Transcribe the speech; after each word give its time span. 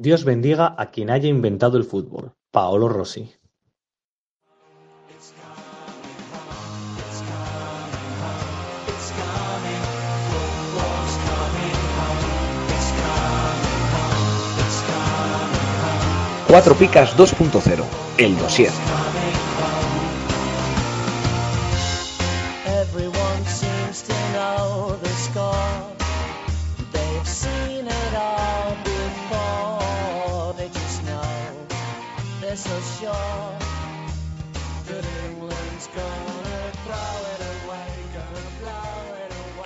Dios 0.00 0.24
bendiga 0.24 0.76
a 0.78 0.92
quien 0.92 1.10
haya 1.10 1.28
inventado 1.28 1.76
el 1.76 1.82
fútbol. 1.82 2.32
Paolo 2.52 2.88
Rossi. 2.88 3.28
Cuatro 16.46 16.76
Picas 16.76 17.16
2.0, 17.16 17.84
el 18.18 18.38
dossier. 18.38 18.70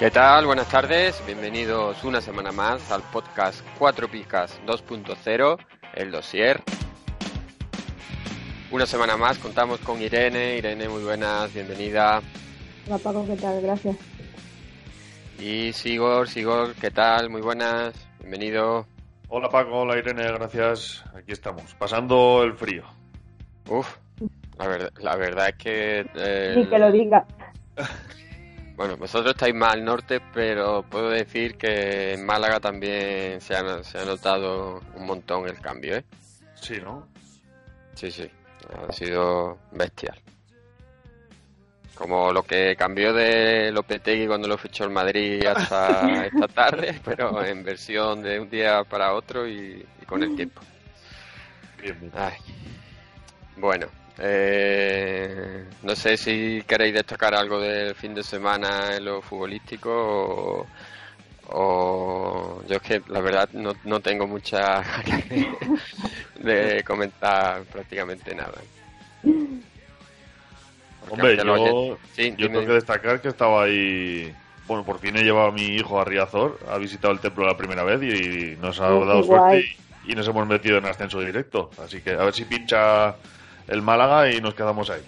¿Qué 0.02 0.10
tal? 0.10 0.46
Buenas 0.46 0.68
tardes, 0.68 1.22
bienvenidos 1.26 2.02
una 2.02 2.20
semana 2.20 2.50
más 2.50 2.90
al 2.90 3.02
podcast 3.12 3.64
4 3.78 4.08
Picas 4.08 4.60
2.0, 4.66 5.58
el 5.94 6.10
dossier. 6.10 6.60
Una 8.72 8.84
semana 8.84 9.16
más 9.16 9.38
contamos 9.38 9.78
con 9.78 10.02
Irene. 10.02 10.56
Irene, 10.56 10.88
muy 10.88 11.04
buenas, 11.04 11.54
bienvenida. 11.54 12.20
Hola 12.88 12.98
Paco, 12.98 13.24
¿qué 13.28 13.36
tal? 13.36 13.62
Gracias. 13.62 13.96
Y 15.38 15.72
Sigor, 15.72 16.28
Sigor, 16.28 16.74
¿qué 16.74 16.90
tal? 16.90 17.30
Muy 17.30 17.40
buenas, 17.40 17.94
bienvenido. 18.18 18.84
Hola 19.28 19.48
Paco, 19.50 19.82
hola 19.82 19.96
Irene, 19.98 20.24
gracias. 20.24 21.04
Aquí 21.14 21.30
estamos, 21.30 21.76
pasando 21.76 22.42
el 22.42 22.54
frío. 22.54 22.82
Uf, 23.68 23.98
la, 24.58 24.66
verdad, 24.66 24.90
la 24.98 25.14
verdad 25.14 25.48
es 25.50 25.54
que... 25.54 26.06
eh, 26.16 26.54
Ni 26.56 26.66
que 26.66 26.78
lo 26.80 26.90
diga. 26.90 27.24
Bueno, 28.82 28.96
vosotros 28.96 29.36
estáis 29.36 29.54
más 29.54 29.74
al 29.74 29.84
norte, 29.84 30.20
pero 30.34 30.82
puedo 30.82 31.08
decir 31.08 31.56
que 31.56 32.14
en 32.14 32.26
Málaga 32.26 32.58
también 32.58 33.40
se 33.40 33.54
ha, 33.54 33.84
se 33.84 33.96
ha 33.96 34.04
notado 34.04 34.82
un 34.96 35.06
montón 35.06 35.48
el 35.48 35.60
cambio, 35.60 35.98
¿eh? 35.98 36.04
Sí, 36.56 36.80
¿no? 36.82 37.06
Sí, 37.94 38.10
sí, 38.10 38.28
ha 38.88 38.92
sido 38.92 39.56
bestial. 39.70 40.18
Como 41.94 42.32
lo 42.32 42.42
que 42.42 42.74
cambió 42.74 43.12
de 43.12 43.70
Lopetegui 43.70 44.26
cuando 44.26 44.48
lo 44.48 44.58
fichó 44.58 44.82
el 44.82 44.90
Madrid 44.90 45.46
hasta 45.46 46.26
esta 46.26 46.48
tarde, 46.48 47.00
pero 47.04 47.44
en 47.44 47.62
versión 47.62 48.20
de 48.20 48.40
un 48.40 48.50
día 48.50 48.82
para 48.82 49.14
otro 49.14 49.46
y, 49.46 49.86
y 50.02 50.06
con 50.06 50.24
el 50.24 50.34
tiempo. 50.34 50.60
Bien, 51.80 52.00
bien. 52.00 52.12
Ay. 52.16 52.34
Bueno, 53.58 53.86
eh, 54.18 55.64
no 55.82 55.94
sé 55.96 56.16
si 56.16 56.62
queréis 56.66 56.94
destacar 56.94 57.34
algo 57.34 57.60
del 57.60 57.94
fin 57.94 58.14
de 58.14 58.22
semana 58.22 58.96
en 58.96 59.04
lo 59.04 59.22
futbolístico 59.22 59.90
o, 59.90 60.66
o 61.48 62.62
yo 62.68 62.76
es 62.76 62.82
que 62.82 63.02
la 63.08 63.20
verdad 63.20 63.48
no, 63.52 63.72
no 63.84 64.00
tengo 64.00 64.26
mucha 64.26 64.82
ganas 64.82 65.28
de, 66.40 66.54
de 66.74 66.84
comentar 66.84 67.62
prácticamente 67.64 68.34
nada. 68.34 68.58
Porque 71.08 71.12
Hombre, 71.22 71.36
yo, 71.44 71.54
oyen- 71.54 71.98
sí, 72.14 72.30
yo 72.30 72.36
dime. 72.36 72.48
tengo 72.48 72.66
que 72.66 72.72
destacar 72.74 73.20
que 73.20 73.28
estaba 73.28 73.64
ahí. 73.64 74.34
Bueno, 74.66 74.84
por 74.84 74.98
fin 75.00 75.16
he 75.16 75.24
llevado 75.24 75.48
a 75.48 75.52
mi 75.52 75.62
hijo 75.62 76.00
a 76.00 76.04
Riazor, 76.04 76.58
ha 76.70 76.78
visitado 76.78 77.12
el 77.12 77.18
templo 77.20 77.44
la 77.44 77.56
primera 77.56 77.82
vez 77.82 78.00
y 78.02 78.56
nos 78.60 78.80
ha 78.80 78.84
dado 78.88 79.22
suerte 79.24 79.64
y 80.06 80.14
nos 80.14 80.26
hemos 80.28 80.46
metido 80.46 80.78
en 80.78 80.86
ascenso 80.86 81.20
directo. 81.20 81.70
Así 81.84 82.00
que 82.00 82.12
a 82.12 82.18
ver 82.24 82.32
si 82.32 82.44
pincha 82.44 83.16
el 83.68 83.82
Málaga 83.82 84.30
y 84.30 84.40
nos 84.40 84.54
quedamos 84.54 84.90
ahí. 84.90 85.02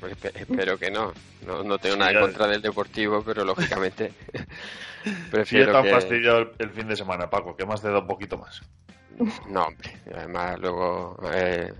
Pues 0.00 0.12
espe- 0.16 0.32
espero 0.34 0.78
que 0.78 0.90
no. 0.90 1.12
No, 1.46 1.62
no 1.62 1.78
tengo 1.78 1.96
nada 1.96 2.12
en 2.12 2.20
contra 2.20 2.46
del 2.46 2.62
Deportivo, 2.62 3.22
pero 3.24 3.44
lógicamente 3.44 4.12
prefiero 5.30 5.72
tan 5.72 5.84
que... 5.84 5.90
fastidiado 5.90 6.38
el, 6.38 6.50
el 6.58 6.70
fin 6.70 6.88
de 6.88 6.96
semana, 6.96 7.28
Paco, 7.30 7.56
que 7.56 7.64
más 7.66 7.80
te 7.82 7.88
da 7.90 7.98
un 7.98 8.06
poquito 8.06 8.36
más. 8.38 8.60
No, 9.48 9.64
hombre. 9.66 9.98
Además, 10.14 10.58
luego... 10.58 11.18
Eh, 11.32 11.72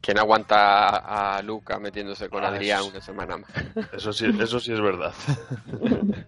¿Quién 0.00 0.18
aguanta 0.18 0.88
a, 0.88 1.36
a 1.38 1.42
Luca 1.42 1.78
metiéndose 1.78 2.28
con 2.28 2.44
Ah, 2.44 2.48
Adrián 2.48 2.80
eso- 2.80 2.88
una 2.90 3.00
semana 3.00 3.36
más? 3.36 3.50
Eso 3.92 4.12
sí, 4.12 4.26
eso 4.40 4.58
sí 4.58 4.72
es 4.72 4.80
verdad. 4.80 5.12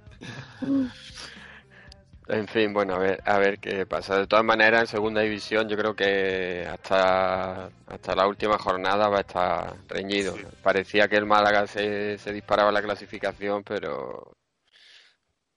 En 2.29 2.49
fin, 2.49 2.73
bueno, 2.73 2.95
a 2.95 2.99
ver, 2.99 3.23
a 3.25 3.39
ver 3.39 3.59
qué 3.61 3.87
pasa. 3.87 4.19
De 4.19 4.27
todas 4.27 4.45
maneras, 4.45 4.81
en 4.83 4.87
segunda 4.89 5.21
división 5.23 5.69
yo 5.69 5.77
creo 5.77 5.95
que 5.95 6.67
hasta, 6.69 7.67
hasta 7.87 8.15
la 8.17 8.27
última 8.27 8.59
jornada 8.59 9.09
va 9.09 9.19
a 9.19 9.21
estar 9.21 9.77
reñido. 9.89 10.37
Sí. 10.37 10.43
Parecía 10.61 11.09
que 11.09 11.17
el 11.17 11.27
Málaga 11.27 11.67
se, 11.69 12.19
se 12.19 12.33
disparaba 12.33 12.73
la 12.73 12.83
clasificación, 12.83 13.63
pero, 13.63 14.37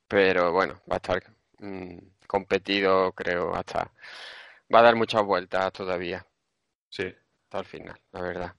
pero 0.07 0.51
bueno, 0.51 0.81
va 0.91 0.95
a 0.95 0.97
estar 0.97 1.23
mm, 1.59 1.97
competido, 2.27 3.11
creo, 3.13 3.55
hasta... 3.55 3.91
Va 4.73 4.79
a 4.79 4.83
dar 4.83 4.95
muchas 4.95 5.23
vueltas 5.23 5.71
todavía, 5.73 6.25
Sí. 6.89 7.05
hasta 7.45 7.59
el 7.59 7.65
final, 7.65 7.99
la 8.11 8.21
verdad. 8.21 8.55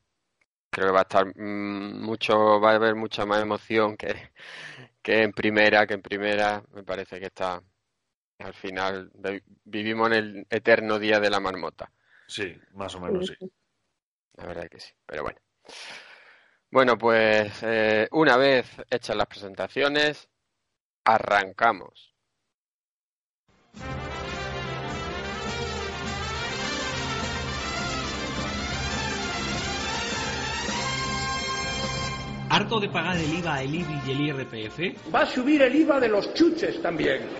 Creo 0.71 0.89
que 0.89 0.93
va 0.95 1.01
a 1.01 1.03
estar 1.03 1.27
mm, 1.37 2.03
mucho, 2.05 2.61
va 2.61 2.73
a 2.73 2.75
haber 2.77 2.95
mucha 2.97 3.27
más 3.27 3.43
emoción 3.43 3.97
que, 3.97 4.33
que 5.03 5.23
en 5.23 5.33
primera, 5.33 5.87
que 5.87 5.95
en 5.95 6.03
primera 6.03 6.63
me 6.73 6.85
parece 6.85 7.21
que 7.21 7.27
está 7.27 7.63
al 8.41 8.55
final 8.55 9.11
vi- 9.15 9.43
vivimos 9.65 10.09
en 10.09 10.15
el 10.15 10.47
eterno 10.51 10.99
día 10.99 11.21
de 11.21 11.31
la 11.31 11.41
marmota. 11.41 11.91
Sí, 12.27 12.57
más 12.75 12.95
o 12.95 13.01
menos 13.01 13.27
sí. 13.27 13.35
La 14.35 14.47
verdad 14.47 14.69
que 14.69 14.81
sí, 14.81 14.93
pero 15.07 15.23
bueno. 15.25 15.39
Bueno, 16.71 16.97
pues 16.97 17.53
eh, 17.63 18.09
una 18.13 18.37
vez 18.37 18.67
hechas 18.91 19.17
las 19.17 19.27
presentaciones, 19.27 20.29
arrancamos. 21.05 22.15
¿Harto 32.51 32.81
de 32.81 32.89
pagar 32.89 33.17
el 33.17 33.33
IVA, 33.33 33.63
el 33.63 33.75
IBI 33.75 34.01
y 34.07 34.11
el 34.11 34.21
IRPF? 34.21 35.13
Va 35.15 35.21
a 35.21 35.27
subir 35.27 35.63
el 35.63 35.75
IVA 35.77 36.01
de 36.01 36.09
los 36.09 36.35
chuches 36.35 36.83
también. 36.83 37.40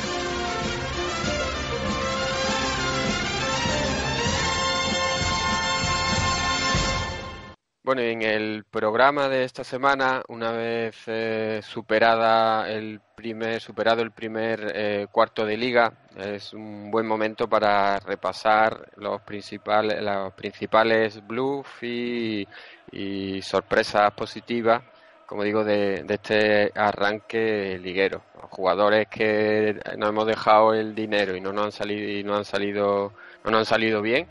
Bueno, 7.93 8.03
en 8.03 8.21
el 8.21 8.63
programa 8.63 9.27
de 9.27 9.43
esta 9.43 9.65
semana, 9.65 10.23
una 10.29 10.53
vez 10.53 10.95
eh, 11.07 11.59
superada 11.61 12.71
el 12.71 13.01
primer, 13.13 13.59
superado 13.59 14.01
el 14.01 14.11
primer 14.11 14.71
eh, 14.73 15.07
cuarto 15.11 15.45
de 15.45 15.57
liga, 15.57 15.91
es 16.15 16.53
un 16.53 16.89
buen 16.89 17.05
momento 17.05 17.49
para 17.49 17.99
repasar 17.99 18.93
los 18.95 19.21
principales, 19.23 20.01
los 20.01 20.31
principales 20.31 21.27
bluffs 21.27 21.83
y, 21.83 22.47
y 22.93 23.41
sorpresas 23.41 24.09
positivas 24.13 24.81
como 25.25 25.43
digo, 25.43 25.63
de, 25.65 26.03
de 26.03 26.13
este 26.13 26.71
arranque 26.75 27.77
liguero. 27.81 28.21
Jugadores 28.49 29.07
que 29.09 29.79
nos 29.97 30.09
hemos 30.09 30.27
dejado 30.27 30.73
el 30.73 30.93
dinero 30.95 31.35
y 31.35 31.41
no 31.41 31.51
nos 31.51 31.65
han 31.65 31.71
salido 31.73 32.09
y 32.09 32.23
no 32.23 32.35
han 32.35 32.45
salido 32.45 33.13
no 33.43 33.51
nos 33.51 33.59
han 33.59 33.65
salido 33.65 34.01
bien 34.01 34.27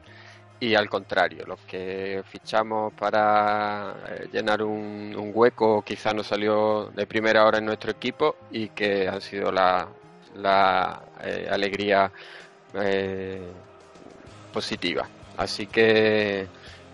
y 0.60 0.74
al 0.74 0.88
contrario, 0.90 1.44
los 1.46 1.58
que 1.60 2.22
fichamos 2.28 2.92
para 2.92 3.94
eh, 4.08 4.28
llenar 4.32 4.62
un, 4.62 5.14
un 5.18 5.30
hueco 5.34 5.82
quizá 5.82 6.12
no 6.12 6.22
salió 6.22 6.86
de 6.94 7.06
primera 7.06 7.46
hora 7.46 7.58
en 7.58 7.64
nuestro 7.64 7.90
equipo 7.90 8.36
y 8.50 8.68
que 8.68 9.08
han 9.08 9.20
sido 9.22 9.50
la, 9.50 9.88
la 10.36 11.00
eh, 11.24 11.48
alegría 11.50 12.12
eh, 12.74 13.40
positiva. 14.52 15.08
Así 15.36 15.66
que, 15.66 16.46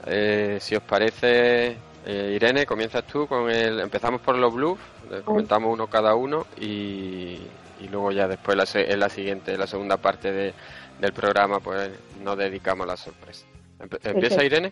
eh, 0.07 0.59
si 0.61 0.77
os 0.77 0.83
parece, 0.83 1.77
Irene, 2.07 2.65
comienzas 2.67 3.05
tú 3.05 3.27
con 3.27 3.51
el. 3.51 3.81
Empezamos 3.81 4.21
por 4.21 4.37
los 4.39 4.55
blues, 4.55 4.79
comentamos 5.25 5.73
uno 5.73 5.89
cada 5.89 6.15
uno 6.15 6.47
y, 6.61 7.41
y 7.81 7.89
luego 7.91 8.13
ya 8.13 8.29
después 8.29 8.57
la 8.57 8.65
en 8.81 9.01
la 9.01 9.09
siguiente, 9.09 9.59
la 9.59 9.67
segunda 9.67 9.97
parte 9.97 10.31
de- 10.31 10.55
del 11.01 11.13
programa, 11.13 11.59
pues 11.59 11.91
nos 12.23 12.39
dedicamos 12.39 12.85
a 12.85 12.91
la 12.93 12.97
sorpresa. 12.97 13.45
¿Empieza. 13.81 14.45
Irene? 14.45 14.71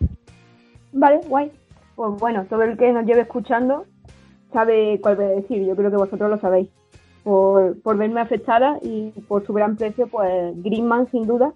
Vale, 0.91 1.21
guay. 1.27 1.51
Pues 1.95 2.19
bueno, 2.19 2.45
todo 2.49 2.63
el 2.63 2.77
que 2.77 2.91
nos 2.91 3.05
lleve 3.05 3.21
escuchando 3.21 3.85
sabe 4.51 4.99
cuál 5.01 5.15
voy 5.15 5.25
a 5.25 5.29
decir. 5.29 5.65
Yo 5.65 5.75
creo 5.75 5.91
que 5.91 5.97
vosotros 5.97 6.29
lo 6.29 6.39
sabéis. 6.39 6.69
Por, 7.23 7.81
por 7.81 7.97
verme 7.97 8.21
afectada 8.21 8.77
y 8.83 9.09
por 9.27 9.45
su 9.45 9.53
gran 9.53 9.75
precio, 9.77 10.07
pues 10.07 10.53
Greenman 10.63 11.09
sin 11.09 11.25
duda. 11.25 11.53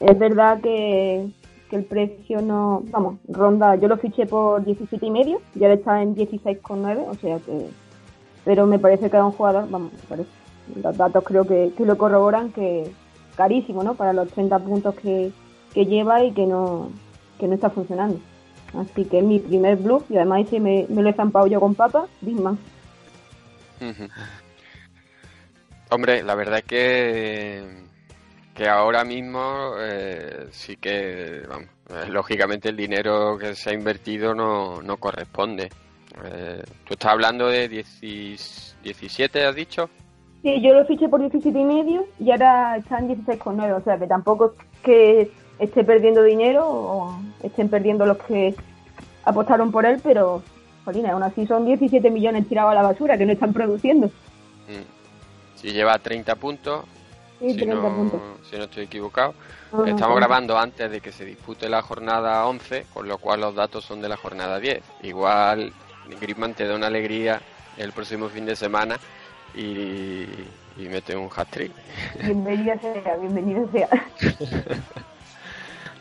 Es 0.00 0.18
verdad 0.18 0.60
que, 0.60 1.30
que 1.68 1.76
el 1.76 1.84
precio 1.84 2.40
no, 2.40 2.82
vamos, 2.90 3.18
ronda, 3.28 3.76
yo 3.76 3.88
lo 3.88 3.96
fiché 3.96 4.26
por 4.26 4.64
17 4.64 5.04
y 5.04 5.10
medio 5.10 5.40
y 5.54 5.62
ahora 5.62 5.74
está 5.74 6.02
en 6.02 6.16
16,9, 6.16 7.06
o 7.08 7.14
sea 7.14 7.38
que, 7.38 7.68
pero 8.44 8.66
me 8.66 8.78
parece 8.78 9.10
que 9.10 9.16
es 9.16 9.22
un 9.22 9.32
jugador, 9.32 9.68
vamos, 9.70 9.92
me 9.92 9.98
parece, 10.08 10.30
los 10.82 10.96
datos 10.96 11.24
creo 11.24 11.44
que, 11.44 11.72
que 11.76 11.84
lo 11.84 11.98
corroboran, 11.98 12.52
que 12.52 12.90
carísimo, 13.36 13.82
¿no? 13.82 13.94
Para 13.94 14.12
los 14.12 14.28
30 14.30 14.58
puntos 14.60 14.94
que, 14.96 15.30
que 15.74 15.86
lleva 15.86 16.24
y 16.24 16.32
que 16.32 16.46
no, 16.46 16.90
que 17.38 17.48
no 17.48 17.54
está 17.54 17.70
funcionando. 17.70 18.18
Así 18.74 19.04
que 19.04 19.18
es 19.18 19.24
mi 19.24 19.38
primer 19.38 19.76
bluff 19.76 20.10
y 20.10 20.16
además 20.16 20.46
ese 20.46 20.60
me, 20.60 20.86
me 20.88 21.02
lo 21.02 21.08
he 21.08 21.14
zampado 21.14 21.46
yo 21.46 21.60
con 21.60 21.74
papa. 21.74 22.06
Ujú. 22.22 24.08
Hombre, 25.90 26.22
la 26.22 26.34
verdad 26.34 26.58
es 26.58 26.64
que, 26.64 27.64
que 28.54 28.68
ahora 28.68 29.04
mismo 29.04 29.72
eh, 29.78 30.48
sí 30.50 30.76
que, 30.76 31.42
vamos, 31.48 31.68
eh, 31.88 32.10
lógicamente 32.10 32.68
el 32.68 32.76
dinero 32.76 33.38
que 33.38 33.54
se 33.54 33.70
ha 33.70 33.74
invertido 33.74 34.34
no, 34.34 34.82
no 34.82 34.98
corresponde. 34.98 35.70
Eh, 36.24 36.62
Tú 36.84 36.94
estás 36.94 37.12
hablando 37.12 37.46
de 37.46 37.68
10 37.68 38.00
17, 38.82 39.46
has 39.46 39.54
dicho. 39.54 39.88
Sí, 40.42 40.60
yo 40.62 40.72
lo 40.72 40.84
fiché 40.86 41.08
por 41.08 41.20
17 41.20 41.58
y 41.58 41.64
medio 41.64 42.06
y 42.18 42.30
ahora 42.30 42.76
está 42.76 42.98
en 42.98 43.08
16,9, 43.08 43.76
o 43.76 43.82
sea 43.82 43.98
que 43.98 44.06
tampoco 44.06 44.54
es 44.56 44.80
que 44.82 45.30
esté 45.58 45.84
perdiendo 45.84 46.22
dinero 46.22 46.66
o 46.68 47.18
estén 47.42 47.68
perdiendo 47.68 48.06
los 48.06 48.18
que 48.18 48.54
apostaron 49.24 49.70
por 49.70 49.84
él, 49.86 50.00
pero, 50.02 50.42
jolina, 50.84 51.12
aún 51.12 51.22
así 51.22 51.46
son 51.46 51.64
17 51.66 52.10
millones 52.10 52.48
tirados 52.48 52.72
a 52.72 52.74
la 52.74 52.82
basura 52.82 53.18
que 53.18 53.26
no 53.26 53.32
están 53.32 53.52
produciendo. 53.52 54.06
Mm. 54.06 55.56
Si 55.56 55.72
lleva 55.72 55.98
30 55.98 56.34
puntos, 56.36 56.84
Sí, 57.40 57.50
si, 57.50 57.56
30 57.56 57.74
no, 57.76 57.94
puntos. 57.94 58.20
si 58.50 58.56
no 58.56 58.64
estoy 58.64 58.84
equivocado. 58.84 59.34
Estamos 59.86 60.16
grabando 60.16 60.58
antes 60.58 60.90
de 60.90 61.00
que 61.00 61.12
se 61.12 61.24
dispute 61.24 61.68
la 61.68 61.82
jornada 61.82 62.44
11, 62.46 62.86
con 62.92 63.06
lo 63.06 63.18
cual 63.18 63.42
los 63.42 63.54
datos 63.54 63.84
son 63.84 64.00
de 64.00 64.08
la 64.08 64.16
jornada 64.16 64.58
10. 64.58 64.82
Igual 65.02 65.72
Griezmann 66.20 66.54
te 66.54 66.66
da 66.66 66.74
una 66.74 66.88
alegría 66.88 67.40
el 67.76 67.92
próximo 67.92 68.28
fin 68.28 68.44
de 68.44 68.56
semana 68.56 68.98
y, 69.54 70.24
y 70.76 70.88
mete 70.90 71.16
un 71.16 71.28
hat-trick. 71.34 71.70
Bienvenido 72.24 72.74
sea, 72.80 73.16
bienvenido 73.16 73.68
sea. 73.70 73.88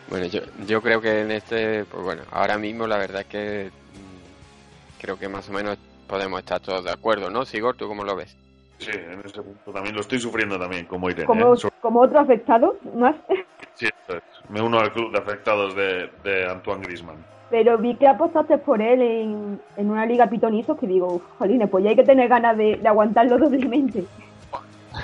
Bueno, 0.09 0.25
yo, 0.27 0.39
yo 0.65 0.81
creo 0.81 1.01
que 1.01 1.21
en 1.21 1.31
este, 1.31 1.83
pues 1.86 2.04
bueno, 2.04 2.21
ahora 2.31 2.57
mismo 2.57 2.88
la 2.88 2.98
verdad 2.98 3.21
es 3.21 3.27
que 3.27 3.71
mm, 3.94 5.01
creo 5.01 5.19
que 5.19 5.27
más 5.27 5.50
o 5.50 5.54
menos 5.54 5.77
podemos 6.07 6.39
estar 6.39 6.59
todos 6.62 6.83
de 6.86 6.92
acuerdo, 6.92 7.30
¿no? 7.30 7.45
Sigor, 7.45 7.75
¿tú 7.75 7.88
cómo 7.88 8.04
lo 8.06 8.15
ves? 8.15 8.36
Sí, 8.80 8.92
en 8.94 9.19
ese 9.25 9.42
punto 9.42 9.71
también 9.74 9.95
lo 9.95 10.01
estoy 10.01 10.19
sufriendo 10.19 10.57
también, 10.57 10.86
como 10.86 11.09
Irene. 11.09 11.25
Como, 11.25 11.56
¿eh? 11.56 11.59
Como 11.81 12.01
otro 12.01 12.19
afectado, 12.19 12.77
más. 12.95 13.15
Sí, 13.74 13.86
eso 13.86 14.18
es. 14.18 14.24
Me 14.50 14.59
uno 14.59 14.80
al 14.80 14.92
club 14.92 15.12
de 15.12 15.19
afectados 15.19 15.75
de, 15.75 16.09
de 16.24 16.50
Antoine 16.50 16.81
Griezmann. 16.83 17.24
Pero 17.51 17.77
vi 17.77 17.95
que 17.95 18.07
apostaste 18.07 18.57
por 18.57 18.81
él 18.81 19.01
en, 19.04 19.62
en 19.75 19.92
una 19.92 20.04
liga 20.07 20.27
pitonizos 20.27 20.80
que 20.80 20.88
digo, 20.88 21.13
"Uf, 21.13 21.21
jolines, 21.38 21.69
pues 21.69 21.83
ya 21.83 21.92
hay 21.92 21.95
que 21.95 22.04
tener 22.04 22.27
ganas 22.27 22.57
de, 22.57 22.77
de 22.77 22.88
aguantarlo 22.88 23.38
doblemente. 23.38 24.04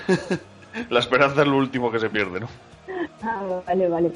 La 0.89 0.99
esperanza 0.99 1.41
es 1.43 1.47
lo 1.47 1.57
último 1.57 1.91
que 1.91 1.99
se 1.99 2.09
pierde, 2.09 2.39
¿no? 2.39 2.47
Ah, 3.21 3.61
vale, 3.67 3.87
vale. 3.89 4.11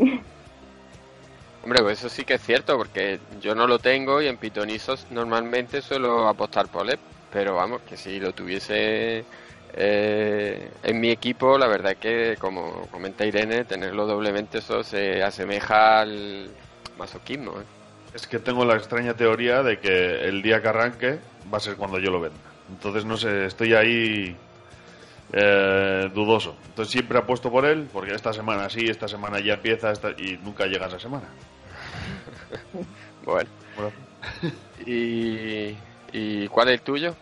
Hombre, 1.67 1.83
pues 1.83 1.99
eso 1.99 2.07
sí 2.07 2.23
que 2.23 2.35
es 2.35 2.41
cierto, 2.41 2.77
porque 2.77 3.19
yo 3.41 3.53
no 3.53 3.67
lo 3.67 3.77
tengo 3.77 4.21
y 4.21 4.27
en 4.27 4.37
Pitonisos 4.37 5.05
normalmente 5.11 5.81
suelo 5.81 6.25
apostar 6.29 6.69
por 6.69 6.89
él, 6.89 6.97
pero 7.29 7.55
vamos, 7.55 7.81
que 7.81 7.97
si 7.97 8.21
lo 8.21 8.31
tuviese 8.31 9.25
eh, 9.73 10.71
en 10.81 11.01
mi 11.01 11.09
equipo, 11.09 11.57
la 11.57 11.67
verdad 11.67 11.91
es 11.91 11.97
que, 11.97 12.37
como 12.39 12.87
comenta 12.89 13.25
Irene, 13.25 13.65
tenerlo 13.65 14.05
doblemente 14.07 14.59
eso 14.59 14.81
se 14.81 15.21
asemeja 15.21 15.99
al 15.99 16.49
masoquismo. 16.97 17.51
¿eh? 17.59 17.63
Es 18.13 18.27
que 18.27 18.39
tengo 18.39 18.63
la 18.63 18.77
extraña 18.77 19.13
teoría 19.15 19.61
de 19.61 19.77
que 19.81 20.21
el 20.23 20.41
día 20.41 20.61
que 20.61 20.69
arranque 20.69 21.19
va 21.53 21.57
a 21.57 21.59
ser 21.59 21.75
cuando 21.75 21.99
yo 21.99 22.11
lo 22.11 22.21
venda. 22.21 22.39
Entonces, 22.69 23.03
no 23.03 23.17
sé, 23.17 23.43
estoy 23.45 23.73
ahí 23.73 24.37
eh, 25.33 26.09
dudoso. 26.13 26.55
Entonces, 26.69 26.93
siempre 26.93 27.17
apuesto 27.17 27.51
por 27.51 27.65
él, 27.65 27.89
porque 27.91 28.13
esta 28.13 28.31
semana 28.31 28.69
sí, 28.69 28.85
esta 28.87 29.09
semana 29.09 29.41
ya 29.41 29.55
empieza 29.55 29.91
esta- 29.91 30.11
y 30.11 30.39
nunca 30.41 30.65
llega 30.65 30.87
esa 30.87 30.97
semana. 30.97 31.27
Bueno, 33.25 33.49
¿Y, 34.85 35.75
¿y 36.13 36.47
cuál 36.47 36.69
es 36.69 36.75
el 36.75 36.81
tuyo? 36.81 37.15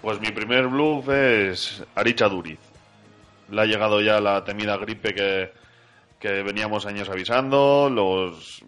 Pues 0.00 0.20
mi 0.20 0.30
primer 0.30 0.68
bluff 0.68 1.08
es 1.10 1.84
Aricha 1.94 2.28
Duriz. 2.28 2.58
Le 3.50 3.60
ha 3.60 3.66
llegado 3.66 4.00
ya 4.00 4.20
la 4.20 4.42
temida 4.42 4.78
gripe 4.78 5.14
que, 5.14 5.52
que 6.18 6.42
veníamos 6.42 6.86
años 6.86 7.10
avisando, 7.10 7.90
los 7.90 8.64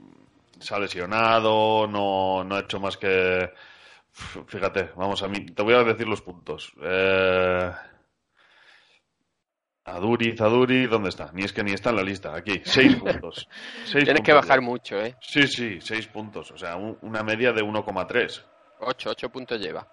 se 0.61 0.75
ha 0.75 0.79
lesionado, 0.79 1.87
no, 1.87 2.45
no 2.45 2.57
ha 2.57 2.61
hecho 2.61 2.81
más 2.81 2.97
que... 2.97 3.51
Fíjate, 4.47 4.91
vamos 4.97 5.23
a 5.23 5.29
mí, 5.29 5.47
te 5.47 5.63
voy 5.63 5.75
a 5.75 5.83
decir 5.83 6.07
los 6.07 6.23
puntos. 6.23 6.73
Eh... 6.83 7.73
Aduriz, 9.87 10.41
Aduriz, 10.41 10.89
¿dónde 10.89 11.11
está? 11.11 11.31
Ni 11.33 11.43
es 11.45 11.53
que 11.53 11.63
ni 11.63 11.73
está 11.73 11.91
en 11.91 11.97
la 11.97 12.03
lista, 12.03 12.35
aquí, 12.35 12.63
seis 12.65 12.97
puntos. 12.97 13.49
Seis 13.85 14.05
Tienes 14.05 14.23
que 14.23 14.33
bajar 14.33 14.61
ya. 14.61 14.67
mucho, 14.67 14.99
¿eh? 15.01 15.15
Sí, 15.21 15.47
sí, 15.47 15.79
seis 15.81 16.07
puntos, 16.07 16.51
o 16.51 16.57
sea, 16.57 16.77
un- 16.77 16.97
una 17.03 17.23
media 17.23 17.53
de 17.53 17.63
1,3. 17.63 18.43
8, 18.81 19.11
8 19.11 19.29
puntos 19.29 19.61
lleva. 19.61 19.87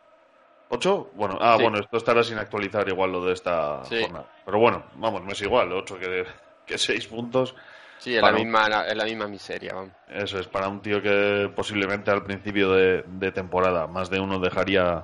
¿Ocho? 0.69 1.11
Bueno, 1.15 1.37
ah, 1.41 1.55
Sí. 1.57 1.63
bueno, 1.63 1.79
esto 1.79 1.97
estará 1.97 2.23
sin 2.23 2.37
actualizar 2.37 2.87
igual 2.87 3.11
lo 3.11 3.25
de 3.25 3.33
esta 3.33 3.83
Sí. 3.83 4.01
jornada. 4.01 4.25
Pero 4.45 4.57
bueno, 4.59 4.85
vamos, 4.95 5.21
no 5.23 5.31
es 5.33 5.41
igual, 5.41 5.71
ocho 5.73 5.99
que, 5.99 6.25
que 6.65 6.77
seis 6.77 7.05
puntos. 7.07 7.53
Sí, 7.97 8.15
es 8.15 8.21
la, 8.21 8.29
un- 8.29 8.35
misma, 8.35 8.67
es 8.87 8.95
la 8.95 9.03
misma 9.03 9.27
miseria, 9.27 9.73
vamos. 9.73 9.91
Eso 10.07 10.39
es, 10.39 10.47
para 10.47 10.69
un 10.69 10.81
tío 10.81 11.01
que 11.01 11.51
posiblemente 11.53 12.09
al 12.09 12.23
principio 12.23 12.71
de, 12.71 13.03
de 13.05 13.31
temporada 13.33 13.85
más 13.87 14.09
de 14.09 14.21
uno 14.21 14.39
dejaría 14.39 15.03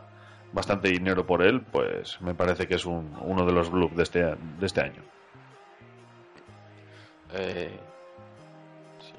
bastante 0.52 0.90
dinero 0.90 1.26
por 1.26 1.42
él, 1.42 1.62
pues 1.62 2.20
me 2.22 2.34
parece 2.34 2.68
que 2.68 2.76
es 2.76 2.86
un, 2.86 3.16
uno 3.22 3.46
de 3.46 3.52
los 3.52 3.70
bluffs 3.70 3.96
de 3.96 4.04
este, 4.04 4.20
de 4.24 4.66
este 4.66 4.82
año. 4.82 5.04
Eh, 7.34 7.70
sí, 9.00 9.14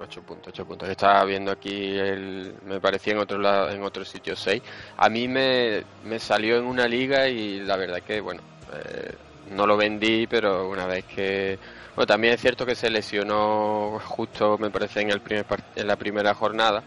8 0.00 0.22
puntos, 0.22 0.48
8 0.48 0.66
puntos. 0.66 0.88
Estaba 0.88 1.24
viendo 1.24 1.50
aquí, 1.52 1.96
el, 1.98 2.54
me 2.64 2.80
parecía 2.80 3.12
en 3.12 3.20
otro, 3.20 3.38
lado, 3.38 3.70
en 3.70 3.82
otro 3.82 4.04
sitio 4.04 4.34
6. 4.34 4.62
A 4.96 5.08
mí 5.08 5.28
me, 5.28 5.84
me 6.04 6.18
salió 6.18 6.56
en 6.56 6.64
una 6.64 6.86
liga 6.86 7.28
y 7.28 7.60
la 7.60 7.76
verdad 7.76 8.00
que, 8.00 8.20
bueno, 8.20 8.42
eh, 8.72 9.14
no 9.50 9.66
lo 9.66 9.76
vendí, 9.76 10.26
pero 10.26 10.68
una 10.68 10.86
vez 10.86 11.04
que... 11.04 11.58
Bueno, 11.94 12.06
también 12.08 12.34
es 12.34 12.40
cierto 12.40 12.66
que 12.66 12.74
se 12.74 12.90
lesionó 12.90 14.00
justo, 14.04 14.58
me 14.58 14.70
parece, 14.70 15.00
en, 15.00 15.10
el 15.10 15.20
primer 15.20 15.46
en 15.76 15.86
la 15.86 15.94
primera 15.94 16.34
jornada 16.34 16.82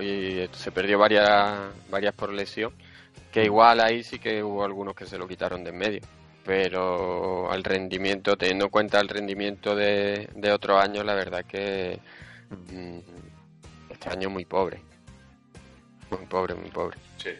y 0.00 0.48
se 0.52 0.72
perdió 0.72 0.98
varias, 0.98 1.70
varias 1.90 2.14
por 2.14 2.32
lesión, 2.32 2.72
que 3.32 3.44
igual 3.44 3.80
ahí 3.80 4.02
sí 4.02 4.18
que 4.18 4.42
hubo 4.42 4.64
algunos 4.64 4.94
que 4.94 5.06
se 5.06 5.18
lo 5.18 5.26
quitaron 5.26 5.64
de 5.64 5.70
en 5.70 5.78
medio 5.78 6.00
pero 6.44 7.50
al 7.50 7.62
rendimiento, 7.62 8.36
teniendo 8.36 8.64
en 8.64 8.70
cuenta 8.70 9.00
el 9.00 9.08
rendimiento 9.08 9.76
de, 9.76 10.28
de 10.34 10.52
otros 10.52 10.82
años, 10.82 11.04
la 11.04 11.14
verdad 11.14 11.44
que 11.44 12.00
mm, 12.50 12.98
este 13.90 14.10
año 14.10 14.30
muy 14.30 14.44
pobre. 14.44 14.80
Muy 16.10 16.26
pobre, 16.26 16.54
muy 16.54 16.70
pobre. 16.70 16.96
Sí. 17.18 17.30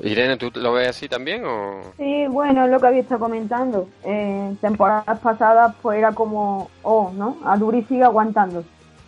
Irene, 0.00 0.36
¿tú 0.36 0.50
lo 0.54 0.72
ves 0.72 0.88
así 0.88 1.08
también 1.08 1.44
o...? 1.46 1.80
Sí, 1.96 2.26
bueno, 2.28 2.64
es 2.64 2.70
lo 2.70 2.80
que 2.80 2.86
había 2.86 3.00
estado 3.00 3.20
comentando. 3.20 3.88
En 4.02 4.56
temporadas 4.58 5.18
pasadas, 5.20 5.74
pues 5.82 5.98
era 5.98 6.12
como, 6.12 6.70
oh, 6.82 7.12
¿no? 7.14 7.38
A 7.44 7.56
Duri 7.56 7.82
sigue 7.84 8.04
aguantando. 8.04 8.64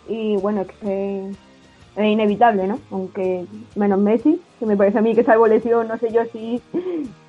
Y 0.09 0.37
bueno, 0.37 0.63
es 0.63 0.69
que 0.81 1.31
es 1.97 2.05
inevitable, 2.05 2.67
¿no? 2.67 2.79
Aunque 2.91 3.45
menos 3.75 3.99
Messi, 3.99 4.41
que 4.59 4.67
me 4.67 4.77
parece 4.77 4.99
a 4.99 5.03
mí 5.03 5.15
que 5.15 5.25
salvo 5.25 5.47
lesión, 5.47 5.89
no 5.89 5.99
sé 5.99 6.13
yo 6.13 6.23
si, 6.33 6.61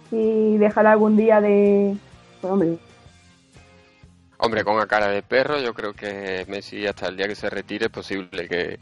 si 0.10 0.58
dejará 0.58 0.92
algún 0.94 1.18
día 1.18 1.42
de... 1.42 1.96
Pues 2.42 2.54
hombre, 2.54 2.78
Hombre, 4.40 4.64
con 4.64 4.78
la 4.78 4.86
cara 4.86 5.08
de 5.08 5.24
perro, 5.24 5.60
yo 5.60 5.74
creo 5.74 5.94
que 5.94 6.46
Messi 6.48 6.86
hasta 6.86 7.08
el 7.08 7.18
día 7.18 7.28
que 7.28 7.34
se 7.36 7.50
retire 7.50 7.86
es 7.86 7.92
posible 7.92 8.48
que, 8.48 8.78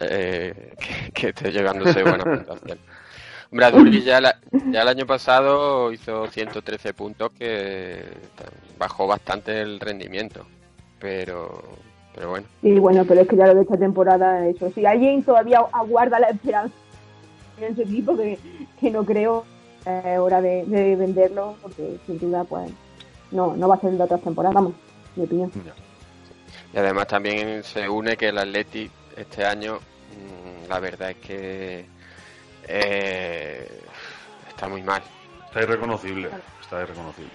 eh, 0.00 0.74
que, 0.78 1.12
que 1.12 1.28
esté 1.30 1.50
llegándose 1.50 2.02
buena 2.04 2.24
puntuación. 2.24 2.78
Hombre, 3.50 3.66
Aduri 3.66 4.02
ya, 4.02 4.20
la- 4.20 4.38
ya 4.70 4.82
el 4.82 4.88
año 4.88 5.06
pasado 5.06 5.92
hizo 5.92 6.26
113 6.26 6.92
puntos, 6.92 7.32
que 7.32 8.02
bajó 8.78 9.06
bastante 9.06 9.62
el 9.62 9.80
rendimiento. 9.80 10.46
Pero, 10.98 11.62
pero 12.14 12.30
bueno, 12.30 12.46
y 12.62 12.78
bueno, 12.78 13.04
pero 13.06 13.20
es 13.20 13.28
que 13.28 13.36
ya 13.36 13.46
lo 13.46 13.54
de 13.54 13.62
esta 13.62 13.76
temporada, 13.76 14.46
eso. 14.46 14.70
Si 14.70 14.84
alguien 14.84 15.22
todavía 15.22 15.60
aguarda 15.72 16.18
la 16.18 16.28
esperanza 16.28 16.74
en 17.60 17.74
su 17.74 17.82
equipo, 17.82 18.16
que, 18.16 18.38
que 18.80 18.90
no 18.90 19.04
creo, 19.04 19.44
es 19.86 20.18
hora 20.18 20.40
de, 20.40 20.64
de 20.66 20.96
venderlo, 20.96 21.56
porque 21.62 21.98
sin 22.06 22.18
duda, 22.18 22.44
pues, 22.44 22.70
no, 23.30 23.56
no 23.56 23.68
va 23.68 23.76
a 23.76 23.80
ser 23.80 23.92
de 23.92 24.02
otras 24.02 24.20
temporadas, 24.20 24.54
vamos, 24.54 24.74
mi 25.16 25.24
opinión. 25.24 25.50
Y 26.72 26.78
además 26.78 27.06
también 27.06 27.62
se 27.64 27.88
une 27.88 28.16
que 28.16 28.28
el 28.28 28.38
Atleti 28.38 28.90
este 29.16 29.44
año, 29.44 29.76
mm, 29.76 30.68
la 30.68 30.80
verdad 30.80 31.10
es 31.10 31.16
que 31.16 31.86
eh, 32.68 33.82
está 34.48 34.68
muy 34.68 34.82
mal. 34.82 35.02
Está 35.46 35.62
irreconocible. 35.62 36.30
Está 36.62 36.82
irreconocible. 36.82 37.30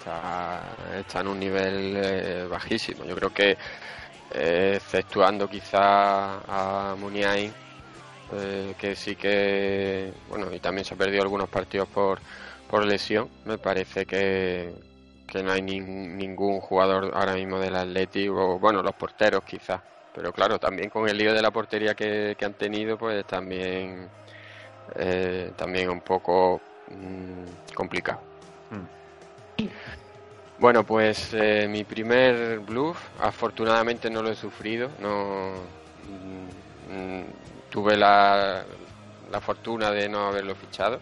Está, 0.00 1.20
en 1.20 1.28
un 1.28 1.38
nivel 1.38 1.94
eh, 1.96 2.46
bajísimo. 2.48 3.04
Yo 3.04 3.14
creo 3.16 3.30
que, 3.30 3.58
eh, 4.30 4.72
exceptuando 4.76 5.46
quizá 5.48 6.38
a 6.92 6.96
Muniain, 6.96 7.52
eh, 8.32 8.74
que 8.78 8.96
sí 8.96 9.14
que, 9.16 10.12
bueno, 10.28 10.52
y 10.54 10.60
también 10.60 10.84
se 10.84 10.94
ha 10.94 10.96
perdido 10.96 11.22
algunos 11.22 11.48
partidos 11.48 11.88
por, 11.88 12.20
por 12.66 12.86
lesión, 12.86 13.28
me 13.44 13.58
parece 13.58 14.06
que, 14.06 14.72
que 15.26 15.42
no 15.42 15.52
hay 15.52 15.60
nin- 15.60 16.16
ningún 16.16 16.60
jugador 16.60 17.10
ahora 17.14 17.34
mismo 17.34 17.58
del 17.58 17.76
Atleti, 17.76 18.28
o 18.28 18.58
bueno, 18.58 18.82
los 18.82 18.94
porteros 18.94 19.42
quizás. 19.44 19.82
Pero 20.12 20.32
claro, 20.32 20.58
también 20.58 20.88
con 20.90 21.08
el 21.08 21.16
lío 21.18 21.32
de 21.34 21.42
la 21.42 21.50
portería 21.50 21.94
que, 21.94 22.34
que 22.38 22.44
han 22.46 22.54
tenido, 22.54 22.96
pues 22.98 23.24
también, 23.26 24.10
eh, 24.96 25.52
también 25.56 25.90
un 25.90 26.00
poco 26.00 26.62
mm, 26.88 27.44
complicado. 27.74 28.22
Bueno, 30.58 30.84
pues 30.84 31.32
eh, 31.32 31.66
mi 31.68 31.84
primer 31.84 32.58
bluff, 32.60 32.98
afortunadamente 33.18 34.10
no 34.10 34.22
lo 34.22 34.30
he 34.30 34.36
sufrido, 34.36 34.90
no 35.00 35.54
mm, 36.90 37.70
tuve 37.70 37.96
la, 37.96 38.62
la 39.30 39.40
fortuna 39.40 39.90
de 39.90 40.08
no 40.08 40.26
haberlo 40.26 40.54
fichado. 40.54 41.00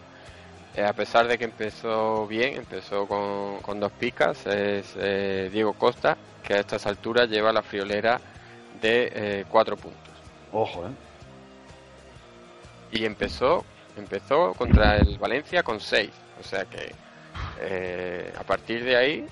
Eh, 0.75 0.85
a 0.85 0.93
pesar 0.93 1.27
de 1.27 1.37
que 1.37 1.43
empezó 1.43 2.25
bien, 2.25 2.55
empezó 2.55 3.05
con, 3.05 3.59
con 3.59 3.79
dos 3.81 3.91
picas, 3.91 4.45
es 4.45 4.93
eh, 4.97 5.49
Diego 5.51 5.73
Costa, 5.73 6.17
que 6.41 6.53
a 6.53 6.59
estas 6.59 6.85
alturas 6.85 7.29
lleva 7.29 7.51
la 7.51 7.61
friolera 7.61 8.21
de 8.81 9.45
cuatro 9.49 9.75
puntos. 9.75 10.13
Ojo, 10.53 10.87
¿eh? 10.87 10.91
Y 12.91 13.05
empezó, 13.05 13.65
empezó 13.97 14.53
contra 14.53 14.97
el 14.97 15.17
Valencia 15.17 15.63
con 15.63 15.79
6. 15.79 16.09
O 16.39 16.43
sea 16.43 16.65
que 16.65 16.93
eh, 17.61 18.33
a 18.37 18.43
partir 18.43 18.83
de 18.83 18.95
ahí 18.95 19.25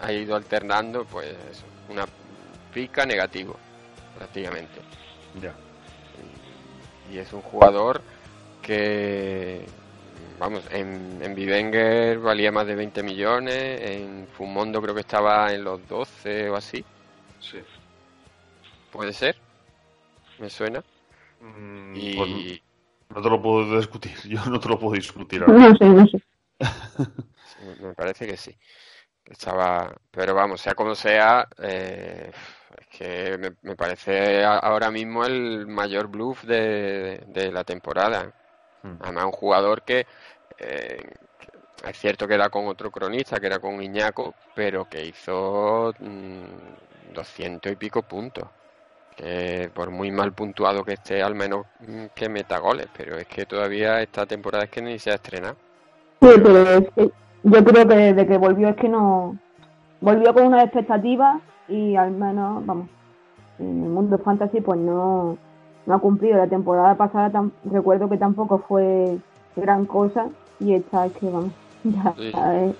ha 0.00 0.12
ido 0.12 0.36
alternando 0.36 1.04
pues 1.04 1.34
una 1.88 2.06
pica 2.72 3.04
negativo 3.04 3.56
prácticamente. 4.16 4.80
Ya. 5.40 5.54
Y 7.12 7.18
es 7.18 7.32
un 7.32 7.42
jugador 7.42 8.02
que, 8.62 9.64
vamos, 10.38 10.62
en, 10.70 11.18
en 11.22 11.34
Bivenger 11.34 12.18
valía 12.18 12.52
más 12.52 12.66
de 12.66 12.76
20 12.76 13.02
millones, 13.02 13.80
en 13.82 14.28
Fumondo 14.28 14.80
creo 14.80 14.94
que 14.94 15.00
estaba 15.00 15.52
en 15.52 15.64
los 15.64 15.86
12 15.88 16.50
o 16.50 16.56
así. 16.56 16.84
Sí. 17.40 17.58
¿Puede 18.92 19.12
ser? 19.12 19.36
¿Me 20.38 20.48
suena? 20.50 20.82
y... 21.94 22.16
Pues 22.16 22.60
no 23.14 23.22
te 23.22 23.30
lo 23.30 23.42
puedo 23.42 23.76
discutir. 23.76 24.12
Yo 24.24 24.44
no 24.46 24.60
te 24.60 24.68
lo 24.68 24.78
puedo 24.78 24.94
discutir 24.94 25.42
ahora. 25.42 25.68
No 25.68 25.76
sé, 25.76 25.84
no 25.84 26.06
sé. 26.06 26.22
Me- 27.80 27.94
parece 27.94 28.26
que 28.26 28.36
sí. 28.36 28.56
Estaba, 29.24 29.94
pero 30.10 30.34
vamos, 30.34 30.60
sea 30.62 30.74
como 30.74 30.94
sea, 30.94 31.48
eh, 31.58 32.30
es 32.80 32.86
que 32.88 33.38
me, 33.38 33.52
me 33.62 33.76
parece 33.76 34.44
ahora 34.44 34.90
mismo 34.90 35.24
el 35.26 35.66
mayor 35.68 36.08
bluff 36.08 36.44
de, 36.44 37.22
de 37.28 37.52
la 37.52 37.64
temporada. 37.64 38.32
Además, 39.00 39.26
un 39.26 39.32
jugador 39.32 39.82
que 39.84 40.06
eh, 40.58 41.02
es 41.84 41.98
cierto 41.98 42.28
que 42.28 42.34
era 42.34 42.50
con 42.50 42.66
otro 42.68 42.90
cronista, 42.90 43.40
que 43.40 43.46
era 43.46 43.58
con 43.60 43.82
Iñaco, 43.82 44.36
pero 44.54 44.86
que 44.86 45.04
hizo 45.06 45.92
mm, 45.98 47.12
200 47.12 47.72
y 47.72 47.76
pico 47.76 48.02
puntos. 48.02 48.50
Que 49.16 49.70
por 49.74 49.90
muy 49.90 50.10
mal 50.12 50.34
puntuado 50.34 50.84
que 50.84 50.94
esté, 50.94 51.22
al 51.22 51.34
menos 51.36 51.66
mm, 51.80 52.06
que 52.14 52.28
meta 52.30 52.58
goles, 52.58 52.88
pero 52.92 53.18
es 53.18 53.26
que 53.28 53.46
todavía 53.46 54.02
esta 54.02 54.26
temporada 54.26 54.64
es 54.64 54.70
que 54.70 54.82
ni 54.82 54.98
se 54.98 55.10
ha 55.12 55.16
estrenado. 55.16 55.58
Sí, 56.22 56.28
pero 56.42 56.58
es 56.58 56.88
que 56.94 57.10
yo 57.42 57.64
creo 57.64 57.86
que 57.88 57.94
desde 57.94 58.26
que 58.26 58.38
volvió 58.38 58.68
es 58.68 58.76
que 58.76 58.88
no. 58.88 59.36
Volvió 60.00 60.32
con 60.32 60.46
unas 60.46 60.64
expectativas 60.64 61.40
y 61.68 61.94
al 61.96 62.10
menos, 62.12 62.64
vamos, 62.64 62.88
en 63.58 63.84
el 63.84 63.90
mundo 63.90 64.18
fantasy 64.18 64.60
pues 64.60 64.78
no, 64.78 65.36
no 65.86 65.94
ha 65.94 65.98
cumplido. 65.98 66.38
La 66.38 66.46
temporada 66.46 66.94
pasada 66.94 67.44
recuerdo 67.64 68.08
que 68.08 68.16
tampoco 68.16 68.58
fue 68.66 69.18
gran 69.56 69.84
cosa 69.86 70.26
y 70.58 70.74
esta 70.74 71.06
es 71.06 71.12
que, 71.12 71.26
vamos, 71.26 71.50
ya 71.84 72.14
Sí. 72.16 72.28
es 72.28 72.74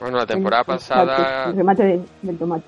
Bueno, 0.00 0.18
la 0.18 0.26
temporada 0.26 0.62
el- 0.66 0.72
el 0.72 0.78
pasada 0.78 1.52
remate 1.52 1.84
de- 1.84 2.04
del 2.22 2.38
tomate. 2.38 2.64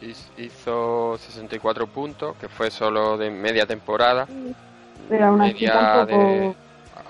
Hiz- 0.00 0.30
hizo 0.38 1.16
64 1.18 1.86
puntos, 1.86 2.36
que 2.36 2.48
fue 2.48 2.70
solo 2.70 3.16
de 3.16 3.30
media 3.30 3.66
temporada. 3.66 4.26
Pero 5.08 5.26
aún 5.26 5.40
así 5.42 5.52
Media 5.54 5.72
tampoco. 5.72 6.18
de 6.18 6.54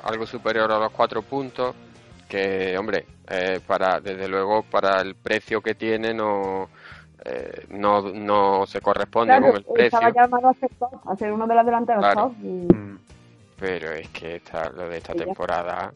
algo 0.05 0.27
superior 0.27 0.71
a 0.73 0.79
los 0.79 0.91
4 0.93 1.23
puntos. 1.23 1.75
Que, 2.29 2.77
hombre, 2.79 3.07
eh, 3.29 3.61
para 3.67 4.01
desde 4.01 4.29
luego 4.29 4.63
para 4.63 5.01
el 5.01 5.15
precio 5.15 5.61
que 5.61 5.75
tiene 5.75 6.13
no, 6.15 6.69
eh, 7.25 7.67
no, 7.71 8.03
no 8.13 8.67
se 8.67 8.81
corresponde 8.81 9.33
Claro, 9.37 9.47
con 9.49 9.57
el 9.57 9.65
precio. 9.65 9.85
estaba 9.99 10.11
llamado 10.11 10.49
a 10.49 10.55
ser 10.55 10.71
top, 10.79 10.95
a 11.09 11.17
ser 11.17 11.33
uno 11.33 11.47
de 11.47 11.55
los 11.55 11.65
delanteros 11.67 12.03
Claro. 12.05 12.21
top. 12.23 12.33
y- 12.43 12.69
Pero 13.61 13.93
es 13.93 14.09
que 14.09 14.37
esta, 14.37 14.69
lo 14.71 14.89
de 14.89 14.99
esta 14.99 15.15
temporada, 15.15 15.93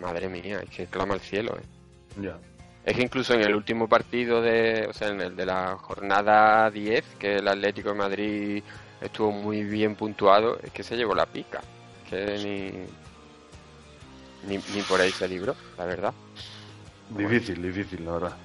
madre 0.00 0.28
mía, 0.28 0.60
es 0.62 0.70
que 0.70 0.86
clama 0.86 1.14
al 1.14 1.20
cielo. 1.20 1.56
eh. 1.56 2.20
Ya. 2.20 2.36
Es 2.84 2.94
que 2.94 3.02
incluso 3.02 3.32
en 3.32 3.40
el 3.40 3.54
último 3.54 3.88
partido 3.88 4.42
de, 4.42 4.86
o 4.88 4.92
sea, 4.92 5.08
en 5.08 5.20
el 5.22 5.34
de 5.34 5.46
la 5.46 5.76
jornada 5.78 6.70
10, 6.70 7.02
que 7.18 7.36
el 7.36 7.48
Atlético 7.48 7.88
de 7.88 7.94
Madrid 7.94 8.62
estuvo 9.00 9.32
muy 9.32 9.64
bien 9.64 9.94
puntuado, 9.96 10.58
es 10.62 10.70
que 10.70 10.82
se 10.82 10.94
llevó 10.96 11.14
la 11.14 11.24
pica. 11.26 11.60
Que 12.10 12.36
ni, 12.44 12.86
ni, 14.46 14.58
ni 14.74 14.82
por 14.82 15.00
ahí 15.00 15.10
se 15.12 15.28
libró, 15.28 15.54
la 15.78 15.84
verdad. 15.86 16.14
Difícil, 17.10 17.62
difícil, 17.62 18.04
la 18.04 18.12
verdad. 18.12 18.36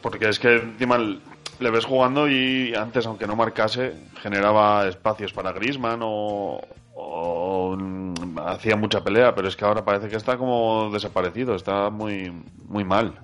Porque 0.00 0.28
es 0.28 0.38
que 0.38 0.56
encima 0.56 0.98
le 0.98 1.70
ves 1.70 1.84
jugando 1.84 2.28
y 2.28 2.74
antes, 2.74 3.06
aunque 3.06 3.26
no 3.26 3.36
marcase, 3.36 3.92
generaba 4.20 4.88
espacios 4.88 5.32
para 5.32 5.52
Griezmann 5.52 6.00
o, 6.02 6.60
o, 6.94 7.76
hacía 8.46 8.74
mucha 8.74 9.04
pelea, 9.04 9.32
pero 9.34 9.46
es 9.46 9.54
que 9.54 9.64
ahora 9.64 9.84
parece 9.84 10.08
que 10.08 10.16
está 10.16 10.36
como 10.36 10.90
desaparecido, 10.92 11.54
está 11.54 11.88
muy, 11.90 12.32
muy 12.66 12.82
mal. 12.84 13.14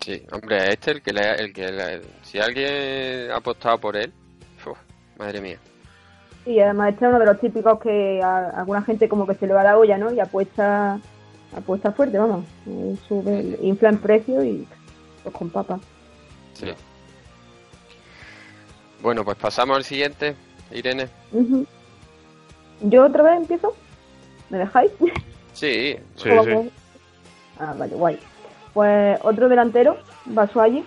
Sí, 0.00 0.22
hombre, 0.32 0.72
este 0.72 0.92
el 0.92 1.02
que 1.02 1.12
le, 1.12 1.34
el 1.34 1.52
que 1.52 1.70
le- 1.72 2.02
si 2.22 2.38
alguien 2.38 3.30
ha 3.30 3.36
apostado 3.36 3.78
por 3.78 3.96
él, 3.96 4.12
uf, 4.64 4.78
madre 5.18 5.40
mía. 5.40 5.58
Y 6.46 6.60
además 6.60 6.92
este 6.92 7.04
es 7.04 7.08
uno 7.08 7.18
de 7.18 7.26
los 7.26 7.40
típicos 7.40 7.80
que 7.80 8.22
a 8.22 8.50
alguna 8.50 8.80
gente 8.82 9.08
como 9.08 9.26
que 9.26 9.34
se 9.34 9.48
le 9.48 9.52
va 9.52 9.64
la 9.64 9.76
olla, 9.76 9.98
¿no? 9.98 10.12
Y 10.12 10.20
apuesta, 10.20 11.00
apuesta 11.56 11.90
fuerte, 11.90 12.18
vamos. 12.18 12.44
Sube, 13.08 13.58
infla 13.60 13.88
en 13.88 13.98
precio 13.98 14.44
y 14.44 14.66
pues 15.24 15.34
con 15.34 15.50
papa. 15.50 15.80
Sí. 16.52 16.66
Bueno, 19.02 19.24
pues 19.24 19.36
pasamos 19.36 19.76
al 19.76 19.84
siguiente, 19.84 20.36
Irene. 20.70 21.08
¿Yo 22.80 23.04
otra 23.04 23.24
vez 23.24 23.36
empiezo? 23.38 23.74
¿Me 24.48 24.58
dejáis? 24.58 24.92
Sí, 25.52 25.96
¿Cómo 26.22 26.44
que? 26.44 26.70
Ah, 27.58 27.74
vale, 27.78 27.94
guay. 27.94 28.18
Pues 28.74 29.18
otro 29.22 29.48
delantero, 29.48 29.96
Basualli, 30.26 30.84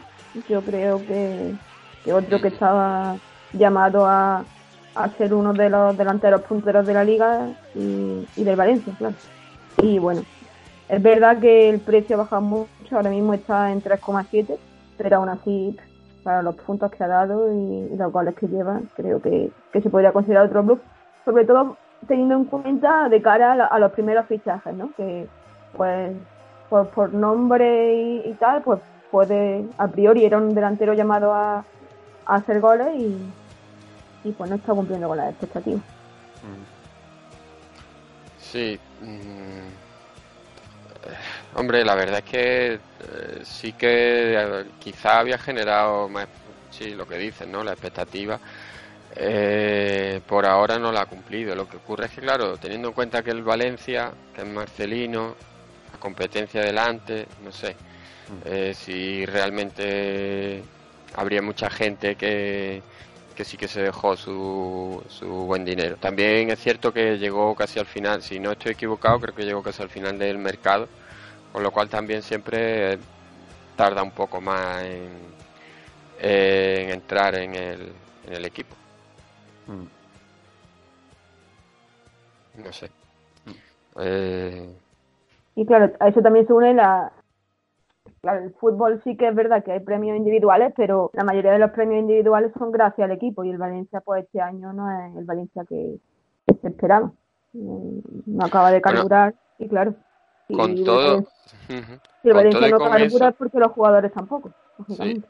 yo 0.47 0.61
creo 0.61 0.99
que, 1.07 1.55
que 2.05 2.13
otro 2.13 2.39
que 2.39 2.49
estaba 2.49 3.17
llamado 3.51 4.05
a, 4.05 4.45
a 4.99 5.09
ser 5.11 5.33
uno 5.33 5.53
de 5.53 5.69
los 5.69 5.97
delanteros 5.97 6.41
punteros 6.41 6.85
de 6.85 6.93
la 6.93 7.05
liga 7.05 7.47
y, 7.73 8.25
del 8.35 8.55
Valencia, 8.57 8.93
claro. 8.97 9.15
Y 9.81 9.97
bueno, 9.97 10.23
es 10.89 11.01
verdad 11.01 11.39
que 11.39 11.69
el 11.69 11.79
precio 11.79 12.17
ha 12.17 12.19
bajado 12.19 12.41
mucho, 12.41 12.67
ahora 12.97 13.09
mismo 13.09 13.33
está 13.33 13.71
en 13.71 13.81
3,7, 13.81 14.57
pero 14.97 15.17
aún 15.17 15.29
así 15.29 15.77
para 16.21 16.41
los 16.41 16.55
puntos 16.55 16.91
que 16.91 17.01
ha 17.01 17.07
dado 17.07 17.53
y, 17.53 17.95
los 17.95 18.11
goles 18.11 18.35
que 18.35 18.47
lleva, 18.47 18.81
creo 18.97 19.21
que, 19.21 19.51
que 19.71 19.81
se 19.81 19.89
podría 19.89 20.11
considerar 20.11 20.47
otro 20.47 20.63
club, 20.63 20.81
sobre 21.23 21.45
todo 21.45 21.77
teniendo 22.05 22.35
en 22.35 22.43
cuenta 22.45 23.07
de 23.07 23.21
cara 23.21 23.53
a, 23.53 23.79
los 23.79 23.93
primeros 23.93 24.25
fichajes, 24.25 24.73
¿no? 24.73 24.91
Que 24.97 25.27
pues, 25.77 26.11
pues 26.69 26.87
por 26.89 27.13
nombre 27.13 27.95
y, 27.95 28.29
y 28.29 28.33
tal, 28.33 28.63
pues 28.63 28.81
puede, 29.11 29.65
a 29.77 29.87
priori 29.87 30.25
era 30.25 30.37
un 30.37 30.53
delantero 30.53 30.93
llamado 30.93 31.33
a, 31.33 31.63
a 32.25 32.35
hacer 32.35 32.59
goles 32.59 32.87
y, 32.97 33.17
y 34.23 34.31
pues 34.31 34.49
no 34.49 34.55
está 34.55 34.73
cumpliendo 34.73 35.07
con 35.07 35.17
las 35.17 35.29
expectativas. 35.31 35.81
Sí. 38.39 38.79
mm, 39.01 39.67
Hombre, 41.55 41.83
la 41.83 41.95
verdad 41.95 42.19
es 42.19 42.25
que 42.25 42.73
eh, 42.73 42.79
sí 43.43 43.73
que 43.73 44.33
eh, 44.38 44.65
quizá 44.79 45.19
había 45.19 45.38
generado 45.38 46.09
más, 46.09 46.27
sí, 46.69 46.91
lo 46.91 47.07
que 47.07 47.17
dicen, 47.17 47.51
¿no? 47.51 47.63
La 47.63 47.71
expectativa. 47.71 48.39
Eh, 49.15 50.21
por 50.27 50.45
ahora 50.45 50.77
no 50.77 50.91
la 50.91 51.01
ha 51.01 51.05
cumplido. 51.05 51.55
Lo 51.55 51.67
que 51.67 51.77
ocurre 51.77 52.05
es 52.05 52.11
que, 52.11 52.21
claro, 52.21 52.57
teniendo 52.57 52.89
en 52.89 52.93
cuenta 52.93 53.23
que 53.23 53.31
el 53.31 53.43
Valencia, 53.43 54.11
que 54.33 54.41
es 54.41 54.47
Marcelino, 54.47 55.35
la 55.91 55.99
competencia 55.99 56.61
delante, 56.61 57.27
no 57.43 57.51
sé, 57.51 57.75
eh, 58.45 58.73
si 58.75 59.25
realmente 59.25 60.63
habría 61.15 61.41
mucha 61.41 61.69
gente 61.69 62.15
que, 62.15 62.81
que 63.39 63.46
sí 63.46 63.55
que 63.55 63.69
se 63.69 63.81
dejó 63.81 64.17
su, 64.17 65.01
su 65.08 65.25
buen 65.25 65.63
dinero. 65.63 65.96
También 65.96 66.50
es 66.50 66.60
cierto 66.60 66.91
que 66.91 67.17
llegó 67.17 67.55
casi 67.55 67.79
al 67.79 67.86
final, 67.86 68.22
si 68.22 68.38
no 68.38 68.51
estoy 68.51 68.74
equivocado, 68.74 69.17
creo 69.22 69.34
que 69.34 69.46
llegó 69.46 69.63
casi 69.63 69.81
al 69.81 69.88
final 69.88 70.19
del 70.19 70.38
mercado, 70.38 70.89
con 71.53 71.63
lo 71.63 71.72
cual 71.72 71.88
también 71.88 72.22
siempre 72.22 73.00
tarda 73.77 74.03
un 74.03 74.12
poco 74.12 74.41
más 74.41 74.84
en, 74.84 75.08
en 76.19 76.89
entrar 76.89 77.36
en 77.36 77.55
el, 77.55 77.93
en 78.27 78.34
el 78.34 78.43
equipo. 78.43 78.75
No 82.58 82.74
sé. 82.74 82.91
Eh, 84.01 84.67
Y 85.55 85.65
claro, 85.65 85.93
a 86.01 86.10
eso 86.10 86.22
también 86.22 86.46
se 86.46 86.51
une 86.51 86.74
la... 86.74 87.10
Claro, 88.21 88.43
el 88.43 88.53
fútbol 88.55 89.01
sí 89.03 89.15
que 89.15 89.27
es 89.29 89.35
verdad 89.35 89.63
que 89.63 89.71
hay 89.71 89.79
premios 89.79 90.17
individuales, 90.17 90.73
pero 90.75 91.09
la 91.13 91.23
mayoría 91.23 91.51
de 91.53 91.59
los 91.59 91.71
premios 91.71 91.99
individuales 92.01 92.51
son 92.57 92.71
gracias 92.71 93.05
al 93.05 93.11
equipo 93.15 93.43
y 93.43 93.49
el 93.51 93.57
Valencia 93.57 94.01
pues 94.01 94.25
este 94.25 94.41
año 94.41 94.73
no 94.73 94.89
es 94.91 95.15
el 95.15 95.23
Valencia 95.25 95.63
que, 95.67 95.95
que 96.45 96.53
se 96.55 96.67
esperaba. 96.67 97.11
Eh, 97.53 98.01
No 98.25 98.45
acaba 98.45 98.71
de 98.71 98.79
Bueno, 98.81 98.97
carburar 98.97 99.33
y 99.57 99.67
claro, 99.69 99.95
con 100.53 100.83
todo, 100.83 101.07
Valencia- 101.11 101.33
si 102.21 102.27
el 102.29 102.33
con 102.33 102.51
todo 102.51 102.89
Valencia 102.89 103.17
y 103.17 103.19
no 103.21 103.27
es 103.29 103.35
porque 103.35 103.59
los 103.59 103.71
jugadores 103.71 104.11
tampoco, 104.11 104.51
Sí. 104.88 105.23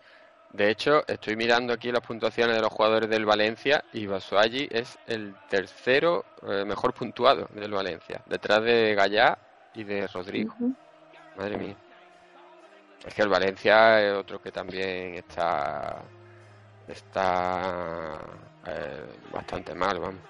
De 0.52 0.72
hecho, 0.72 1.04
estoy 1.08 1.36
mirando 1.36 1.74
aquí 1.74 1.92
las 1.92 2.02
puntuaciones 2.02 2.56
de 2.56 2.62
los 2.64 2.74
jugadores 2.74 3.08
del 3.08 3.24
Valencia 3.24 3.84
y 3.94 4.08
Basualli 4.08 4.68
es 4.72 4.98
el 5.06 5.36
tercero 5.48 6.24
eh, 6.42 6.66
mejor 6.66 6.92
puntuado 6.96 7.48
del 7.54 7.72
Valencia, 7.72 8.22
detrás 8.26 8.64
de 8.64 8.96
Gallá 8.96 9.38
y 9.76 9.84
de 9.84 10.08
Rodrigo. 10.08 10.56
Madre 11.38 11.58
mía. 11.58 11.76
Es 13.06 13.14
que 13.14 13.22
el 13.22 13.30
Valencia 13.30 14.02
es 14.02 14.16
otro 14.16 14.42
que 14.42 14.52
también 14.52 15.16
está 15.16 16.02
está 16.88 18.20
eh, 18.66 19.06
bastante 19.32 19.74
mal, 19.76 20.00
vamos. 20.00 20.22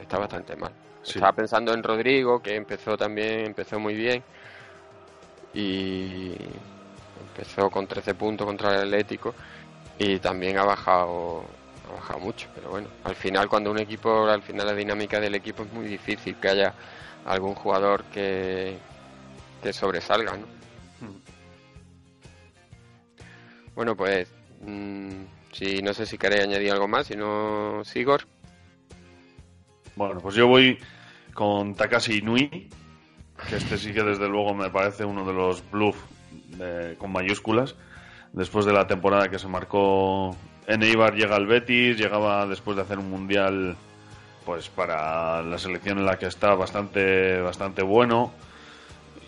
Está 0.00 0.18
bastante 0.18 0.56
mal. 0.56 0.72
Sí. 1.02 1.12
Estaba 1.18 1.32
pensando 1.32 1.72
en 1.72 1.82
Rodrigo, 1.82 2.42
que 2.42 2.56
empezó 2.56 2.96
también, 2.96 3.46
empezó 3.46 3.78
muy 3.78 3.94
bien. 3.94 4.22
Y 5.54 6.34
empezó 7.28 7.70
con 7.70 7.86
13 7.86 8.14
puntos 8.14 8.46
contra 8.46 8.74
el 8.74 8.80
Atlético 8.82 9.34
y 9.98 10.18
también 10.18 10.58
ha 10.58 10.64
bajado 10.64 11.44
ha 11.88 11.94
bajado 11.94 12.18
mucho, 12.20 12.48
pero 12.54 12.70
bueno, 12.70 12.88
al 13.04 13.14
final 13.14 13.48
cuando 13.48 13.70
un 13.70 13.78
equipo, 13.78 14.26
al 14.26 14.42
final 14.42 14.66
la 14.66 14.74
dinámica 14.74 15.20
del 15.20 15.34
equipo 15.34 15.64
es 15.64 15.72
muy 15.72 15.86
difícil 15.86 16.36
que 16.36 16.48
haya 16.48 16.74
algún 17.24 17.54
jugador 17.54 18.04
que, 18.04 18.76
que 19.62 19.72
sobresalga, 19.72 20.36
¿no? 20.36 20.46
Bueno, 23.74 23.96
pues 23.96 24.32
mm, 24.64 25.24
si 25.52 25.82
no 25.82 25.92
sé 25.94 26.06
si 26.06 26.16
queréis 26.18 26.44
añadir 26.44 26.70
algo 26.72 26.86
más, 26.88 27.06
si 27.08 27.16
no, 27.16 27.82
Sigor. 27.84 28.22
Bueno, 29.96 30.20
pues 30.20 30.34
yo 30.34 30.46
voy 30.46 30.78
con 31.34 31.74
Takashi 31.74 32.18
Inui, 32.18 32.68
que 33.48 33.56
este 33.56 33.76
sí 33.78 33.92
que 33.92 34.02
desde 34.02 34.28
luego 34.28 34.54
me 34.54 34.70
parece 34.70 35.04
uno 35.04 35.24
de 35.26 35.32
los 35.32 35.68
bluff 35.70 35.96
de- 36.56 36.96
con 36.98 37.12
mayúsculas. 37.12 37.74
Después 38.32 38.64
de 38.66 38.72
la 38.72 38.86
temporada 38.86 39.28
que 39.28 39.38
se 39.38 39.46
marcó 39.48 40.36
en 40.66 40.82
Eibar 40.82 41.14
llega 41.14 41.36
al 41.36 41.46
Betis, 41.46 41.96
llegaba 41.96 42.46
después 42.46 42.76
de 42.76 42.82
hacer 42.82 42.98
un 42.98 43.10
mundial 43.10 43.76
pues 44.44 44.68
para 44.68 45.42
la 45.42 45.58
selección 45.58 45.98
en 45.98 46.06
la 46.06 46.18
que 46.18 46.26
está 46.26 46.54
bastante 46.54 47.40
bastante 47.40 47.82
bueno 47.82 48.32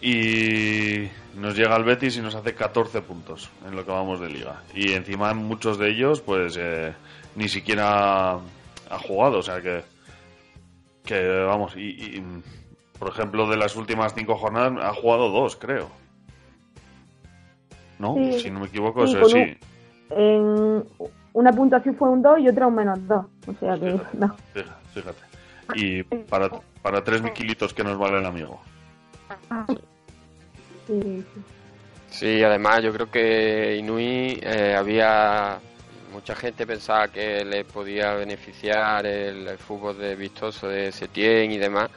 y 0.02 1.08
nos 1.34 1.56
llega 1.56 1.74
al 1.74 1.84
Betis 1.84 2.16
y 2.16 2.20
nos 2.20 2.34
hace 2.34 2.54
14 2.54 3.00
puntos 3.02 3.50
en 3.66 3.74
lo 3.76 3.84
que 3.84 3.90
vamos 3.92 4.20
de 4.20 4.28
liga 4.28 4.62
y 4.74 4.92
encima 4.92 5.32
muchos 5.34 5.78
de 5.78 5.90
ellos 5.90 6.20
pues 6.20 6.56
eh, 6.58 6.92
ni 7.34 7.48
siquiera 7.48 8.32
ha 8.34 8.98
jugado 9.06 9.38
o 9.38 9.42
sea 9.42 9.60
que 9.60 9.82
que 11.04 11.26
vamos 11.44 11.76
y, 11.76 11.80
y, 11.90 12.22
por 12.98 13.08
ejemplo 13.08 13.48
de 13.48 13.56
las 13.56 13.76
últimas 13.76 14.14
cinco 14.14 14.36
jornadas 14.36 14.72
ha 14.84 14.92
jugado 14.92 15.30
dos 15.30 15.56
creo 15.56 15.90
no 17.98 18.14
Sí. 18.16 18.40
si 18.40 18.50
no 18.50 18.60
me 18.60 18.66
equivoco 18.66 19.04
eso 19.04 19.20
con 19.20 19.30
sí 19.30 19.38
un- 19.38 19.56
En 20.18 20.84
una 21.32 21.52
puntuación 21.52 21.96
fue 21.96 22.08
un 22.08 22.22
2 22.22 22.38
y 22.40 22.48
otra 22.48 22.66
un 22.68 22.74
menos 22.76 22.98
2. 23.08 23.26
O 23.48 23.52
sea 23.60 23.74
que 23.76 23.98
no. 24.14 24.34
Fija- 24.54 24.76
fíjate. 24.96 25.22
Y 25.74 26.02
para 26.02 26.48
para 26.82 27.02
tres 27.02 27.20
miquilitos 27.20 27.74
que 27.74 27.82
nos 27.82 27.98
vale 27.98 28.18
el 28.18 28.26
amigo. 28.26 28.60
Sí, 32.10 32.42
además 32.44 32.82
yo 32.82 32.92
creo 32.92 33.10
que 33.10 33.76
Inui 33.76 34.38
eh, 34.40 34.76
había 34.78 35.58
mucha 36.12 36.36
gente 36.36 36.64
pensaba 36.64 37.08
que 37.08 37.44
le 37.44 37.64
podía 37.64 38.14
beneficiar 38.14 39.04
el, 39.04 39.48
el 39.48 39.58
fútbol 39.58 39.98
de 39.98 40.14
vistoso 40.14 40.68
de 40.68 40.92
Setién 40.92 41.50
y 41.50 41.58
demás 41.58 41.90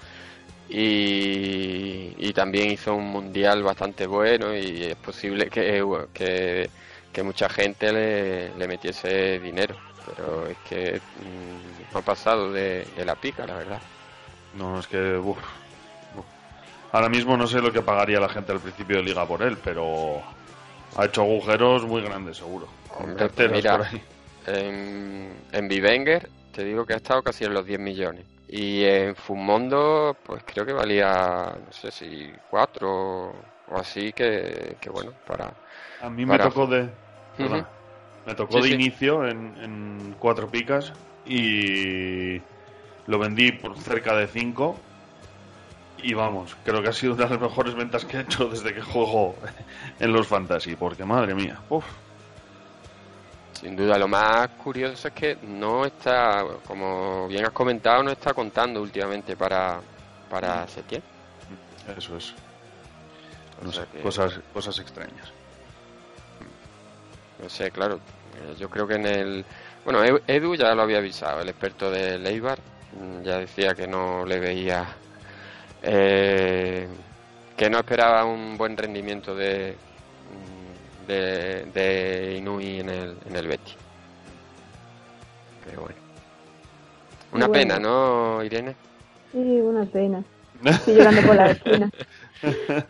y, 0.68 2.16
y 2.18 2.34
también 2.34 2.72
hizo 2.72 2.96
un 2.96 3.06
mundial 3.06 3.62
bastante 3.62 4.08
bueno 4.08 4.56
y 4.56 4.86
es 4.86 4.96
posible 4.96 5.50
que, 5.50 5.86
que, 6.12 6.70
que 7.14 7.24
mucha 7.24 7.48
gente 7.48 7.94
le, 7.94 8.56
le 8.56 8.68
metiese 8.68 9.40
dinero 9.40 9.89
pero 10.16 10.48
es 10.48 10.58
que 10.60 11.02
mm, 11.24 11.94
no 11.94 12.00
ha 12.00 12.02
pasado 12.02 12.52
de, 12.52 12.86
de 12.96 13.06
la 13.06 13.16
pica 13.16 13.46
la 13.46 13.56
verdad 13.56 13.82
no 14.56 14.80
es 14.80 14.88
que 14.88 15.18
uf, 15.18 15.38
uf. 15.38 16.26
ahora 16.92 17.10
mismo 17.10 17.38
no 17.38 17.48
sé 17.48 17.62
lo 17.62 17.72
que 17.72 17.82
pagaría 17.82 18.20
la 18.20 18.30
gente 18.30 18.52
al 18.52 18.60
principio 18.60 18.98
de 18.98 19.04
liga 19.04 19.26
por 19.28 19.42
él 19.42 19.58
pero 19.64 20.22
ha 20.98 21.06
hecho 21.06 21.22
agujeros 21.22 21.86
muy 21.86 22.02
grandes 22.02 22.38
seguro 22.38 22.68
pues 23.36 23.52
mira, 23.52 23.78
por 23.78 23.88
ahí. 23.88 24.02
en, 24.48 25.32
en 25.52 25.68
Bivenger 25.68 26.30
te 26.60 26.66
digo 26.66 26.86
que 26.86 26.94
ha 26.94 26.98
estado 26.98 27.22
casi 27.22 27.46
en 27.46 27.54
los 27.54 27.66
10 27.66 27.80
millones. 27.80 28.26
Y 28.50 28.84
en 28.84 29.16
Fumondo, 29.16 30.14
pues 30.26 30.44
creo 30.44 30.66
que 30.66 30.74
valía, 30.74 31.56
no 31.66 31.72
sé 31.72 31.92
si 31.92 32.34
4 32.50 33.32
o 33.68 33.78
así, 33.78 34.12
que, 34.12 34.76
que 34.82 34.90
bueno, 34.90 35.14
para... 35.26 35.54
A 36.02 36.10
mí 36.10 36.26
me 36.26 36.38
tocó 36.38 36.68
de. 36.68 36.90
Ujú. 37.40 37.64
Me 38.26 38.36
tocó 38.36 38.56
Sí, 38.56 38.64
de 38.64 38.70
sí. 38.70 38.74
inicio 38.76 39.28
en, 39.28 39.58
en 39.58 40.16
cuatro 40.20 40.50
picas 40.50 40.94
y 41.26 42.38
lo 43.06 43.20
vendí 43.20 43.52
por 43.54 43.78
cerca 43.78 44.16
de 44.16 44.28
cinco. 44.28 44.82
Y 45.98 46.14
vamos, 46.14 46.56
creo 46.64 46.82
que 46.82 46.90
ha 46.90 46.94
sido 46.94 47.14
una 47.14 47.26
de 47.26 47.32
las 47.32 47.42
mejores 47.42 47.76
ventas 47.76 48.06
que 48.06 48.18
he 48.18 48.22
hecho 48.22 48.48
desde 48.50 48.74
que 48.74 48.82
juego 48.82 49.42
en 50.00 50.14
los 50.14 50.28
fantasy, 50.28 50.76
porque 50.76 51.04
madre 51.06 51.36
mía, 51.36 51.62
uf, 51.70 51.86
Sin 53.54 53.76
duda, 53.76 53.98
lo 53.98 54.08
más 54.08 54.50
curioso 54.58 55.08
es 55.10 55.14
que 55.14 55.38
no 55.42 55.86
está, 55.86 56.44
como 56.66 57.28
bien 57.28 57.46
has 57.46 57.52
comentado, 57.52 58.02
no 58.04 58.12
está 58.12 58.34
contando 58.34 58.82
últimamente 58.82 59.36
para, 59.36 59.82
para 60.30 60.66
Setién. 60.68 61.04
eso 61.98 62.18
es. 62.18 62.34
No 63.62 63.72
sé, 63.72 63.86
que- 63.92 64.02
cosas, 64.04 64.40
cosas 64.54 64.80
extrañas. 64.80 65.34
No 67.42 67.50
sé, 67.50 67.72
claro. 67.72 68.00
eh, 68.36 68.56
Yo 68.58 68.70
creo 68.70 68.88
que 68.88 68.96
en 68.96 69.06
el. 69.06 69.46
Bueno, 69.84 70.04
Edu- 70.04 70.56
ya 70.58 70.76
lo 70.76 70.82
había 70.82 70.98
avisado, 70.98 71.42
el 71.42 71.50
experto 71.50 71.90
de 71.92 72.20
Leibar. 72.20 72.60
mm, 72.94 73.24
Ya 73.24 73.40
decía 73.40 73.74
que 73.74 73.88
no 73.88 74.26
le 74.26 74.40
veía. 74.40 74.86
eh, 75.82 76.88
que 77.56 77.70
no 77.70 77.78
esperaba 77.80 78.26
un 78.26 78.58
buen 78.58 78.76
rendimiento 78.78 79.36
de. 79.36 79.76
mm, 80.30 81.08
de, 81.08 81.66
de 81.74 82.36
Inui 82.38 82.80
en 82.82 82.90
el, 82.90 83.18
en 83.26 83.36
el 83.36 83.48
Betis. 83.48 83.76
Pero 85.66 85.82
bueno. 85.82 85.96
Una 87.32 87.48
Bueno. 87.48 87.62
pena, 87.76 87.80
¿no, 87.80 88.44
Irene? 88.44 88.76
Sí, 89.32 89.38
una 89.38 89.86
pena. 89.86 90.24
Estoy 90.66 90.96
llorando 90.96 91.22
por 91.24 91.36
la 91.36 91.52
esquina. 91.52 91.90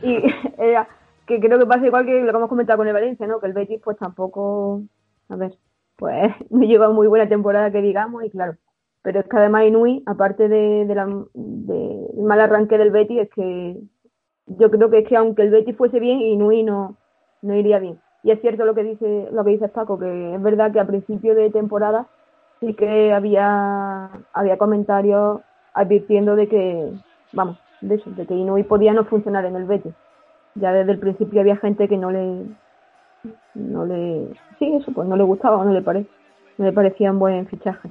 Y 0.02 0.18
era 0.58 0.88
que 1.30 1.40
creo 1.40 1.60
que 1.60 1.68
pasa 1.68 1.86
igual 1.86 2.08
que 2.08 2.22
lo 2.22 2.32
que 2.32 2.38
hemos 2.38 2.50
comentado 2.50 2.78
con 2.78 2.88
el 2.88 2.94
Valencia, 2.94 3.28
¿no? 3.28 3.40
Que 3.40 3.46
el 3.46 3.54
Betis 3.54 3.80
pues 3.84 3.98
tampoco, 3.98 4.82
a 5.30 5.36
ver, 5.36 5.56
pues 5.96 6.34
no 6.50 6.64
lleva 6.64 6.90
muy 6.90 7.08
buena 7.08 7.30
temporada 7.30 7.72
que 7.72 7.82
digamos 7.82 8.24
y 8.24 8.32
claro, 8.32 8.56
pero 9.04 9.20
es 9.20 9.28
que 9.28 9.38
además 9.38 9.66
Inui, 9.66 10.04
aparte 10.08 10.50
de, 10.50 10.86
la, 10.94 11.06
mal 11.06 12.42
arranque 12.42 12.80
del 12.80 12.90
Betis, 12.90 13.22
es 13.22 13.30
que 13.30 13.80
yo 14.48 14.72
creo 14.72 14.90
que 14.90 15.00
es 15.00 15.08
que 15.08 15.16
aunque 15.16 15.44
el 15.44 15.52
Betis 15.52 15.78
fuese 15.78 16.00
bien, 16.00 16.20
Inui 16.20 16.64
no, 16.64 16.98
no 17.44 17.56
iría 17.56 17.78
bien. 17.78 18.00
Y 18.24 18.32
es 18.32 18.42
cierto 18.42 18.66
lo 18.66 18.74
que 18.74 18.84
dice 18.84 19.30
lo 19.32 19.46
que 19.46 19.52
dice 19.52 19.70
Paco, 19.70 20.00
que 20.00 20.36
es 20.36 20.42
verdad 20.42 20.72
que 20.74 20.80
a 20.80 20.88
principio 20.88 21.36
de 21.36 21.52
temporada 21.52 22.08
sí 22.60 22.74
que 22.74 23.14
había, 23.14 24.10
había 24.34 24.58
comentarios 24.58 25.42
advirtiendo 25.74 26.36
de 26.36 26.48
que, 26.50 26.92
vamos, 27.34 27.60
de 27.82 27.96
eso, 27.96 28.10
de 28.10 28.26
que 28.26 28.34
Inui 28.34 28.64
podía 28.64 28.94
no 28.94 29.06
funcionar 29.06 29.46
en 29.46 29.56
el 29.56 29.66
Betis. 29.66 29.94
Ya 30.60 30.72
desde 30.74 30.92
el 30.94 31.00
principio 31.00 31.42
había 31.42 31.58
gente 31.58 31.88
que 31.88 31.98
no 31.98 32.12
le, 32.12 32.44
no 33.56 33.86
le, 33.86 34.28
sí, 34.58 34.74
eso, 34.80 34.92
pues 34.92 35.08
no 35.08 35.16
le 35.16 35.24
gustaba 35.24 35.58
o 35.58 35.64
no 35.66 35.72
le 35.72 35.82
parece, 35.82 36.10
no 36.58 36.66
le 36.66 36.74
parecía 36.74 37.12
un 37.12 37.20
buen 37.20 37.48
fichaje. 37.48 37.90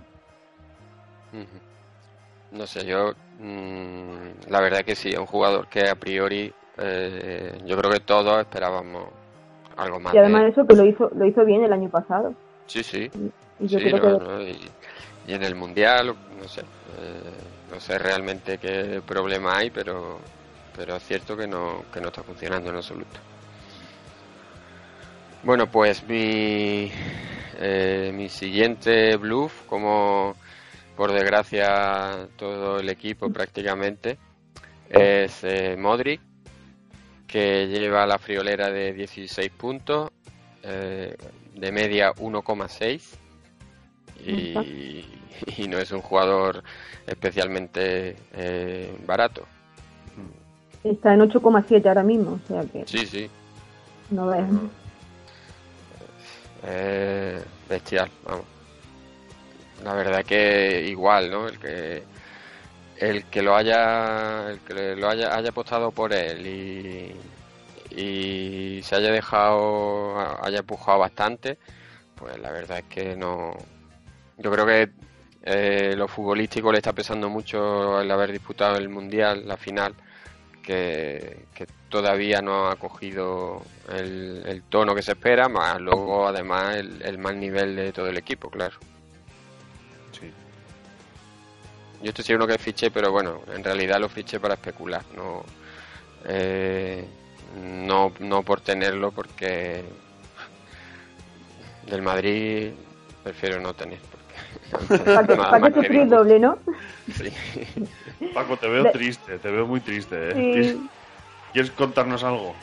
No 2.51 2.67
sé, 2.67 2.87
yo 2.87 3.13
mm, 3.41 4.51
la 4.51 4.61
verdad 4.61 4.81
que 4.85 4.95
sí, 4.97 5.11
es 5.11 5.19
un 5.19 5.27
jugador 5.27 5.67
que 5.69 5.89
a 5.89 5.95
priori 5.95 6.53
eh, 6.79 7.59
yo 7.67 7.77
creo 7.77 7.93
que 7.93 8.01
todos 8.01 8.41
esperábamos 8.41 9.05
algo 9.77 10.01
más 10.01 10.15
Y 10.15 10.19
además 10.19 10.43
de 10.45 10.49
eso 10.51 10.67
que 10.67 10.77
lo 10.77 10.85
hizo, 10.85 11.11
lo 11.15 11.27
hizo 11.27 11.45
bien 11.45 11.63
el 11.65 11.73
año 11.73 11.89
pasado. 11.91 12.35
Sí, 12.67 12.83
sí. 12.83 13.11
Y 13.61 13.67
yo 13.67 13.79
Sí, 13.79 13.85
creo 13.87 13.97
no, 13.99 14.19
que 14.19 14.25
no, 14.25 14.43
y, 14.43 14.57
y 15.27 15.35
en 15.35 15.43
el 15.43 15.55
mundial, 15.55 16.15
no 16.41 16.49
sé, 16.49 16.61
eh, 16.61 16.65
no 17.71 17.81
sé 17.81 17.99
realmente 17.99 18.59
qué 18.59 19.03
problema 19.07 19.59
hay, 19.59 19.71
pero, 19.71 20.19
pero 20.79 20.95
es 20.95 21.03
cierto 21.03 21.37
que 21.37 21.49
no, 21.49 21.85
que 21.93 22.01
no 22.01 22.07
está 22.07 22.23
funcionando 22.23 22.71
en 22.71 22.77
absoluto. 22.77 23.19
Bueno, 25.43 25.67
pues 25.67 26.05
mi, 26.05 26.91
eh, 27.59 28.13
mi 28.15 28.29
siguiente 28.29 29.17
bluff, 29.17 29.65
como 29.67 30.37
por 30.97 31.11
desgracia 31.11 32.29
todo 32.37 32.79
el 32.79 32.89
equipo 32.89 33.29
prácticamente, 33.31 34.19
es 34.89 35.43
eh, 35.43 35.77
Modric, 35.77 36.21
que 37.27 37.67
lleva 37.67 38.07
la 38.07 38.19
friolera 38.19 38.71
de 38.71 38.93
16 38.93 39.51
puntos, 39.51 40.11
eh, 40.63 41.17
de 41.55 41.73
media 41.73 42.13
1,6 42.15 43.03
y, 44.25 45.05
y 45.57 45.69
no 45.69 45.79
es 45.79 45.91
un 45.91 46.03
jugador 46.03 46.63
especialmente 47.05 48.15
eh, 48.33 48.97
barato. 49.05 49.45
Está 50.85 51.15
en 51.15 51.21
8,7 51.21 51.87
ahora 51.89 52.03
mismo, 52.03 52.39
o 52.45 52.49
sea 52.49 52.63
que 52.63 52.85
Sí, 52.87 53.07
sí, 53.07 53.31
no 54.11 54.27
veas. 54.27 54.49
eh, 56.65 57.43
bestial, 57.69 58.11
vamos. 58.25 58.45
La 59.85 59.95
verdad 59.95 60.25
que 60.25 60.85
igual, 60.89 61.31
¿no? 61.31 61.47
El 61.49 61.59
que 61.59 62.03
el 62.97 63.25
que 63.27 63.43
lo 63.43 63.55
haya 63.55 64.51
el 64.51 64.59
que 64.61 64.97
lo 64.97 65.09
haya 65.09 65.37
haya 65.37 65.51
apostado 65.51 65.93
por 65.93 66.13
él 66.13 66.45
y 66.47 67.17
y 67.95 68.83
se 68.83 68.97
haya 68.97 69.13
dejado 69.13 70.19
haya 70.43 70.59
empujado 70.59 70.99
bastante, 70.99 71.59
pues 72.17 72.37
la 72.41 72.51
verdad 72.51 72.79
es 72.79 72.85
que 72.87 73.15
no 73.17 73.53
yo 74.37 74.51
creo 74.51 74.67
que 74.67 74.91
eh, 75.45 75.95
lo 75.97 76.09
futbolístico 76.09 76.73
le 76.73 76.79
está 76.79 76.93
pesando 76.93 77.29
mucho 77.29 78.01
el 78.01 78.11
haber 78.11 78.33
disputado 78.33 78.77
el 78.77 78.89
mundial, 78.89 79.47
la 79.47 79.57
final, 79.57 79.95
que, 80.69 81.47
que 81.55 81.67
todavía 81.89 82.43
no 82.43 82.69
ha 82.69 82.77
cogido 82.77 83.63
el, 83.91 84.43
el 84.45 84.63
tono 84.65 84.95
que 84.95 85.01
se 85.01 85.13
espera, 85.13 85.49
más 85.49 85.81
luego 85.81 86.29
además 86.29 86.77
el, 86.77 87.01
el 87.01 87.17
mal 87.17 87.41
nivel 87.41 87.75
de 87.75 87.91
todo 87.91 88.09
el 88.09 88.19
equipo, 88.19 88.51
claro. 88.51 88.77
Sí. 90.13 90.31
Yo 92.03 92.11
estoy 92.11 92.23
seguro 92.23 92.47
que 92.47 92.59
fiché, 92.59 92.91
pero 92.91 93.11
bueno, 93.11 93.41
en 93.55 93.65
realidad 93.65 93.99
lo 93.99 94.11
fiché 94.11 94.41
para 94.41 94.55
especular, 94.55 95.03
no, 95.17 95.43
eh, 96.27 97.03
no, 97.65 98.13
no 98.19 98.43
por 98.43 98.61
tenerlo, 98.61 99.11
porque 99.11 99.83
del 101.87 102.03
Madrid 102.03 102.73
prefiero 103.25 103.59
no 103.59 103.73
tener. 103.73 104.01
Para 104.89 105.71
que, 105.71 105.75
sufrir 105.75 106.09
doble, 106.09 106.39
¿no? 106.39 106.59
Sí. 107.13 107.31
Paco, 108.35 108.57
te 108.57 108.69
veo 108.69 108.91
triste, 108.91 109.39
te 109.39 109.51
veo 109.51 109.67
muy 109.67 109.81
triste. 109.81 110.31
¿eh? 110.31 110.75
Sí. 110.75 110.91
¿Quieres, 111.53 111.71
contarnos 111.73 112.23
algo? 112.25 112.55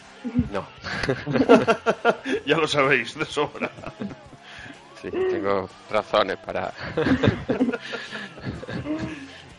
No. 0.51 0.63
ya 2.45 2.57
lo 2.57 2.67
sabéis, 2.67 3.17
de 3.17 3.25
sobra. 3.25 3.69
Sí, 5.01 5.09
tengo 5.11 5.67
razones 5.91 6.37
para 6.37 6.71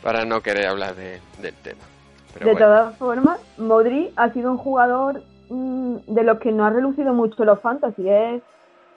para 0.02 0.24
no 0.24 0.40
querer 0.40 0.66
hablar 0.66 0.94
de- 0.94 1.20
del 1.40 1.54
tema. 1.54 1.82
Pero 2.32 2.46
de 2.46 2.52
bueno, 2.52 2.66
todas 2.66 2.98
formas, 2.98 3.40
Modri 3.58 4.12
ha 4.16 4.32
sido 4.32 4.52
un 4.52 4.58
jugador 4.58 5.22
mm, 5.48 5.96
de 6.06 6.22
los 6.22 6.38
que 6.38 6.52
no 6.52 6.64
ha 6.64 6.70
relucido 6.70 7.12
mucho 7.12 7.44
los 7.44 7.60
fantasy. 7.60 8.08
Es, 8.08 8.42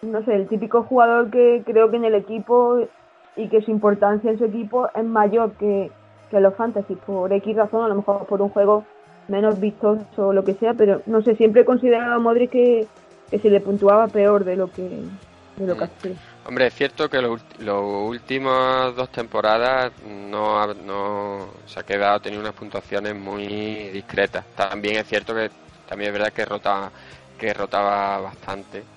no 0.03 0.23
sé, 0.25 0.35
el 0.35 0.47
típico 0.47 0.83
jugador 0.83 1.31
que 1.31 1.63
creo 1.65 1.89
que 1.89 1.97
en 1.97 2.05
el 2.05 2.15
equipo 2.15 2.77
y 3.35 3.49
que 3.49 3.61
su 3.61 3.71
importancia 3.71 4.31
en 4.31 4.37
su 4.37 4.45
equipo 4.45 4.87
es 4.93 5.03
mayor 5.05 5.55
que, 5.57 5.91
que 6.29 6.39
los 6.39 6.55
fantasy. 6.55 6.95
Por 6.95 7.31
X 7.33 7.55
razón, 7.55 7.83
a 7.83 7.87
lo 7.87 7.95
mejor 7.95 8.25
por 8.27 8.41
un 8.41 8.49
juego 8.49 8.87
menos 9.27 9.59
vistoso 9.59 10.27
o 10.27 10.33
lo 10.33 10.43
que 10.45 10.55
sea, 10.55 10.73
pero 10.73 11.01
no 11.05 11.21
sé, 11.21 11.35
siempre 11.35 11.61
he 11.61 11.65
considerado 11.65 12.13
a 12.15 12.19
Modri 12.19 12.49
que, 12.49 12.89
que 13.29 13.39
se 13.39 13.49
le 13.49 13.61
puntuaba 13.61 14.11
peor 14.11 14.43
de 14.43 14.55
lo 14.55 14.71
que, 14.71 14.81
de 15.55 15.67
lo 15.67 15.77
que 15.77 15.83
Mm. 15.83 15.85
hacía. 15.85 16.15
hombre, 16.45 16.67
es 16.67 16.73
cierto 16.73 17.09
que 17.09 17.21
las 17.21 17.31
últimas 17.81 18.95
dos 18.95 19.09
temporadas 19.11 19.93
no, 20.01 20.59
ha- 20.61 20.73
no 20.73 21.53
se 21.65 21.79
ha 21.79 21.83
quedado, 21.83 22.19
tenido 22.21 22.41
unas 22.41 22.53
puntuaciones 22.53 23.15
muy 23.15 23.89
discretas. 23.91 24.47
También 24.55 24.97
es 24.97 25.07
cierto 25.07 25.33
que 25.35 25.51
también 25.85 26.09
es 26.09 26.13
verdad 26.19 26.33
que 26.33 26.45
rotaba, 26.45 26.91
que 27.37 27.53
rotaba 27.53 28.19
bastante 28.19 28.89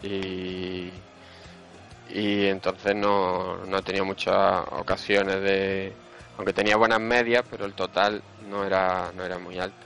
y, 0.00 1.04
y 2.12 2.46
entonces 2.46 2.94
no, 2.94 3.56
no 3.66 3.76
ha 3.76 3.82
tenido 3.82 4.04
muchas 4.04 4.64
ocasiones 4.72 5.40
de 5.42 5.92
aunque 6.36 6.52
tenía 6.52 6.76
buenas 6.76 7.00
medias 7.00 7.44
pero 7.50 7.64
el 7.66 7.74
total 7.74 8.22
no 8.48 8.64
era 8.64 9.10
no 9.14 9.24
era 9.24 9.38
muy 9.38 9.58
alto. 9.58 9.76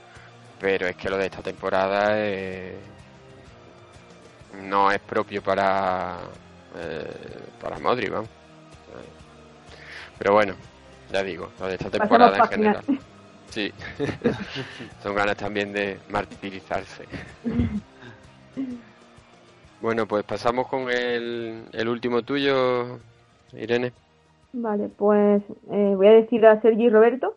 Pero 0.59 0.87
es 0.87 0.95
que 0.95 1.09
lo 1.09 1.17
de 1.17 1.25
esta 1.25 1.41
temporada 1.41 2.13
eh, 2.15 2.77
no 4.63 4.89
es 4.91 4.99
propio 4.99 5.41
para 5.43 6.17
eh, 6.77 7.47
para 7.61 7.77
Modric 7.79 8.09
vamos. 8.11 8.29
pero 10.17 10.33
bueno 10.33 10.55
ya 11.11 11.21
digo 11.23 11.51
lo 11.59 11.67
de 11.67 11.73
esta 11.73 11.89
temporada 11.89 12.37
en 12.37 12.47
general. 12.47 12.83
Sí. 13.51 13.71
Son 15.01 15.15
ganas 15.15 15.37
también 15.37 15.71
de 15.71 15.97
martirizarse 16.09 17.05
bueno, 19.85 20.07
pues 20.07 20.23
pasamos 20.23 20.67
con 20.67 20.89
el, 20.89 21.87
último 21.87 22.23
tuyo, 22.23 22.97
Irene. 23.53 23.93
Vale, 24.51 24.89
pues 24.89 25.43
eh, 25.71 25.93
voy 25.95 26.07
a 26.07 26.13
decir 26.13 26.43
a 26.47 26.59
Sergi 26.59 26.89
Roberto. 26.89 27.35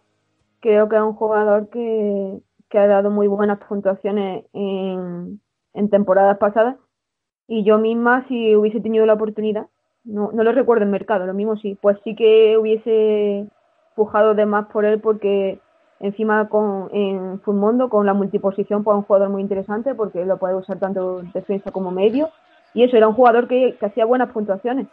Creo 0.61 0.89
que 0.89 0.97
es 0.97 1.03
un 1.03 1.13
jugador 1.13 1.69
que, 1.69 2.39
que 2.71 2.79
ha 2.79 2.87
dado 2.87 3.11
muy 3.11 3.27
buenas 3.27 3.59
puntuaciones 3.59 4.47
en, 4.55 5.43
en 5.75 5.91
temporadas 5.91 6.39
pasadas. 6.39 6.77
Y 7.49 7.65
yo 7.65 7.77
misma, 7.77 8.27
si 8.29 8.57
hubiese 8.57 8.81
tenido 8.81 9.05
la 9.05 9.13
oportunidad, 9.13 9.67
no, 10.05 10.31
no 10.33 10.43
lo 10.43 10.53
recuerdo 10.53 10.85
en 10.85 10.91
mercado, 10.91 11.27
lo 11.27 11.35
mismo 11.35 11.59
sí, 11.59 11.77
pues 11.83 11.99
sí 12.03 12.17
que 12.17 12.57
hubiese 12.57 13.47
pujado 13.95 14.35
de 14.35 14.47
más 14.47 14.69
por 14.69 14.87
él 14.87 15.03
porque 15.03 15.61
encima 16.01 16.49
con, 16.49 16.89
en 16.93 17.41
Fullmondo 17.41 17.89
con 17.89 18.07
la 18.07 18.15
multiposición 18.15 18.85
pues 18.85 18.95
es 18.95 18.99
un 18.99 19.05
jugador 19.05 19.29
muy 19.31 19.43
interesante 19.43 19.95
porque 19.95 20.25
lo 20.25 20.37
puede 20.39 20.55
usar 20.55 20.79
tanto 20.79 21.23
defensa 21.35 21.71
como 21.73 21.91
medio. 21.91 22.31
Y 22.75 22.85
eso, 22.85 22.97
era 22.97 23.09
un 23.09 23.15
jugador 23.15 23.49
que, 23.49 23.77
que 23.81 23.87
hacía 23.87 24.05
buenas 24.05 24.31
puntuaciones 24.31 24.87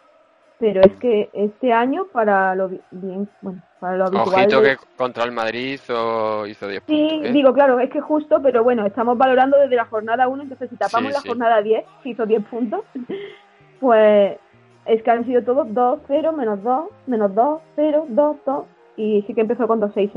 pero 0.58 0.80
es 0.80 0.94
que 1.02 1.30
este 1.34 1.74
año 1.74 2.06
para 2.13 2.56
lo 2.56 2.70
bi- 2.70 2.80
bien 2.89 3.28
bueno 3.41 3.62
para 3.82 3.98
lo 3.98 4.06
habitual 4.06 4.46
Ojito 4.46 4.62
que 4.62 4.78
contra 4.96 5.26
el 5.26 5.34
Madrid 5.34 5.74
hizo, 5.74 6.48
hizo 6.48 6.65
10 6.70 6.82
sí 6.88 7.08
puntos. 7.10 7.28
¿eh? 7.28 7.34
digo 7.34 7.52
claro 7.54 7.78
es 7.82 7.89
que 7.89 8.00
justo 8.00 8.41
pero 8.41 8.63
bueno 8.63 8.86
estamos 8.86 9.18
valorando 9.18 9.58
desde 9.58 9.76
la 9.76 9.84
jornada 9.84 10.30
1 10.30 10.44
entonces 10.44 10.70
si 10.70 10.78
tapamos 10.78 11.10
Sí, 11.10 11.13
la 11.13 11.20
sí. 11.20 11.28
jornada 11.28 11.62
10 11.62 11.84
que 12.02 12.10
hizo 12.12 12.26
10 12.26 12.46
puntos 12.46 12.86
pues 13.82 14.38
es 14.86 15.04
que 15.04 15.12
han 15.12 15.26
sido 15.26 15.44
todos 15.44 15.68
2 15.74 16.00
0 16.08 16.32
menos 16.32 16.63
2 16.63 16.86
menos 17.08 17.36
2 17.36 17.62
0 17.76 18.06
2 18.08 18.38
2 18.46 18.65
y 18.96 19.24
sí 19.28 19.34
que 19.34 19.41
empezó 19.41 19.68
con 19.68 19.82
2 19.82 19.91
6 19.94 20.12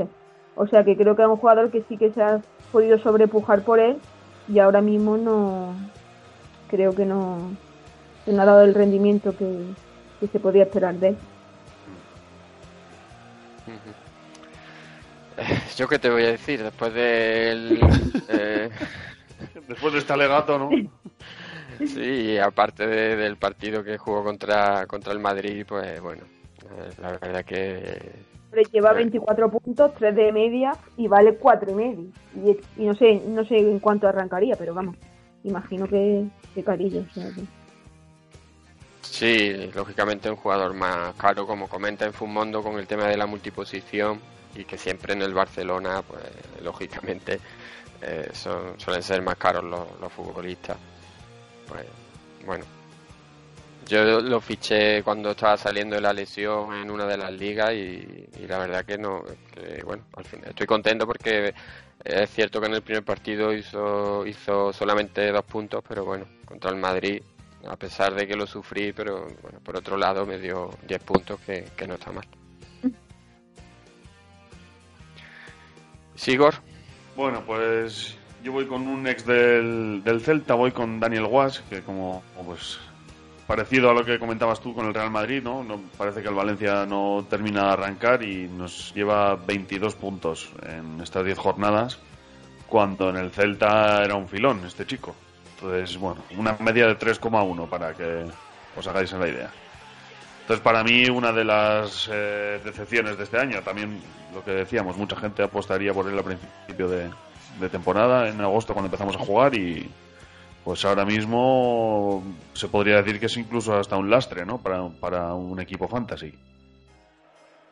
o 0.61 0.67
sea 0.67 0.83
que 0.83 0.97
creo 0.97 1.15
que 1.15 1.21
es 1.23 1.27
un 1.29 1.37
jugador 1.37 1.71
que 1.71 1.83
sí 1.87 1.97
que 1.97 2.11
se 2.11 2.21
ha 2.21 2.41
podido 2.71 2.99
sobrepujar 2.99 3.63
por 3.63 3.79
él 3.79 3.97
y 4.53 4.59
ahora 4.59 4.81
mismo 4.81 5.15
no 5.17 5.73
creo 6.67 6.93
que 6.93 7.05
no 7.05 7.51
que 8.25 8.33
no 8.33 8.41
ha 8.41 8.45
dado 8.45 8.63
el 8.63 8.73
rendimiento 8.73 9.35
que, 9.35 9.47
que 10.19 10.27
se 10.27 10.39
podía 10.39 10.63
esperar 10.63 10.95
de 10.95 11.07
él. 11.09 11.17
Yo 15.77 15.87
qué 15.87 15.97
te 15.99 16.09
voy 16.09 16.23
a 16.23 16.31
decir 16.31 16.61
después 16.61 16.93
del... 16.93 17.79
eh, 18.29 18.69
Después 19.67 19.93
de 19.93 19.99
este 19.99 20.13
alegato, 20.13 20.59
¿no? 20.59 20.69
Sí, 21.85 22.37
aparte 22.37 22.85
de- 22.85 23.15
del 23.15 23.37
partido 23.37 23.83
que 23.83 23.97
jugó 23.97 24.23
contra, 24.23 24.85
contra 24.87 25.13
el 25.13 25.19
Madrid, 25.19 25.63
pues 25.67 26.01
bueno, 26.01 26.23
la 27.01 27.11
verdad 27.11 27.45
que 27.45 28.11
Pero 28.51 28.69
lleva 28.71 28.93
24 28.93 29.49
puntos, 29.49 29.93
3 29.95 30.15
de 30.15 30.31
media 30.31 30.71
y 30.97 31.07
vale 31.07 31.35
4 31.35 31.71
y 31.71 31.75
medio. 31.75 32.05
Y, 32.35 32.81
y 32.81 32.85
no 32.85 32.95
sé 32.95 33.21
no 33.27 33.43
sé 33.45 33.57
en 33.57 33.79
cuánto 33.79 34.07
arrancaría, 34.07 34.55
pero 34.55 34.73
vamos, 34.73 34.95
imagino 35.43 35.87
que, 35.87 36.25
que 36.55 36.63
carillo. 36.63 37.01
o 37.09 37.13
sea 37.13 37.25
que- 37.31 37.43
sí, 39.01 39.71
lógicamente 39.75 40.29
un 40.29 40.35
jugador 40.35 40.73
más 40.73 41.13
caro, 41.15 41.45
como 41.45 41.67
comenta 41.67 42.05
en 42.05 42.13
Fumondo 42.13 42.61
con 42.63 42.77
el 42.79 42.87
tema 42.87 43.07
de 43.07 43.17
la 43.17 43.25
multiposición 43.25 44.19
y 44.55 44.63
que 44.65 44.77
siempre 44.77 45.13
en 45.13 45.21
el 45.21 45.33
Barcelona, 45.33 46.01
pues 46.07 46.23
lógicamente 46.63 47.39
eh, 48.01 48.29
son, 48.33 48.79
suelen 48.79 49.03
ser 49.03 49.21
más 49.21 49.35
caros 49.35 49.63
los, 49.63 49.99
los 49.99 50.11
futbolistas. 50.11 50.77
Pues 51.67 51.85
bueno, 52.45 52.65
yo 53.89 54.21
lo 54.21 54.39
fiché 54.39 55.01
cuando 55.03 55.31
estaba 55.31 55.57
saliendo 55.57 55.95
de 55.95 56.01
la 56.01 56.13
lesión 56.13 56.75
en 56.75 56.91
una 56.91 57.05
de 57.05 57.17
las 57.17 57.31
ligas 57.33 57.73
y, 57.73 58.27
la 58.47 58.59
verdad 58.59 58.85
que 58.85 58.97
no, 58.97 59.23
que, 59.51 59.83
bueno, 59.83 60.03
al 60.15 60.25
final 60.25 60.49
estoy 60.49 60.67
contento 60.67 61.07
porque 61.07 61.53
es 62.03 62.29
cierto 62.29 62.61
que 62.61 62.67
en 62.67 62.75
el 62.75 62.83
primer 62.83 63.03
partido 63.03 63.51
hizo, 63.51 64.25
hizo 64.27 64.71
solamente 64.71 65.31
dos 65.31 65.43
puntos, 65.43 65.83
pero 65.87 66.05
bueno, 66.05 66.25
contra 66.45 66.69
el 66.69 66.77
Madrid, 66.77 67.21
a 67.67 67.75
pesar 67.75 68.13
de 68.13 68.27
que 68.27 68.35
lo 68.35 68.45
sufrí, 68.45 68.93
pero 68.93 69.27
bueno, 69.41 69.59
por 69.63 69.75
otro 69.75 69.97
lado 69.97 70.25
me 70.25 70.37
dio 70.37 70.69
10 70.87 71.03
puntos 71.03 71.39
que, 71.41 71.65
que 71.75 71.87
no 71.87 71.95
está 71.95 72.11
mal. 72.11 72.25
Sigor, 76.15 76.55
Bueno, 77.15 77.43
pues 77.45 78.17
yo 78.43 78.51
voy 78.51 78.67
con 78.67 78.87
un 78.87 79.07
ex 79.07 79.25
del, 79.25 80.03
del 80.03 80.21
Celta, 80.21 80.53
voy 80.53 80.71
con 80.71 80.99
Daniel 80.99 81.25
Guas, 81.25 81.61
que 81.69 81.81
como 81.81 82.21
pues 82.45 82.77
parecido 83.49 83.89
a 83.89 83.95
lo 83.95 84.05
que 84.05 84.19
comentabas 84.19 84.59
tú 84.59 84.75
con 84.75 84.85
el 84.85 84.93
Real 84.93 85.09
Madrid, 85.09 85.41
¿no? 85.41 85.63
no 85.63 85.81
parece 85.97 86.21
que 86.21 86.27
el 86.27 86.35
Valencia 86.35 86.85
no 86.85 87.25
termina 87.27 87.63
de 87.63 87.69
arrancar 87.71 88.21
y 88.21 88.47
nos 88.47 88.93
lleva 88.93 89.37
22 89.37 89.95
puntos 89.95 90.51
en 90.61 91.01
estas 91.01 91.25
10 91.25 91.35
jornadas, 91.35 91.97
cuando 92.67 93.09
en 93.09 93.17
el 93.17 93.31
Celta 93.31 94.03
era 94.03 94.13
un 94.13 94.27
filón 94.27 94.63
este 94.67 94.85
chico. 94.85 95.15
Entonces, 95.55 95.97
bueno, 95.97 96.21
una 96.37 96.57
media 96.59 96.85
de 96.85 96.95
3,1 96.95 97.67
para 97.67 97.95
que 97.95 98.23
os 98.77 98.87
hagáis 98.87 99.11
la 99.13 99.27
idea. 99.27 99.49
Entonces, 100.41 100.63
para 100.63 100.83
mí, 100.83 101.09
una 101.09 101.31
de 101.31 101.43
las 101.43 102.07
eh, 102.13 102.61
decepciones 102.63 103.17
de 103.17 103.23
este 103.23 103.39
año, 103.39 103.63
también 103.63 103.99
lo 104.31 104.43
que 104.43 104.51
decíamos, 104.51 104.95
mucha 104.95 105.15
gente 105.15 105.41
apostaría 105.41 105.91
por 105.91 106.07
él 106.07 106.15
al 106.15 106.23
principio 106.23 106.87
de, 106.87 107.09
de 107.59 107.69
temporada, 107.69 108.29
en 108.29 108.39
agosto, 108.41 108.73
cuando 108.73 108.89
empezamos 108.89 109.15
a 109.15 109.25
jugar, 109.25 109.55
y 109.55 109.89
pues 110.69 110.85
ahora 110.85 111.03
mismo 111.03 112.21
se 112.53 112.67
podría 112.67 112.97
decir 113.01 113.19
que 113.19 113.25
es 113.25 113.37
incluso 113.37 113.73
hasta 113.75 113.97
un 113.97 114.07
lastre, 114.07 114.45
¿no? 114.45 114.61
Para, 114.61 114.87
para 114.87 115.33
un 115.33 115.59
equipo 115.59 115.87
fantasy. 115.87 116.31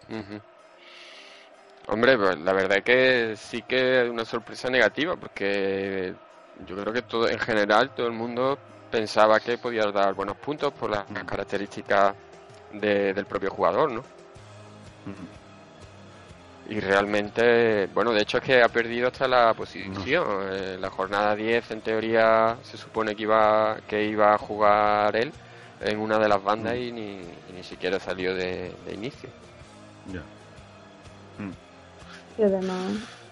Ujú. 0.10 0.42
Hombre, 1.90 2.18
pues 2.18 2.40
la 2.40 2.54
verdad 2.54 2.80
es 2.80 2.84
que 2.84 3.36
sí 3.38 3.62
que 3.62 4.02
es 4.02 4.10
una 4.10 4.26
sorpresa 4.26 4.72
negativa, 4.72 5.16
porque 5.16 6.16
yo 6.66 6.76
creo 6.76 6.92
que 6.92 7.04
todo, 7.04 7.30
en 7.30 7.38
general 7.38 7.92
todo 7.92 8.08
el 8.08 8.14
mundo 8.14 8.58
pensaba 8.90 9.40
que 9.42 9.60
podía 9.60 9.86
dar 9.92 10.16
buenos 10.16 10.38
puntos 10.38 10.74
por 10.74 10.90
las 10.90 11.06
características 11.06 12.16
de- 12.72 13.14
del 13.14 13.28
propio 13.28 13.52
jugador, 13.52 13.92
¿no? 13.92 14.02
Y 16.70 16.80
realmente, 16.82 17.88
bueno, 17.94 18.12
de 18.12 18.22
hecho 18.22 18.40
es 18.40 18.44
que 18.44 18.62
ha 18.62 18.68
perdido 18.68 19.08
hasta 19.08 19.28
la 19.28 19.54
posición. 19.54 20.26
Eh, 20.52 20.78
la 20.80 20.90
jornada 20.90 21.34
10, 21.36 21.72
en 21.72 21.82
teoría, 21.82 22.58
se 22.62 22.76
supone 22.78 23.16
que 23.16 23.24
iba, 23.24 23.78
que 23.88 24.06
iba 24.06 24.34
a 24.34 24.38
jugar 24.38 25.16
él 25.16 25.32
en 25.82 26.00
una 26.00 26.20
de 26.20 26.28
las 26.28 26.44
bandas 26.44 26.76
y, 26.76 26.92
ni, 26.92 27.20
y 27.50 27.54
ni 27.56 27.64
siquiera 27.64 28.00
salió 28.00 28.34
de, 28.36 28.74
de 28.86 28.94
inicio. 28.94 29.30
Ya. 30.12 30.22
Y 32.38 32.44
además 32.44 32.92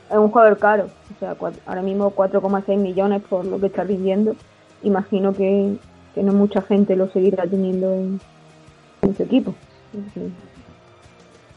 es 0.09 0.17
un 0.17 0.29
jugador 0.31 0.57
caro. 0.59 0.85
O 1.15 1.19
sea, 1.19 1.37
cua- 1.37 1.53
ahora 1.65 1.81
mismo 1.81 2.11
4,6 2.15 2.77
millones 2.79 3.21
por 3.29 3.43
lo 3.43 3.59
que 3.59 3.67
está 3.67 3.83
rindiendo. 3.83 4.33
Imagino 4.83 5.35
que, 5.35 5.77
que 6.13 6.23
no 6.23 6.31
mucha 6.31 6.61
gente 6.61 6.95
lo 6.95 7.09
seguirá 7.09 7.43
teniendo 7.43 7.91
en, 7.91 8.21
en 9.01 9.17
su 9.17 9.23
equipo. 9.23 9.53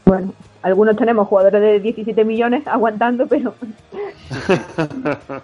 Bueno, 0.05 0.33
algunos 0.61 0.95
tenemos 0.97 1.27
jugadores 1.27 1.61
de 1.61 1.79
17 1.79 2.25
millones 2.25 2.65
aguantando, 2.67 3.27
pero 3.27 3.53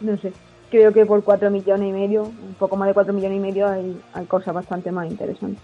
no 0.00 0.16
sé. 0.18 0.32
Creo 0.70 0.92
que 0.92 1.04
por 1.04 1.22
4 1.22 1.50
millones 1.50 1.88
y 1.88 1.92
medio, 1.92 2.22
un 2.22 2.54
poco 2.58 2.76
más 2.76 2.88
de 2.88 2.94
4 2.94 3.12
millones 3.12 3.36
y 3.36 3.40
medio, 3.40 3.68
hay, 3.68 4.00
hay 4.14 4.24
cosas 4.24 4.54
bastante 4.54 4.90
más 4.90 5.10
interesantes. 5.10 5.62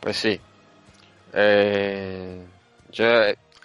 Pues 0.00 0.16
sí. 0.16 0.40
Eh, 1.32 2.44
yo, 2.92 3.06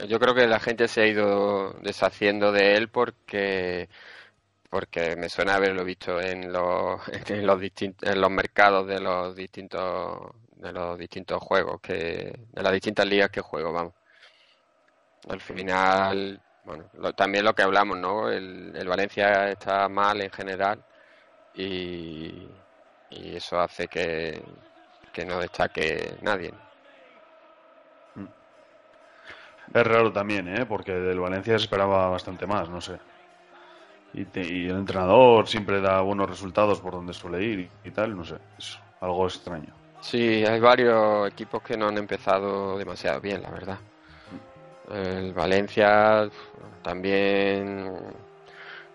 yo 0.08 0.20
creo 0.20 0.34
que 0.34 0.48
la 0.48 0.60
gente 0.60 0.88
se 0.88 1.02
ha 1.02 1.08
ido 1.08 1.74
deshaciendo 1.82 2.52
de 2.52 2.78
él 2.78 2.88
porque 2.88 3.90
porque 4.70 5.16
me 5.16 5.30
suena 5.30 5.56
haberlo 5.56 5.84
visto 5.84 6.22
en 6.22 6.52
los 6.54 7.02
en 7.30 7.46
los 7.46 7.60
distintos 7.60 8.10
en 8.10 8.22
los 8.22 8.32
mercados 8.32 8.88
de 8.88 9.00
los 9.00 9.36
distintos 9.36 10.32
de 10.60 10.72
los 10.74 10.98
distintos 11.00 11.42
juegos 11.42 11.82
que 11.82 11.96
de 12.52 12.64
las 12.64 12.74
distintas 12.74 13.08
ligas 13.08 13.30
que 13.32 13.42
juego, 13.42 13.74
vamos. 13.74 13.96
Al 15.28 15.42
final, 15.42 16.42
bueno, 16.64 16.90
lo- 16.94 17.14
también 17.14 17.46
lo 17.46 17.54
que 17.54 17.64
hablamos, 17.64 17.98
¿no? 17.98 18.30
El, 18.30 18.76
el 18.76 18.88
Valencia 18.88 19.50
está 19.52 19.88
mal 19.90 20.22
en 20.22 20.32
general 20.32 20.84
y, 21.54 22.52
y 23.10 23.36
eso 23.38 23.60
hace 23.60 23.88
que, 23.90 24.44
que 25.14 25.26
no 25.26 25.40
destaque 25.40 26.18
nadie. 26.22 26.54
Es 29.74 29.84
raro 29.88 30.12
también, 30.14 30.48
¿eh? 30.48 30.66
Porque 30.68 30.92
del 30.94 31.20
Valencia 31.20 31.58
se 31.58 31.64
esperaba 31.66 32.08
bastante 32.10 32.46
más, 32.46 32.70
no 32.70 32.82
sé. 32.82 33.00
Y, 34.12 34.26
te- 34.26 34.42
y 34.48 34.66
el 34.70 34.78
entrenador 34.78 35.48
siempre 35.48 35.82
da 35.82 36.02
buenos 36.02 36.30
resultados 36.30 36.80
por 36.80 36.94
donde 36.94 37.14
suele 37.14 37.44
ir 37.44 37.60
y, 37.84 37.90
y 37.90 37.92
tal, 37.92 38.16
no 38.16 38.24
sé. 38.24 38.38
Es 38.58 38.78
algo 39.00 39.26
extraño. 39.26 39.79
Sí, 40.02 40.46
hay 40.46 40.60
varios 40.60 41.28
equipos 41.30 41.62
que 41.64 41.78
no 41.78 41.88
han 41.88 41.98
empezado 41.98 42.78
demasiado 42.78 43.22
bien, 43.22 43.42
la 43.42 43.50
verdad. 43.52 43.80
El 44.90 45.34
Valencia 45.34 46.30
también, 46.82 47.86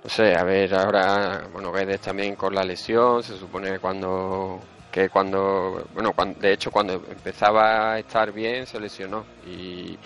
no 0.02 0.10
sé, 0.10 0.34
a 0.36 0.44
ver, 0.44 0.74
ahora, 0.74 1.48
bueno, 1.52 1.72
Guedes 1.72 2.00
también 2.00 2.36
con 2.36 2.54
la 2.54 2.64
lesión, 2.64 3.22
se 3.22 3.36
supone 3.38 3.70
que 3.72 3.78
cuando, 3.80 4.60
que 4.90 5.08
cuando, 5.10 5.86
bueno, 5.94 6.12
cuan- 6.12 6.38
de 6.38 6.52
hecho 6.52 6.70
cuando 6.70 6.94
empezaba 7.10 7.92
a 7.94 7.98
estar 8.00 8.32
bien 8.32 8.66
se 8.66 8.80
lesionó 8.80 9.24
y 9.46 9.98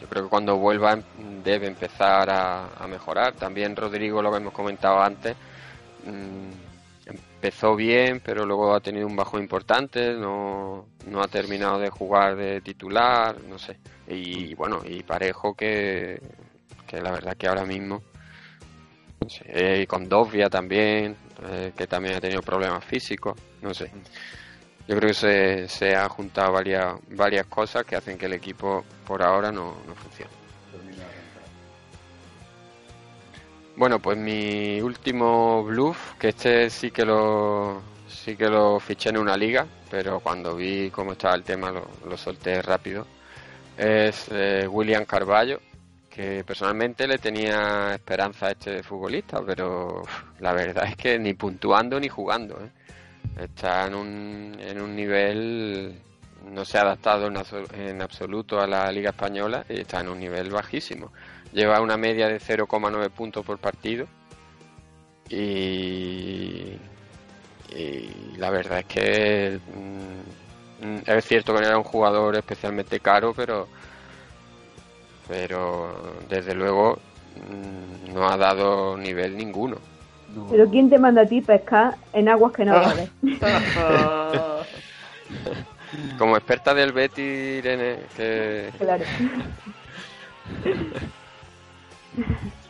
yo 0.00 0.08
creo 0.08 0.24
que 0.24 0.28
cuando 0.30 0.56
vuelva 0.58 0.98
debe 1.44 1.66
empezar 1.68 2.28
a, 2.30 2.68
a 2.76 2.86
mejorar. 2.88 3.34
También 3.34 3.76
Rodrigo, 3.76 4.20
lo 4.22 4.30
que 4.30 4.36
hemos 4.38 4.52
comentado 4.54 5.00
antes, 5.02 5.36
mm, 6.04 6.50
empezó 7.06 7.76
bien, 7.76 8.20
pero 8.20 8.44
luego 8.44 8.74
ha 8.74 8.80
tenido 8.80 9.06
un 9.06 9.16
bajo 9.16 9.38
importante, 9.38 10.14
no, 10.14 10.86
no 11.06 11.22
ha 11.22 11.28
terminado 11.28 11.78
de 11.78 11.88
jugar 11.88 12.36
de 12.36 12.60
titular, 12.60 13.40
no 13.48 13.58
sé. 13.58 13.78
Y 14.08 14.54
bueno, 14.54 14.82
y 14.84 15.02
Parejo 15.02 15.54
que, 15.54 16.20
que 16.86 17.00
la 17.00 17.12
verdad 17.12 17.36
que 17.36 17.46
ahora 17.46 17.64
mismo, 17.64 18.02
no 19.20 19.28
sé, 19.30 19.44
eh, 19.48 19.82
y 19.82 19.86
con 19.86 20.08
Dovia 20.08 20.50
también, 20.50 21.16
eh, 21.48 21.72
que 21.76 21.86
también 21.86 22.16
ha 22.16 22.20
tenido 22.20 22.42
problemas 22.42 22.84
físicos, 22.84 23.38
no 23.62 23.72
sé. 23.72 23.90
Yo 24.88 24.96
creo 24.96 25.08
que 25.08 25.14
se, 25.14 25.68
se 25.68 25.96
han 25.96 26.08
juntado 26.08 26.52
varias, 26.52 26.94
varias 27.10 27.46
cosas 27.46 27.84
que 27.84 27.96
hacen 27.96 28.18
que 28.18 28.26
el 28.26 28.34
equipo 28.34 28.84
por 29.04 29.22
ahora 29.22 29.50
no, 29.50 29.76
no 29.86 29.94
funcione. 29.94 30.45
Bueno, 33.76 33.98
pues 33.98 34.16
mi 34.16 34.80
último 34.80 35.62
bluff, 35.62 36.14
que 36.18 36.28
este 36.28 36.70
sí 36.70 36.90
que 36.90 37.04
lo 37.04 37.82
sí 38.08 38.34
que 38.34 38.48
lo 38.48 38.80
fiché 38.80 39.10
en 39.10 39.18
una 39.18 39.36
liga, 39.36 39.66
pero 39.90 40.20
cuando 40.20 40.56
vi 40.56 40.90
cómo 40.90 41.12
estaba 41.12 41.34
el 41.34 41.42
tema 41.42 41.70
lo, 41.70 42.16
solté 42.16 42.62
rápido. 42.62 43.06
Es 43.76 44.28
eh, 44.30 44.66
William 44.66 45.04
Carballo, 45.04 45.60
que 46.08 46.42
personalmente 46.44 47.06
le 47.06 47.18
tenía 47.18 47.92
esperanza 47.94 48.46
a 48.46 48.52
este 48.52 48.82
futbolista, 48.82 49.42
pero 49.44 50.02
la 50.40 50.54
verdad 50.54 50.86
es 50.86 50.96
que 50.96 51.18
ni 51.18 51.34
puntuando 51.34 52.00
ni 52.00 52.08
jugando. 52.08 52.58
¿eh? 52.58 52.70
Está 53.44 53.86
en 53.88 53.94
un, 53.94 54.56
en 54.58 54.80
un 54.80 54.96
nivel, 54.96 56.00
no 56.50 56.64
se 56.64 56.78
ha 56.78 56.80
adaptado 56.80 57.30
en 57.74 58.00
absoluto 58.00 58.58
a 58.58 58.66
la 58.66 58.90
Liga 58.90 59.10
Española 59.10 59.66
y 59.68 59.80
está 59.80 60.00
en 60.00 60.08
un 60.08 60.18
nivel 60.18 60.48
bajísimo. 60.48 61.12
Lleva 61.56 61.80
una 61.80 61.96
media 61.96 62.28
de 62.28 62.38
0,9 62.38 63.08
puntos 63.08 63.42
por 63.42 63.56
partido 63.56 64.06
y, 65.30 66.76
y 67.74 68.36
la 68.36 68.50
verdad 68.50 68.80
es 68.80 68.84
que 68.84 69.58
mm, 70.82 70.98
es 71.06 71.24
cierto 71.24 71.54
que 71.54 71.62
no 71.62 71.66
era 71.66 71.78
un 71.78 71.84
jugador 71.84 72.36
especialmente 72.36 73.00
caro, 73.00 73.32
pero 73.34 73.68
pero 75.28 75.94
desde 76.28 76.54
luego 76.54 76.98
mm, 77.50 78.12
no 78.12 78.28
ha 78.28 78.36
dado 78.36 78.98
nivel 78.98 79.34
ninguno. 79.34 79.78
Pero 80.50 80.68
¿quién 80.68 80.90
te 80.90 80.98
manda 80.98 81.22
a 81.22 81.26
ti 81.26 81.40
pescar 81.40 81.96
en 82.12 82.28
aguas 82.28 82.52
que 82.52 82.66
no 82.66 82.72
vales? 82.82 83.08
Como 86.18 86.36
experta 86.36 86.74
del 86.74 86.92
Betty, 86.92 87.22
Irene, 87.22 88.00
que... 88.14 88.68
claro. 88.78 89.04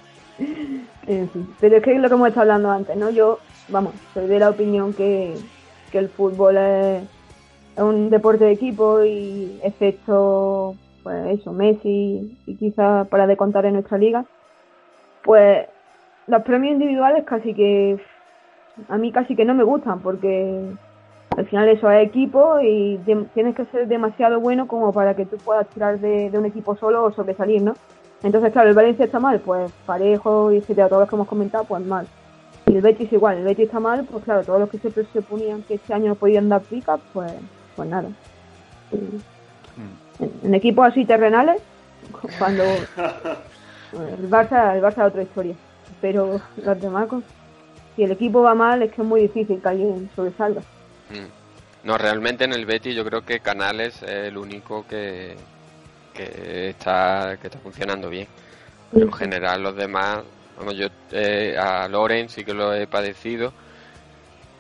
Pero 1.61 1.77
es 1.77 1.83
que 1.83 1.95
es 1.95 2.01
lo 2.01 2.09
que 2.09 2.15
hemos 2.15 2.29
estado 2.29 2.43
hablando 2.43 2.71
antes, 2.71 2.97
¿no? 2.97 3.11
Yo, 3.11 3.39
vamos, 3.69 3.95
soy 4.13 4.27
de 4.27 4.39
la 4.39 4.51
opinión 4.51 4.93
que, 4.93 5.35
que 5.91 5.99
el 5.99 6.09
fútbol 6.09 6.57
es, 6.57 7.03
un 7.77 8.09
deporte 8.09 8.45
de 8.45 8.53
equipo 8.53 9.03
y 9.05 9.61
excepto, 9.63 10.75
pues 11.03 11.39
eso, 11.39 11.53
Messi 11.53 12.39
y 12.47 12.57
quizás 12.57 13.07
para 13.09 13.27
de 13.27 13.37
contar 13.37 13.67
en 13.67 13.75
nuestra 13.75 13.99
liga, 13.99 14.25
pues 15.23 15.67
los 16.27 16.43
premios 16.43 16.73
individuales 16.73 17.25
casi 17.25 17.53
que 17.53 18.01
a 18.89 18.97
mí 18.97 19.13
casi 19.13 19.37
que 19.37 19.45
no 19.45 19.55
me 19.55 19.63
gustan 19.63 20.01
porque 20.01 20.71
al 21.37 21.47
final 21.47 21.69
eso 21.69 21.91
es 21.91 22.07
equipo 22.07 22.59
y 22.63 22.99
tienes 23.35 23.55
que 23.55 23.67
ser 23.67 23.89
demasiado 23.89 24.41
bueno 24.41 24.67
como 24.67 24.93
para 24.93 25.15
que 25.15 25.27
tú 25.27 25.37
puedas 25.37 25.69
tirar 25.69 26.01
de, 26.01 26.31
de 26.31 26.39
un 26.39 26.47
equipo 26.47 26.77
solo 26.77 27.05
o 27.05 27.13
sobresalir, 27.13 27.63
¿no? 27.63 27.75
Entonces, 28.23 28.53
claro, 28.53 28.69
el 28.69 28.75
Valencia 28.75 29.05
está 29.05 29.21
mal, 29.21 29.41
pues 29.41 29.71
parejo 29.85 30.53
y 30.53 30.59
etcétera, 30.59 30.89
todos 30.89 31.01
los 31.01 31.09
que 31.09 31.17
hemos 31.17 31.29
comentado, 31.29 31.65
pues 31.65 31.85
mal. 31.85 32.07
Y 32.67 32.75
el 32.75 32.83
Betis 32.83 33.13
igual, 33.13 33.39
el 33.39 33.45
Betis 33.45 33.67
está 33.67 33.79
mal, 33.79 34.05
pues 34.11 34.25
claro, 34.25 34.43
todos 34.43 34.61
los 34.61 34.71
que 34.71 34.79
se 34.79 34.91
presuponían 34.91 35.63
que 35.63 35.75
este 35.75 35.95
año 35.95 36.09
no 36.09 36.15
podían 36.15 36.49
dar 36.49 36.63
pica, 36.63 36.97
pues, 37.13 37.33
pues 37.77 37.89
nada. 37.89 38.09
Y 38.93 38.97
En, 40.19 40.33
en 40.43 40.55
equipos 40.55 40.89
así 40.89 41.05
terrenales, 41.05 41.61
cuando 42.39 42.65
el 43.93 44.31
Barça, 44.31 44.75
el 44.75 44.83
Barça 44.83 45.03
es 45.03 45.11
otra 45.11 45.23
historia. 45.23 45.55
Pero 46.01 46.41
los 46.63 46.81
demás, 46.81 47.09
si 47.95 48.03
el 48.03 48.13
equipo 48.13 48.43
va 48.43 48.55
mal, 48.55 48.83
es 48.83 48.93
que 48.93 49.03
es 49.03 49.07
muy 49.07 49.23
difícil 49.23 49.61
que 49.61 49.69
alguien 49.69 50.11
sobresalga. 50.15 50.61
Mm. 51.11 51.87
No, 51.87 51.97
realmente 51.97 52.45
en 52.45 52.53
el 52.53 52.67
Betty 52.67 52.95
yo 52.95 53.05
creo 53.05 53.25
que 53.25 53.39
Canales 53.39 54.03
es 54.03 54.27
el 54.27 54.37
único 54.37 54.85
que, 54.89 55.37
que 56.17 56.71
está 56.71 57.37
que 57.41 57.49
está 57.49 57.59
funcionando 57.59 58.09
bien. 58.09 58.27
Pero 58.93 59.07
en 59.07 59.13
general 59.13 59.63
los 59.63 59.77
demás, 59.77 60.23
vamos, 60.57 60.77
yo 60.77 60.89
eh, 61.13 61.57
a 61.59 61.89
Loren 61.89 62.29
sí 62.29 62.45
que 62.45 62.55
lo 62.55 62.73
he 62.75 62.87
padecido, 62.87 63.53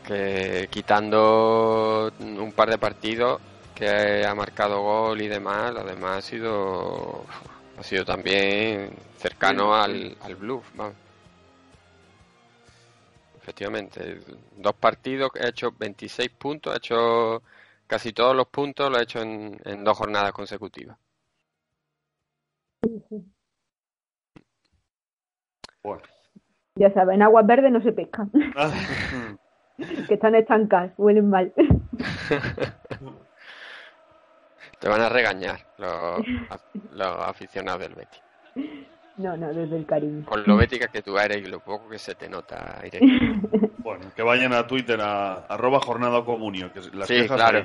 que 0.06 0.68
quitando 0.70 2.12
un 2.18 2.52
par 2.52 2.70
de 2.70 2.78
partidos 2.78 3.40
que 3.74 4.24
ha 4.26 4.34
marcado 4.34 4.82
gol 4.82 5.20
y 5.20 5.28
demás, 5.28 5.72
lo 5.72 5.84
demás 5.84 6.18
ha 6.18 6.22
sido 6.22 7.24
ha 7.78 7.82
sido 7.82 8.04
también 8.04 8.90
cercano 9.18 9.74
al, 9.74 10.16
al 10.20 10.34
bluff, 10.34 10.64
vamos. 10.74 10.94
Efectivamente, 13.40 14.20
dos 14.56 14.74
partidos, 14.74 15.30
ha 15.40 15.48
hecho 15.48 15.70
26 15.78 16.30
puntos, 16.30 16.74
ha 16.74 16.78
hecho 16.78 17.42
casi 17.86 18.12
todos 18.12 18.34
los 18.34 18.48
puntos, 18.48 18.90
lo 18.90 18.98
ha 18.98 19.02
hecho 19.02 19.20
en, 19.20 19.60
en 19.64 19.84
dos 19.84 19.96
jornadas 19.96 20.32
consecutivas. 20.32 20.96
Bueno. 25.82 26.02
Ya 26.76 26.92
saben, 26.92 27.22
aguas 27.22 27.46
verdes 27.46 27.72
no 27.72 27.80
se 27.80 27.92
pescan, 27.92 28.30
que 30.08 30.14
están 30.14 30.34
estancadas, 30.34 30.92
huelen 30.98 31.30
mal. 31.30 31.52
Te 34.78 34.88
van 34.88 35.00
a 35.00 35.08
regañar 35.08 35.58
los, 35.78 36.20
los 36.92 37.16
aficionados 37.24 37.80
del 37.80 37.94
Betis. 37.94 38.22
No, 39.16 39.34
no, 39.36 39.52
desde 39.52 39.76
el 39.76 39.86
cariño. 39.86 40.26
Con 40.26 40.44
lo 40.46 40.58
bética 40.58 40.88
que 40.88 41.00
tú 41.00 41.18
eres 41.18 41.38
y 41.38 41.46
lo 41.46 41.60
poco 41.60 41.88
que 41.88 41.98
se 41.98 42.14
te 42.14 42.28
nota, 42.28 42.82
Irene. 42.84 43.40
Bueno, 43.78 44.12
que 44.14 44.22
vayan 44.22 44.52
a 44.52 44.66
Twitter 44.66 45.00
a 45.00 45.46
arroba 45.46 45.80
jornada 45.80 46.22
comunio, 46.22 46.70
que 46.70 46.80
las 46.92 47.08
Sí, 47.08 47.22
quejas 47.22 47.36
claro. 47.36 47.64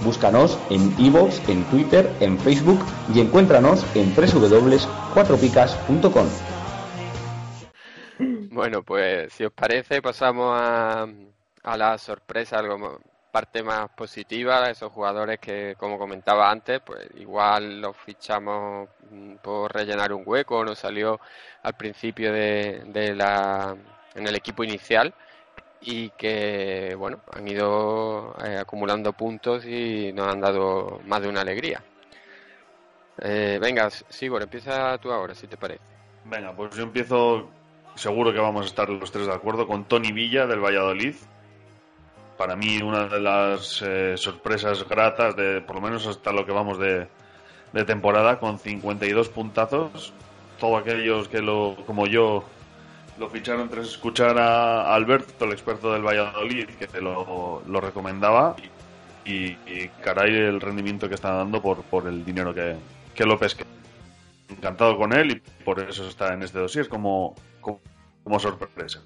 Búscanos 0.00 0.58
en 0.70 0.92
iVoox, 0.98 1.48
en 1.48 1.64
Twitter, 1.66 2.10
en 2.20 2.36
Facebook 2.38 2.84
y 3.14 3.20
encuéntranos 3.20 3.86
en 3.94 4.12
www.cuatropicas.com. 4.14 6.26
Bueno, 8.50 8.82
pues 8.82 9.32
si 9.32 9.44
os 9.44 9.52
parece, 9.52 10.00
pasamos 10.02 10.52
a, 10.56 11.06
a 11.64 11.76
la 11.76 11.98
sorpresa, 11.98 12.58
algo 12.58 12.78
mo- 12.78 12.98
parte 13.32 13.62
más 13.64 13.88
positiva, 13.90 14.70
esos 14.70 14.92
jugadores 14.92 15.40
que, 15.40 15.74
como 15.76 15.98
comentaba 15.98 16.48
antes, 16.50 16.80
pues 16.86 17.00
igual 17.18 17.80
los 17.80 17.96
fichamos 17.96 18.88
mm, 19.10 19.34
por 19.42 19.72
rellenar 19.74 20.12
un 20.12 20.22
hueco, 20.24 20.64
nos 20.64 20.78
salió 20.78 21.18
al 21.64 21.74
principio 21.74 22.32
de, 22.32 22.82
de 22.86 23.14
la, 23.16 23.74
en 24.14 24.26
el 24.28 24.36
equipo 24.36 24.62
inicial 24.62 25.12
y 25.86 26.10
que, 26.10 26.94
bueno, 26.98 27.20
han 27.32 27.46
ido 27.46 28.34
eh, 28.42 28.56
acumulando 28.56 29.12
puntos 29.12 29.64
y 29.66 30.12
nos 30.14 30.28
han 30.28 30.40
dado 30.40 31.00
más 31.06 31.20
de 31.20 31.28
una 31.28 31.42
alegría. 31.42 31.82
Eh, 33.20 33.58
venga, 33.60 33.90
Sigor, 33.90 34.42
empieza 34.42 34.96
tú 34.98 35.12
ahora, 35.12 35.34
si 35.34 35.46
te 35.46 35.56
parece. 35.56 35.82
Venga, 36.24 36.52
pues 36.52 36.74
yo 36.74 36.84
empiezo, 36.84 37.50
seguro 37.94 38.32
que 38.32 38.40
vamos 38.40 38.64
a 38.64 38.68
estar 38.68 38.88
los 38.88 39.12
tres 39.12 39.26
de 39.26 39.34
acuerdo, 39.34 39.66
con 39.66 39.84
Tony 39.84 40.12
Villa 40.12 40.46
del 40.46 40.60
Valladolid. 40.60 41.14
Para 42.38 42.56
mí 42.56 42.80
una 42.82 43.06
de 43.06 43.20
las 43.20 43.82
eh, 43.82 44.16
sorpresas 44.16 44.88
gratas, 44.88 45.36
de 45.36 45.60
por 45.60 45.76
lo 45.76 45.82
menos 45.82 46.06
hasta 46.06 46.32
lo 46.32 46.46
que 46.46 46.52
vamos 46.52 46.78
de, 46.78 47.06
de 47.72 47.84
temporada, 47.84 48.40
con 48.40 48.58
52 48.58 49.28
puntazos. 49.28 50.12
Todos 50.58 50.80
aquellos 50.80 51.28
que, 51.28 51.42
lo, 51.42 51.76
como 51.86 52.06
yo, 52.06 52.44
lo 53.18 53.30
ficharon 53.30 53.68
tras 53.68 53.86
escuchar 53.86 54.38
a 54.38 54.94
Alberto, 54.94 55.44
el 55.44 55.52
experto 55.52 55.92
del 55.92 56.02
Valladolid, 56.02 56.66
que 56.78 56.86
te 56.86 57.00
lo, 57.00 57.62
recomendaba. 57.80 58.56
Y, 59.24 59.56
caray 60.02 60.34
el 60.34 60.60
rendimiento 60.60 61.08
que 61.08 61.14
está 61.14 61.32
dando 61.32 61.62
por, 61.62 61.82
por 61.84 62.06
el 62.06 62.24
dinero 62.24 62.52
que, 62.54 62.76
que 63.14 63.24
lo 63.24 63.38
pesque. 63.38 63.64
Encantado 64.48 64.98
con 64.98 65.12
él 65.12 65.30
y 65.32 65.64
por 65.64 65.80
eso 65.80 66.06
está 66.06 66.34
en 66.34 66.42
este 66.42 66.58
dossier 66.58 66.88
como, 66.88 67.34
como, 67.60 67.80
como 68.22 68.38
sorpresa. 68.38 69.00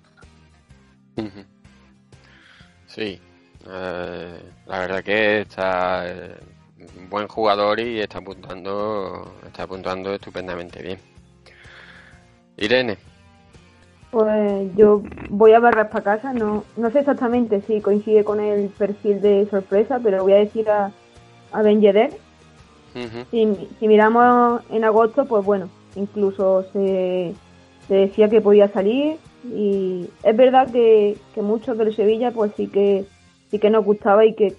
Sí, 2.86 3.20
eh, 3.68 4.42
la 4.66 4.78
verdad 4.78 5.04
que 5.04 5.42
está 5.42 6.08
eh, 6.08 6.36
un 6.96 7.08
buen 7.08 7.28
jugador 7.28 7.78
y 7.80 8.00
está 8.00 8.18
apuntando, 8.18 9.38
está 9.46 9.64
apuntando 9.64 10.14
estupendamente 10.14 10.82
bien. 10.82 10.98
Irene, 12.56 12.98
Pues 14.10 14.74
yo 14.74 15.02
voy 15.28 15.52
a 15.52 15.60
barras 15.60 15.88
para 15.88 16.04
casa, 16.04 16.32
no, 16.32 16.64
no 16.76 16.90
sé 16.90 17.00
exactamente 17.00 17.60
si 17.62 17.82
coincide 17.82 18.24
con 18.24 18.40
el 18.40 18.70
perfil 18.70 19.20
de 19.20 19.46
sorpresa, 19.50 20.00
pero 20.02 20.22
voy 20.22 20.32
a 20.32 20.36
decir 20.36 20.70
a, 20.70 20.92
a 21.52 21.62
Ben 21.62 21.82
Yedder. 21.82 22.10
Ujú. 22.94 23.24
Si, 23.30 23.68
si 23.78 23.88
miramos 23.88 24.62
en 24.70 24.84
agosto, 24.84 25.26
pues 25.26 25.44
bueno, 25.44 25.68
incluso 25.94 26.64
se, 26.72 27.34
se 27.86 27.94
decía 27.94 28.30
que 28.30 28.40
podía 28.40 28.68
salir 28.68 29.18
y 29.44 30.08
es 30.22 30.36
verdad 30.36 30.70
que, 30.72 31.16
que 31.34 31.42
muchos 31.42 31.76
del 31.76 31.94
Sevilla 31.94 32.30
pues 32.30 32.52
sí 32.56 32.66
que 32.66 33.04
sí 33.50 33.58
que 33.58 33.70
nos 33.70 33.84
gustaba 33.84 34.24
y 34.24 34.34
que 34.34 34.54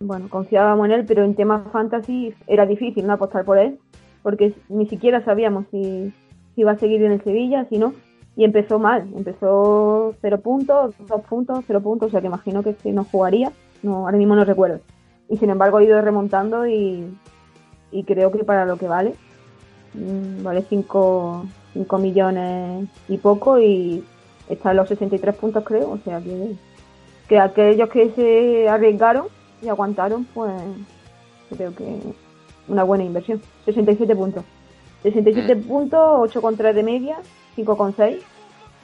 bueno 0.00 0.28
confiábamos 0.28 0.86
en 0.86 0.92
él, 0.92 1.04
pero 1.06 1.24
en 1.24 1.34
temas 1.34 1.62
fantasy 1.72 2.34
era 2.46 2.66
difícil 2.66 3.06
no 3.06 3.14
apostar 3.14 3.44
por 3.44 3.58
él 3.58 3.78
porque 4.22 4.52
ni 4.68 4.86
siquiera 4.86 5.24
sabíamos 5.24 5.66
si, 5.70 6.12
si 6.54 6.60
iba 6.60 6.72
a 6.72 6.78
seguir 6.78 7.02
en 7.02 7.12
el 7.12 7.22
Sevilla, 7.22 7.66
si 7.68 7.78
no 7.78 7.94
y 8.36 8.44
empezó 8.44 8.78
mal, 8.78 9.08
empezó 9.16 10.14
cero 10.20 10.40
puntos, 10.40 10.94
dos 11.08 11.22
puntos, 11.22 11.64
cero 11.66 11.80
puntos, 11.80 12.08
o 12.08 12.10
sea 12.10 12.20
que 12.20 12.26
imagino 12.26 12.62
que 12.62 12.74
si 12.74 12.92
no 12.92 13.04
jugaría, 13.04 13.50
no 13.82 14.04
ahora 14.04 14.18
mismo 14.18 14.36
no 14.36 14.44
recuerdo. 14.44 14.80
Y 15.28 15.38
sin 15.38 15.50
embargo 15.50 15.78
ha 15.78 15.84
ido 15.84 16.00
remontando 16.02 16.66
y, 16.66 17.16
y 17.90 18.04
creo 18.04 18.30
que 18.30 18.44
para 18.44 18.66
lo 18.66 18.76
que 18.76 18.86
vale 18.86 19.14
mm, 19.94 20.42
vale 20.42 20.62
5 20.68 21.46
millones 21.98 22.88
y 23.08 23.16
poco 23.16 23.58
y 23.58 24.04
está 24.48 24.70
en 24.70 24.76
los 24.76 24.88
63 24.88 25.34
puntos 25.34 25.64
creo, 25.64 25.92
o 25.92 25.98
sea 25.98 26.20
que, 26.20 26.54
que 27.28 27.38
aquellos 27.38 27.88
que 27.88 28.10
se 28.10 28.68
arriesgaron 28.68 29.26
y 29.62 29.68
aguantaron 29.68 30.26
pues 30.34 30.52
creo 31.56 31.74
que 31.74 32.00
una 32.68 32.82
buena 32.82 33.04
inversión, 33.04 33.40
67 33.64 34.14
puntos. 34.14 34.44
67 35.02 35.56
puntos, 35.56 36.34
8,3 36.34 36.72
de 36.72 36.82
media 36.82 37.16
5,6 37.56 38.24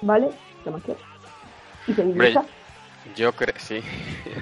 ¿vale? 0.02 0.34
¿Qué 0.64 0.70
más 0.72 0.82
quieres? 0.84 1.04
Y 1.86 1.94
se 1.94 2.04
divisa. 2.04 2.50
yo 3.04 3.34
creo, 3.34 3.54
sí. 3.58 3.82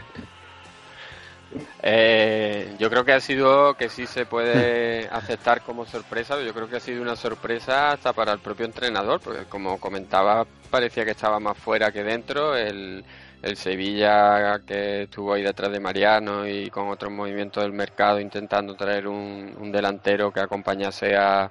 Eh, 1.83 2.75
yo 2.79 2.91
creo 2.91 3.05
que 3.05 3.13
ha 3.13 3.21
sido, 3.21 3.75
que 3.77 3.89
sí 3.89 4.07
se 4.07 4.27
puede 4.27 5.09
aceptar 5.11 5.63
como 5.63 5.87
sorpresa, 5.87 6.35
pero 6.35 6.47
yo 6.47 6.55
creo 6.55 6.69
que 6.69 6.77
ha 6.77 6.81
sido 6.81 7.03
una 7.03 7.17
sorpresa 7.17 7.93
hasta 7.93 8.13
para 8.15 8.33
el 8.33 8.41
propio 8.41 8.67
entrenador, 8.67 9.21
porque 9.23 9.47
como 9.47 9.79
comentaba, 9.81 10.47
parecía 10.69 11.05
que 11.05 11.11
estaba 11.13 11.41
más 11.41 11.59
fuera 11.59 11.91
que 11.93 12.05
dentro. 12.05 12.57
El, 12.57 13.05
el 13.43 13.57
Sevilla 13.57 14.61
que 14.67 15.03
estuvo 15.05 15.33
ahí 15.33 15.43
detrás 15.43 15.73
de 15.73 15.81
Mariano 15.81 16.47
y 16.47 16.71
con 16.71 16.89
otros 16.89 17.11
movimientos 17.13 17.63
del 17.63 17.73
mercado 17.73 18.21
intentando 18.21 18.77
traer 18.77 19.09
un, 19.09 19.55
un 19.59 19.73
delantero 19.73 20.33
que 20.33 20.41
acompañase 20.41 21.17
a, 21.17 21.51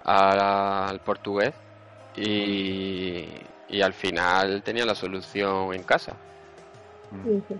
a- 0.00 0.88
al 0.88 1.00
portugués 1.00 1.54
y, 2.20 3.28
y 3.68 3.82
al 3.82 3.92
final 3.92 4.62
tenía 4.62 4.84
la 4.84 4.94
solución 4.94 5.74
en 5.74 5.82
casa. 5.82 6.14
Sí, 7.24 7.42
sí. 7.48 7.56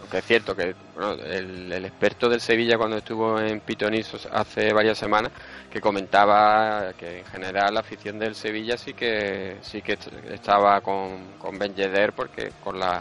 Aunque 0.00 0.18
es 0.18 0.24
cierto 0.24 0.54
que 0.56 0.74
bueno, 0.94 1.12
el, 1.24 1.72
el 1.72 1.84
experto 1.84 2.28
del 2.28 2.40
Sevilla 2.40 2.76
cuando 2.76 2.96
estuvo 2.96 3.38
en 3.38 3.60
Pitonisos 3.60 4.26
hace 4.32 4.72
varias 4.72 4.98
semanas 4.98 5.30
que 5.70 5.80
comentaba 5.80 6.92
que 6.94 7.20
en 7.20 7.24
general 7.26 7.72
la 7.74 7.80
afición 7.80 8.18
del 8.18 8.34
Sevilla 8.34 8.76
sí 8.76 8.92
que 8.94 9.58
sí 9.62 9.80
que 9.80 9.92
est- 9.92 10.12
estaba 10.30 10.80
con, 10.80 11.32
con 11.38 11.56
Ben 11.58 11.74
Yedder 11.74 12.12
porque 12.12 12.50
con 12.62 12.78
la 12.80 13.00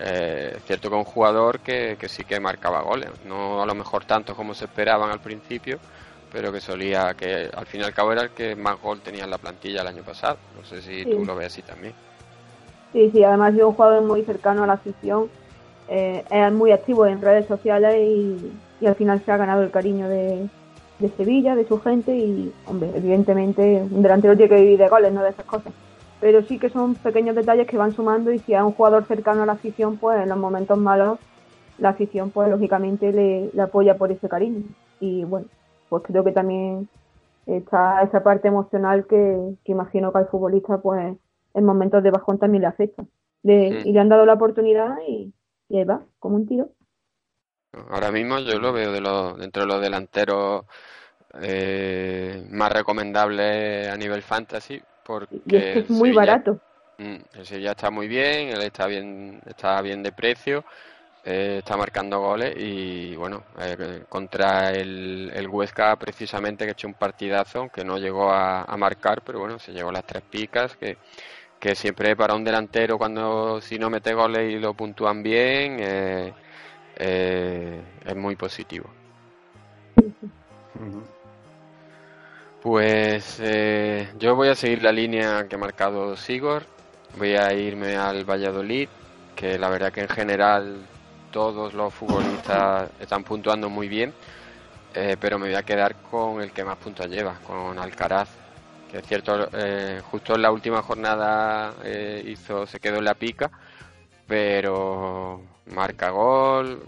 eh, 0.00 0.52
es 0.56 0.62
cierto 0.64 0.88
que 0.88 0.94
un 0.94 1.04
jugador 1.04 1.58
que, 1.58 1.96
que 1.98 2.08
sí 2.08 2.22
que 2.22 2.38
marcaba 2.38 2.82
goles, 2.82 3.10
no 3.24 3.60
a 3.60 3.66
lo 3.66 3.74
mejor 3.74 4.04
tanto 4.04 4.36
como 4.36 4.54
se 4.54 4.66
esperaban 4.66 5.10
al 5.10 5.18
principio, 5.18 5.80
pero 6.32 6.52
que 6.52 6.60
solía 6.60 7.14
que 7.14 7.48
al 7.54 7.66
fin 7.66 7.80
y 7.80 7.84
al 7.84 7.94
cabo 7.94 8.12
era 8.12 8.22
el 8.22 8.30
que 8.30 8.54
más 8.56 8.80
gol 8.80 9.00
tenía 9.00 9.24
en 9.24 9.30
la 9.30 9.38
plantilla 9.38 9.82
el 9.82 9.88
año 9.88 10.02
pasado. 10.02 10.36
No 10.56 10.64
sé 10.64 10.82
si 10.82 11.04
Sí. 11.04 11.10
tú 11.10 11.24
lo 11.24 11.34
ves 11.36 11.46
así 11.48 11.62
también. 11.62 11.94
Sí, 12.92 13.10
sí, 13.12 13.22
además 13.22 13.54
es 13.54 13.62
un 13.62 13.72
jugador 13.74 14.02
muy 14.02 14.22
cercano 14.22 14.64
a 14.64 14.66
la 14.66 14.72
afición, 14.74 15.28
eh, 15.88 16.24
es 16.30 16.52
muy 16.52 16.72
activo 16.72 17.06
en 17.06 17.20
redes 17.20 17.46
sociales 17.46 17.96
y, 17.98 18.36
y 18.80 18.86
al 18.86 18.94
final 18.94 19.22
se 19.24 19.32
ha 19.32 19.36
ganado 19.36 19.62
el 19.62 19.70
cariño 19.70 20.08
de, 20.08 20.48
de 20.98 21.08
Sevilla, 21.16 21.54
de 21.54 21.66
su 21.68 21.80
gente 21.80 22.14
y, 22.14 22.50
hombre, 22.66 22.90
evidentemente 22.94 23.82
un 23.90 24.02
delantero 24.02 24.36
tiene 24.36 24.48
que 24.48 24.60
vivir 24.62 24.78
de 24.78 24.88
goles, 24.88 25.12
no 25.12 25.22
de 25.22 25.30
esas 25.30 25.44
cosas. 25.44 25.72
Pero 26.20 26.42
sí 26.42 26.58
que 26.58 26.68
son 26.70 26.94
pequeños 26.96 27.36
detalles 27.36 27.66
que 27.68 27.76
van 27.76 27.92
sumando 27.94 28.32
y 28.32 28.38
si 28.40 28.54
es 28.54 28.60
un 28.60 28.72
jugador 28.72 29.04
cercano 29.06 29.42
a 29.42 29.46
la 29.46 29.52
afición, 29.52 29.98
pues 29.98 30.20
en 30.20 30.28
los 30.28 30.38
momentos 30.38 30.76
malos 30.78 31.18
la 31.78 31.90
afición 31.90 32.30
pues 32.30 32.48
lógicamente 32.50 33.12
le, 33.12 33.50
le 33.52 33.62
apoya 33.62 33.96
por 33.96 34.10
ese 34.10 34.28
cariño. 34.28 34.62
Y 34.98 35.22
bueno, 35.24 35.46
pues 35.88 36.02
creo 36.04 36.24
que 36.24 36.32
también 36.32 36.88
está 37.46 38.02
esa 38.02 38.22
parte 38.22 38.48
emocional 38.48 39.06
que, 39.06 39.54
que 39.64 39.72
imagino 39.72 40.12
que 40.12 40.18
al 40.18 40.28
futbolista 40.28 40.78
pues 40.80 41.16
en 41.54 41.64
momentos 41.64 42.02
de 42.02 42.10
bajón 42.10 42.38
también 42.38 42.62
le 42.62 42.68
afecta. 42.68 43.04
Sí. 43.44 43.50
Y 43.84 43.92
le 43.92 44.00
han 44.00 44.08
dado 44.08 44.26
la 44.26 44.34
oportunidad 44.34 44.96
y, 45.06 45.32
y 45.68 45.78
ahí 45.78 45.84
va, 45.84 46.02
como 46.18 46.36
un 46.36 46.46
tiro. 46.46 46.70
Ahora 47.90 48.10
mismo 48.10 48.38
yo 48.40 48.58
lo 48.58 48.72
veo 48.72 48.92
de 48.92 49.00
los, 49.00 49.38
dentro 49.38 49.62
de 49.62 49.68
los 49.68 49.80
delanteros 49.80 50.64
eh, 51.40 52.46
más 52.50 52.72
recomendables 52.72 53.88
a 53.88 53.96
nivel 53.96 54.22
fantasy 54.22 54.80
porque 55.04 55.36
Y 55.46 55.56
es 55.56 55.64
que 55.66 55.78
es 55.80 55.90
muy 55.90 56.10
Sevilla- 56.10 56.26
barato. 56.26 56.60
Mm, 56.98 57.16
el 57.38 57.46
Sevilla 57.46 57.70
está 57.72 57.90
muy 57.90 58.08
bien, 58.08 58.48
él 58.48 58.62
está 58.62 58.86
bien, 58.86 59.40
está 59.46 59.80
bien 59.82 60.02
de 60.02 60.10
precio, 60.12 60.64
eh, 61.24 61.56
está 61.58 61.76
marcando 61.76 62.20
goles 62.20 62.54
y 62.56 63.14
bueno, 63.16 63.44
eh, 63.60 64.04
contra 64.08 64.70
el, 64.70 65.30
el 65.34 65.48
Huesca 65.48 65.96
precisamente 65.96 66.64
que 66.64 66.72
hecho 66.72 66.86
un 66.86 66.94
partidazo, 66.94 67.60
aunque 67.60 67.84
no 67.84 67.98
llegó 67.98 68.30
a, 68.30 68.62
a 68.62 68.76
marcar, 68.76 69.22
pero 69.22 69.40
bueno, 69.40 69.58
se 69.58 69.72
llevó 69.72 69.90
las 69.92 70.04
tres 70.04 70.22
picas, 70.22 70.76
que, 70.76 70.96
que 71.58 71.74
siempre 71.74 72.16
para 72.16 72.34
un 72.34 72.44
delantero 72.44 72.98
cuando 72.98 73.60
si 73.60 73.78
no 73.78 73.90
mete 73.90 74.14
goles 74.14 74.52
y 74.52 74.58
lo 74.58 74.74
puntúan 74.74 75.22
bien, 75.22 75.78
eh, 75.80 76.32
eh, 76.96 77.82
es 78.04 78.16
muy 78.16 78.36
positivo. 78.36 78.88
Pues 82.62 83.38
eh, 83.40 84.08
yo 84.18 84.34
voy 84.34 84.48
a 84.48 84.54
seguir 84.54 84.82
la 84.82 84.92
línea 84.92 85.46
que 85.48 85.54
ha 85.54 85.58
marcado 85.58 86.16
Sigor. 86.16 86.64
Voy 87.16 87.34
a 87.34 87.52
irme 87.52 87.96
al 87.96 88.24
Valladolid, 88.24 88.88
que 89.34 89.58
la 89.58 89.70
verdad 89.70 89.92
que 89.92 90.02
en 90.02 90.08
general 90.08 90.86
todos 91.30 91.74
los 91.74 91.92
futbolistas 91.92 92.90
están 93.00 93.24
puntuando 93.24 93.68
muy 93.68 93.88
bien, 93.88 94.12
eh, 94.94 95.16
pero 95.20 95.38
me 95.38 95.46
voy 95.48 95.56
a 95.56 95.62
quedar 95.62 95.96
con 95.96 96.40
el 96.40 96.52
que 96.52 96.64
más 96.64 96.76
puntos 96.76 97.08
lleva, 97.08 97.38
con 97.46 97.78
Alcaraz. 97.78 98.28
Que 98.90 98.98
es 98.98 99.06
cierto, 99.06 99.48
eh, 99.52 100.00
justo 100.10 100.34
en 100.34 100.42
la 100.42 100.50
última 100.50 100.82
jornada 100.82 101.74
eh, 101.84 102.22
hizo, 102.26 102.66
se 102.66 102.80
quedó 102.80 102.98
en 102.98 103.04
la 103.04 103.14
pica, 103.14 103.50
pero 104.26 105.42
marca 105.66 106.10
gol, 106.10 106.82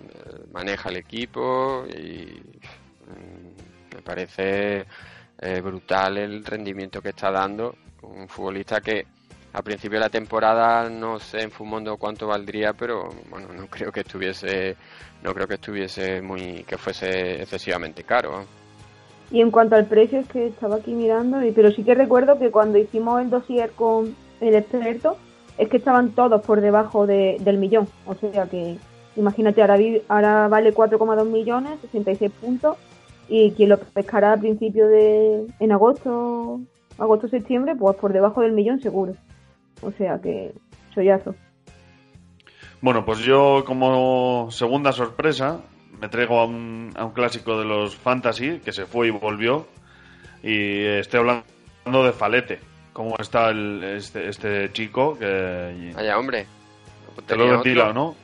maneja 0.52 0.88
el 0.88 0.96
equipo 0.96 1.84
y 1.86 2.40
mm, 3.06 3.94
me 3.96 4.02
parece 4.02 4.86
brutal 5.62 6.18
el 6.18 6.44
rendimiento 6.44 7.00
que 7.00 7.10
está 7.10 7.30
dando. 7.30 7.74
Un 8.02 8.28
futbolista 8.28 8.80
que 8.80 9.06
a 9.52 9.62
principio 9.62 9.98
de 9.98 10.04
la 10.04 10.10
temporada 10.10 10.88
no 10.88 11.18
sé 11.18 11.42
en 11.42 11.50
Fumondo 11.50 11.96
cuánto 11.96 12.26
valdría, 12.26 12.72
pero 12.72 13.08
bueno, 13.28 13.48
no 13.52 13.66
creo 13.66 13.90
que 13.90 14.00
estuviese, 14.00 14.76
no 15.22 15.34
creo 15.34 15.48
que 15.48 15.54
estuviese 15.54 16.22
muy, 16.22 16.64
que 16.64 16.78
fuese 16.78 17.42
excesivamente 17.42 18.04
caro. 18.04 18.44
Y 19.32 19.40
en 19.40 19.50
cuanto 19.50 19.76
al 19.76 19.86
precio, 19.86 20.20
es 20.20 20.28
que 20.28 20.46
estaba 20.48 20.76
aquí 20.76 20.92
mirando, 20.92 21.44
y, 21.44 21.52
pero 21.52 21.70
sí 21.70 21.84
que 21.84 21.94
recuerdo 21.94 22.38
que 22.38 22.50
cuando 22.50 22.78
hicimos 22.78 23.20
el 23.20 23.30
dossier 23.30 23.70
con 23.70 24.14
el 24.40 24.54
experto, 24.54 25.16
es 25.58 25.68
que 25.68 25.76
estaban 25.76 26.10
todos 26.12 26.42
por 26.42 26.60
debajo 26.60 27.06
de- 27.06 27.36
del 27.40 27.58
millón. 27.58 27.86
O 28.06 28.14
sea 28.14 28.46
que, 28.46 28.76
imagínate, 29.16 29.60
ahora, 29.60 29.76
vi- 29.76 30.02
ahora 30.08 30.48
vale 30.48 30.72
4,2 30.72 31.26
millones, 31.28 31.78
66 31.82 32.30
puntos, 32.40 32.76
y 33.28 33.52
quien 33.52 33.68
lo 33.68 33.78
pescará 33.78 34.32
a 34.32 34.36
principio 34.36 34.88
de, 34.88 35.46
en 35.60 35.70
agosto, 35.72 36.60
agosto-septiembre, 36.98 37.76
pues 37.76 37.96
por 37.96 38.12
debajo 38.12 38.40
del 38.40 38.52
millón 38.52 38.80
seguro. 38.80 39.14
O 39.82 39.90
sea 39.92 40.18
que, 40.20 40.52
chollazo. 40.94 41.34
Bueno, 42.80 43.04
pues 43.04 43.18
yo 43.20 43.62
como 43.66 44.48
segunda 44.50 44.92
sorpresa 44.92 45.60
me 46.00 46.08
traigo 46.08 46.40
a 46.40 46.46
un, 46.46 46.92
a 46.96 47.04
un 47.04 47.12
clásico 47.12 47.58
de 47.58 47.64
los 47.66 47.94
fantasy 47.96 48.60
que 48.64 48.72
se 48.72 48.86
fue 48.86 49.08
y 49.08 49.10
volvió 49.10 49.66
y 50.42 50.84
estoy 50.84 51.20
hablando 51.20 52.04
de 52.04 52.12
Falete. 52.12 52.60
¿Cómo 52.92 53.16
está 53.18 53.50
el- 53.50 53.82
este, 53.84 54.28
este 54.28 54.72
chico? 54.72 55.18
Que 55.18 55.92
Vaya 55.94 56.18
hombre. 56.18 56.46
te 57.26 57.36
lo 57.36 57.46
he 57.46 57.50
ventilado. 57.50 57.92
¿no? 57.92 58.16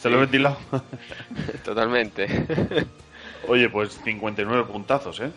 Te 0.00 0.10
lo 0.10 0.16
he 0.16 0.20
ventilado. 0.20 0.56
Totalmente. 1.64 2.26
Oye, 3.48 3.68
pues 3.68 4.00
59 4.04 4.64
puntazos, 4.64 5.20
¿eh? 5.20 5.30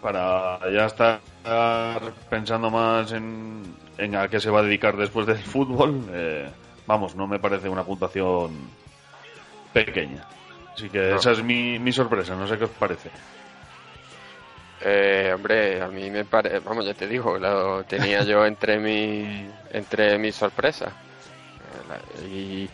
Para 0.00 0.58
ya 0.70 0.86
estar 0.86 1.20
pensando 2.28 2.70
más 2.70 3.12
en, 3.12 3.62
en 4.04 4.16
a 4.16 4.28
qué 4.28 4.40
se 4.40 4.50
va 4.50 4.60
a 4.60 4.62
dedicar 4.62 4.96
después 4.96 5.26
del 5.26 5.38
fútbol, 5.38 6.02
eh, 6.12 6.50
vamos, 6.86 7.14
no 7.16 7.26
me 7.26 7.38
parece 7.38 7.68
una 7.68 7.84
puntuación 7.84 8.68
pequeña. 9.72 10.26
Así 10.74 10.88
que 10.88 11.10
No. 11.10 11.16
esa 11.16 11.32
es 11.32 11.42
mi, 11.42 11.78
mi 11.78 11.92
sorpresa, 11.92 12.34
no 12.34 12.46
sé 12.46 12.56
qué 12.58 12.64
os 12.64 12.70
parece. 12.70 13.10
Eh, 14.84 15.30
hombre, 15.34 15.80
a 15.80 15.88
mí 15.88 16.10
me 16.10 16.24
parece, 16.24 16.58
vamos, 16.60 16.84
ya 16.84 16.94
te 16.94 17.06
digo, 17.06 17.38
lo 17.38 17.84
tenía 17.84 18.22
yo 18.24 18.44
entre 18.46 18.78
mi, 18.78 19.48
entre 19.70 20.18
mis 20.18 20.34
sorpresas. 20.34 20.92
Eh, 22.22 22.26
Y 22.28 22.70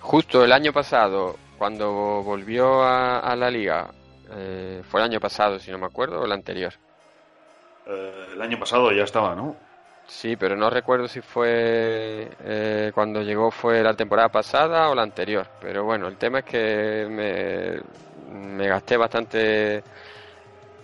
justo 0.00 0.44
el 0.44 0.52
año 0.52 0.72
pasado, 0.72 1.36
cuando 1.58 2.22
volvió 2.22 2.82
a, 2.82 3.18
a 3.18 3.36
la 3.36 3.50
liga, 3.50 3.90
eh, 4.30 4.82
fue 4.88 5.00
el 5.00 5.06
año 5.10 5.20
pasado, 5.20 5.58
si 5.58 5.70
no 5.70 5.78
me 5.78 5.86
acuerdo, 5.86 6.20
o 6.20 6.24
el 6.24 6.32
anterior. 6.32 6.72
Eh, 7.86 8.26
el 8.34 8.40
año 8.40 8.58
pasado 8.58 8.90
ya 8.92 9.02
estaba, 9.04 9.34
¿no? 9.34 9.54
Sí, 10.14 10.36
pero 10.36 10.56
no 10.56 10.68
recuerdo 10.70 11.08
si 11.08 11.20
fue 11.22 12.36
eh, 12.38 12.90
cuando 12.94 13.22
llegó 13.22 13.50
fue 13.50 13.82
la 13.82 13.94
temporada 13.94 14.28
pasada 14.28 14.90
o 14.90 14.94
la 14.94 15.02
anterior. 15.02 15.48
Pero 15.58 15.84
bueno, 15.84 16.06
el 16.06 16.18
tema 16.18 16.40
es 16.40 16.44
que 16.44 17.06
me, 17.08 17.80
me 18.56 18.68
gasté 18.68 18.96
bastante. 18.98 19.82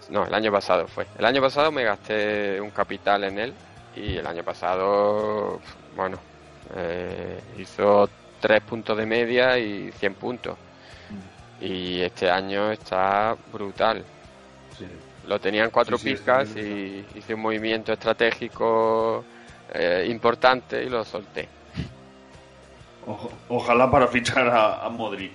No, 0.09 0.24
el 0.26 0.35
año 0.35 0.51
pasado 0.53 0.89
fue. 0.89 1.11
El 1.14 1.24
año 1.26 1.41
pasado 1.43 1.70
me 1.70 1.85
gasté 1.85 2.61
un 2.61 2.70
capital 2.70 3.24
en 3.24 3.39
él 3.39 3.61
y 3.93 4.16
el 4.16 4.26
año 4.26 4.43
pasado, 4.45 5.61
bueno, 5.91 6.24
eh, 6.74 7.53
hizo 7.59 8.11
3 8.39 8.62
puntos 8.62 8.97
de 8.97 9.07
media 9.07 9.59
y 9.59 9.93
100 9.93 10.14
puntos. 10.16 10.59
Y 11.59 12.01
este 12.01 12.31
año 12.31 12.72
está 12.72 13.37
brutal. 13.47 14.09
Lo 15.29 15.39
tenían 15.39 15.70
cuatro 15.70 15.99
Sí, 15.99 16.14
picas 16.14 16.57
y 16.57 17.05
hice 17.14 17.35
un 17.35 17.41
movimiento 17.43 17.93
estratégico 17.93 19.24
eh, 19.74 20.07
importante 20.09 20.83
y 20.83 20.89
lo 20.89 21.05
solté. 21.05 21.47
Ojalá 23.49 23.91
para 23.91 24.07
fichar 24.09 24.49
a, 24.49 24.85
a 24.85 24.89
Modric. 24.89 25.33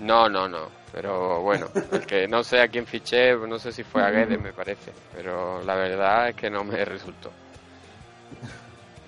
No, 0.00 0.28
no, 0.28 0.48
no. 0.48 0.68
Pero 0.92 1.40
bueno, 1.42 1.66
el 1.92 2.06
que 2.06 2.26
no 2.26 2.42
sé 2.42 2.60
a 2.60 2.68
quién 2.68 2.86
fiché, 2.86 3.34
no 3.36 3.58
sé 3.58 3.70
si 3.72 3.82
fue 3.82 4.02
a 4.02 4.10
Guedes, 4.10 4.40
me 4.40 4.52
parece. 4.52 4.92
Pero 5.14 5.62
la 5.62 5.74
verdad 5.74 6.30
es 6.30 6.36
que 6.36 6.50
no 6.50 6.64
me 6.64 6.84
resultó. 6.84 7.30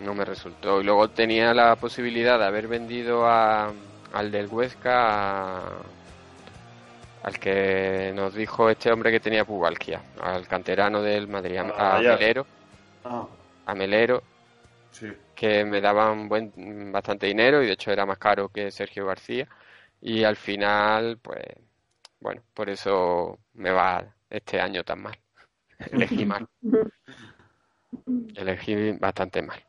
no 0.01 0.15
me 0.15 0.25
resultó. 0.25 0.81
Y 0.81 0.85
luego 0.85 1.09
tenía 1.09 1.53
la 1.55 1.75
posibilidad 1.77 2.39
de 2.39 2.45
haber 2.45 2.69
vendido 2.69 3.27
a, 3.27 3.73
al 4.13 4.31
del 4.31 4.47
Huesca, 4.47 5.59
a- 5.59 5.83
al 7.23 7.39
que 7.39 8.13
nos 8.15 8.35
dijo 8.35 8.69
este 8.71 8.91
hombre 8.93 9.11
que 9.11 9.21
tenía 9.21 9.45
pubalquia, 9.45 10.01
al 10.21 10.47
canterano 10.47 11.03
del 11.03 11.29
Madrid, 11.29 11.59
a, 11.59 11.97
Ah. 11.97 12.01
Melero, 12.01 12.47
Ah, 13.05 13.27
a 13.67 13.75
Melero, 13.75 14.23
sí. 14.91 15.13
que 15.35 15.65
me 15.65 15.81
daban 15.81 16.29
buen, 16.29 16.91
bastante 16.93 17.27
dinero 17.27 17.63
y 17.63 17.67
de 17.67 17.73
hecho 17.73 17.91
era 17.93 18.07
más 18.07 18.19
caro 18.19 18.49
que 18.49 18.71
Sergio 18.71 19.07
García. 19.07 19.47
Y 20.01 20.23
al 20.25 20.37
final, 20.37 21.19
pues, 21.21 21.45
bueno, 22.21 22.43
por 22.55 22.71
eso 22.71 23.39
me 23.55 23.71
va 23.71 24.05
este 24.31 24.61
año 24.61 24.85
tan 24.85 25.03
mal. 25.03 25.19
Elegí 25.93 26.25
mal. 26.25 26.47
Elegí 28.37 28.93
bastante 28.93 29.43
mal. 29.43 29.61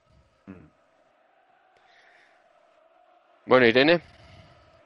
Bueno, 3.45 3.65
Irene, 3.65 4.01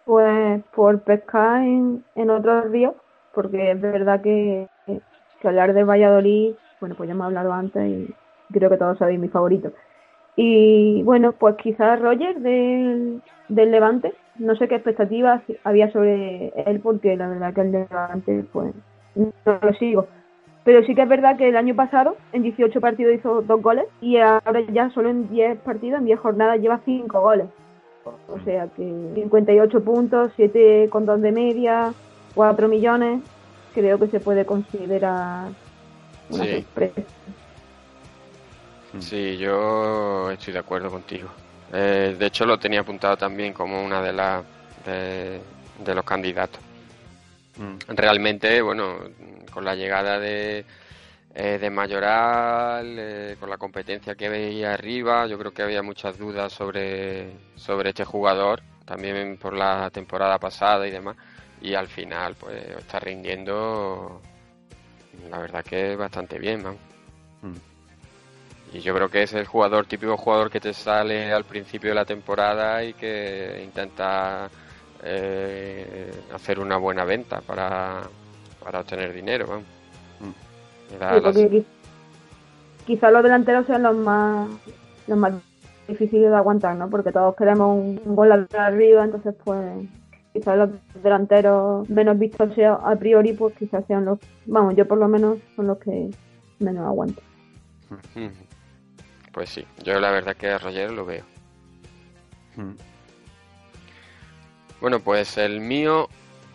Pues 0.05 0.63
por 0.75 1.01
pescar 1.01 1.61
en, 1.61 2.03
en 2.15 2.29
otros 2.29 2.69
ríos, 2.69 2.93
porque 3.33 3.71
es 3.71 3.81
verdad 3.81 4.21
que, 4.21 4.67
hablar 5.43 5.73
de 5.73 5.83
Valladolid, 5.83 6.53
bueno, 6.79 6.95
pues 6.95 7.07
ya 7.07 7.13
hemos 7.13 7.27
hablado 7.27 7.53
antes 7.53 7.83
y 7.89 8.13
creo 8.51 8.69
que 8.69 8.77
todos 8.77 8.97
sabéis 8.97 9.19
mi 9.19 9.29
favorito. 9.29 9.71
Y 10.35 11.03
bueno, 11.03 11.33
pues 11.33 11.55
quizás 11.57 11.99
Roger 11.99 12.39
del, 12.39 13.21
del 13.49 13.71
Levante, 13.71 14.13
no 14.39 14.55
sé 14.55 14.67
qué 14.67 14.75
expectativas 14.75 15.41
había 15.63 15.91
sobre 15.91 16.49
él, 16.65 16.79
porque 16.81 17.15
la 17.15 17.27
verdad 17.27 17.53
que 17.53 17.61
el 17.61 17.71
Levante, 17.71 18.45
pues 18.51 18.73
no 19.15 19.59
lo 19.61 19.73
sigo. 19.73 20.07
Pero 20.63 20.83
sí 20.85 20.95
que 20.95 21.01
es 21.01 21.09
verdad 21.09 21.37
que 21.37 21.49
el 21.49 21.57
año 21.57 21.75
pasado, 21.75 22.15
en 22.31 22.41
18 22.43 22.79
partidos 22.79 23.15
hizo 23.15 23.41
dos 23.41 23.61
goles 23.61 23.85
y 23.99 24.17
ahora 24.17 24.61
ya 24.71 24.89
solo 24.91 25.09
en 25.09 25.29
10 25.29 25.59
partidos, 25.59 25.99
en 25.99 26.05
10 26.05 26.19
jornadas, 26.19 26.59
lleva 26.59 26.79
5 26.85 27.19
goles. 27.19 27.47
O 28.05 28.39
sea 28.43 28.67
que 28.67 28.83
58 29.15 29.83
puntos, 29.83 30.31
7 30.35 30.87
con 30.89 31.05
2 31.05 31.21
de 31.21 31.31
media, 31.31 31.93
4 32.35 32.67
millones, 32.67 33.21
creo 33.73 33.97
que 33.99 34.07
se 34.07 34.19
puede 34.19 34.45
considerar 34.45 35.49
una 36.29 36.43
Sí. 36.43 36.51
sorpresa. 36.61 37.01
sí, 38.99 39.37
yo 39.37 40.29
estoy 40.31 40.53
de 40.53 40.59
acuerdo 40.59 40.89
contigo. 40.89 41.29
Eh, 41.71 42.15
de 42.17 42.25
hecho, 42.25 42.45
lo 42.45 42.59
tenía 42.59 42.81
apuntado 42.81 43.17
también 43.17 43.53
como 43.53 43.83
una 43.83 44.01
de 44.01 44.13
las 44.13 44.43
de, 44.85 45.39
de 45.83 45.95
los 45.95 46.03
candidatos. 46.03 46.59
Realmente, 47.87 48.61
bueno, 48.61 48.95
con 49.51 49.63
la 49.65 49.75
llegada 49.75 50.19
de, 50.19 50.65
eh, 51.35 51.57
de 51.57 51.69
Mayoral, 51.69 52.95
eh, 52.99 53.37
con 53.39 53.49
la 53.49 53.57
competencia 53.57 54.13
que 54.13 54.29
veía 54.29 54.73
arriba, 54.73 55.25
yo 55.25 55.37
creo 55.39 55.51
que 55.51 55.63
había 55.63 55.81
muchas 55.81 56.17
dudas 56.17 56.53
sobre, 56.53 57.31
sobre 57.55 57.89
este 57.89 58.05
jugador, 58.05 58.61
también 58.85 59.37
por 59.37 59.53
la 59.53 59.89
temporada 59.89 60.37
pasada 60.37 60.87
y 60.87 60.91
demás, 60.91 61.17
y 61.59 61.73
al 61.73 61.87
final, 61.87 62.35
pues, 62.35 62.63
está 62.77 62.99
rindiendo, 62.99 64.21
la 65.29 65.39
verdad 65.39 65.63
que 65.65 65.95
bastante 65.95 66.37
bien, 66.37 66.61
man. 66.63 66.77
Y 68.71 68.79
yo 68.79 68.93
creo 68.93 69.09
que 69.09 69.23
es 69.23 69.33
el 69.33 69.45
jugador, 69.45 69.85
típico 69.85 70.17
jugador 70.17 70.49
que 70.49 70.59
te 70.59 70.73
sale 70.73 71.31
al 71.31 71.45
principio 71.45 71.89
de 71.89 71.95
la 71.95 72.05
temporada 72.05 72.83
y 72.83 72.93
que 72.93 73.61
intenta 73.63 74.49
eh, 75.03 76.11
hacer 76.33 76.59
una 76.59 76.77
buena 76.77 77.05
venta 77.05 77.41
para, 77.41 78.01
para 78.63 78.79
obtener 78.79 79.13
dinero. 79.13 79.61
Sí, 81.15 81.21
las- 81.23 81.35
quizás 82.85 83.11
los 83.13 83.23
delanteros 83.23 83.65
sean 83.67 83.83
los 83.83 83.95
más 83.97 84.49
los 85.07 85.17
más 85.17 85.33
difíciles 85.87 86.29
de 86.29 86.35
aguantar, 86.35 86.75
¿no? 86.75 86.89
Porque 86.89 87.11
todos 87.11 87.35
queremos 87.35 87.77
un, 87.77 88.01
un 88.05 88.15
gol 88.15 88.47
arriba, 88.57 89.03
entonces 89.03 89.35
pues 89.43 89.59
quizás 90.33 90.57
los 90.57 90.69
delanteros 91.03 91.89
menos 91.89 92.17
vistos 92.17 92.53
sea- 92.55 92.75
a 92.75 92.95
priori, 92.95 93.33
pues 93.33 93.53
quizás 93.57 93.85
sean 93.87 94.05
los, 94.05 94.17
vamos, 94.45 94.75
yo 94.75 94.87
por 94.87 94.97
lo 94.97 95.07
menos 95.07 95.37
son 95.55 95.67
los 95.67 95.77
que 95.79 96.09
menos 96.59 96.85
aguanto. 96.87 97.21
Pues 99.33 99.49
sí, 99.49 99.65
yo 99.83 99.99
la 99.99 100.11
verdad 100.11 100.35
que 100.37 100.47
a 100.47 100.59
Roger 100.59 100.91
lo 100.91 101.05
veo. 101.07 101.23
Bueno, 104.79 104.99
pues 104.99 105.37
el 105.37 105.59
mío, 105.59 106.07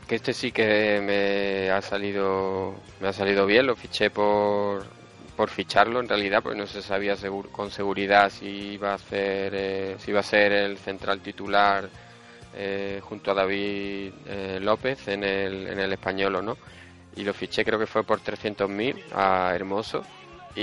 que 0.09 0.16
este 0.16 0.32
sí 0.32 0.50
que 0.52 1.00
me 1.02 1.70
ha 1.70 1.82
salido, 1.82 2.74
me 3.00 3.09
ha 3.09 3.12
salido 3.12 3.46
bien, 3.46 3.66
lo 3.66 3.76
fiché 3.76 4.11
por, 4.11 4.84
por 5.36 5.50
ficharlo 5.50 6.00
en 6.00 6.09
realidad, 6.09 6.42
porque 6.42 6.59
no 6.59 6.66
se 6.66 6.82
sabía 6.82 7.14
con 7.52 7.70
seguridad 7.70 8.30
si 8.30 8.46
iba 8.74 8.92
a 8.92 8.94
hacer, 8.94 9.52
eh, 9.54 9.96
si 9.98 10.11
iba 10.11 10.20
a 10.20 10.22
ser 10.22 10.52
el 10.52 10.78
central 10.78 11.20
titular 11.20 11.88
eh, 12.56 13.00
junto 13.02 13.30
a 13.30 13.34
David 13.34 14.12
eh, 14.26 14.59
López 14.62 15.09
en 15.09 15.24
el, 15.24 15.68
en 15.68 15.78
el 15.78 15.92
español 15.92 16.36
o 16.36 16.42
no. 16.42 16.56
Y 17.16 17.24
lo 17.24 17.34
fiché 17.34 17.64
creo 17.64 17.78
que 17.78 17.86
fue 17.86 18.04
por 18.04 18.20
300.000 18.20 18.96
a 19.12 19.52
Hermoso 19.54 20.02
y, 20.56 20.61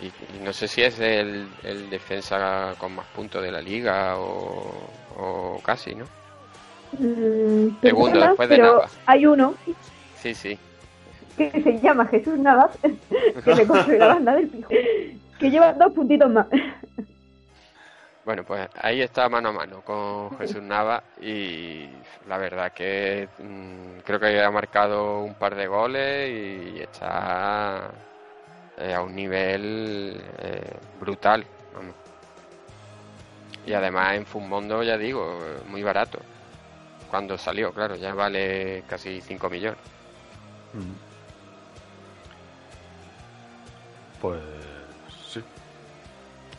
y- 0.00 0.12
no 0.40 0.52
sé 0.52 0.66
si 0.66 0.82
es 0.82 0.98
el, 0.98 1.48
defensa 1.90 2.74
con 2.78 2.94
más 2.94 3.06
puntos 3.08 3.42
de 3.42 3.52
la 3.52 3.60
liga 3.60 4.16
o 4.18 5.60
casi, 5.64 5.94
¿no? 5.94 6.21
Mm, 6.98 7.80
Segundo, 7.80 8.20
después 8.20 8.48
de 8.48 8.56
pero 8.56 8.72
Navas. 8.74 8.98
hay 9.06 9.26
uno 9.26 9.54
Sí, 10.16 10.34
sí. 10.34 10.58
que 11.36 11.50
se 11.50 11.80
llama 11.80 12.06
Jesús 12.06 12.38
Navas, 12.38 12.76
que 13.44 13.54
le 13.54 13.66
construyó 13.66 13.98
la 13.98 14.06
banda 14.08 14.34
del 14.34 14.48
pijo, 14.48 14.68
que 15.38 15.50
lleva 15.50 15.72
dos 15.72 15.92
puntitos 15.92 16.30
más. 16.30 16.46
Bueno, 18.24 18.44
pues 18.44 18.68
ahí 18.80 19.00
está 19.02 19.28
mano 19.28 19.48
a 19.48 19.52
mano 19.52 19.80
con 19.80 20.38
Jesús 20.38 20.62
Nava 20.62 21.02
y 21.20 21.88
la 22.28 22.38
verdad 22.38 22.70
que 22.72 23.28
mm, 23.38 23.98
creo 24.04 24.20
que 24.20 24.40
ha 24.40 24.50
marcado 24.50 25.24
un 25.24 25.34
par 25.34 25.56
de 25.56 25.66
goles 25.66 26.30
y 26.30 26.80
está 26.82 27.90
eh, 28.78 28.94
a 28.94 29.02
un 29.02 29.16
nivel 29.16 30.22
eh, 30.38 30.70
brutal. 31.00 31.44
vamos. 31.74 31.94
Y 33.66 33.72
además 33.72 34.14
en 34.14 34.24
Fumondo, 34.26 34.84
ya 34.84 34.96
digo, 34.96 35.38
muy 35.66 35.82
barato. 35.82 36.20
Cuando 37.12 37.36
salió, 37.36 37.70
claro, 37.74 37.94
ya 37.94 38.14
vale 38.14 38.84
casi 38.88 39.20
5 39.20 39.50
millones. 39.50 39.78
Pues 44.18 44.40
sí. 45.28 45.40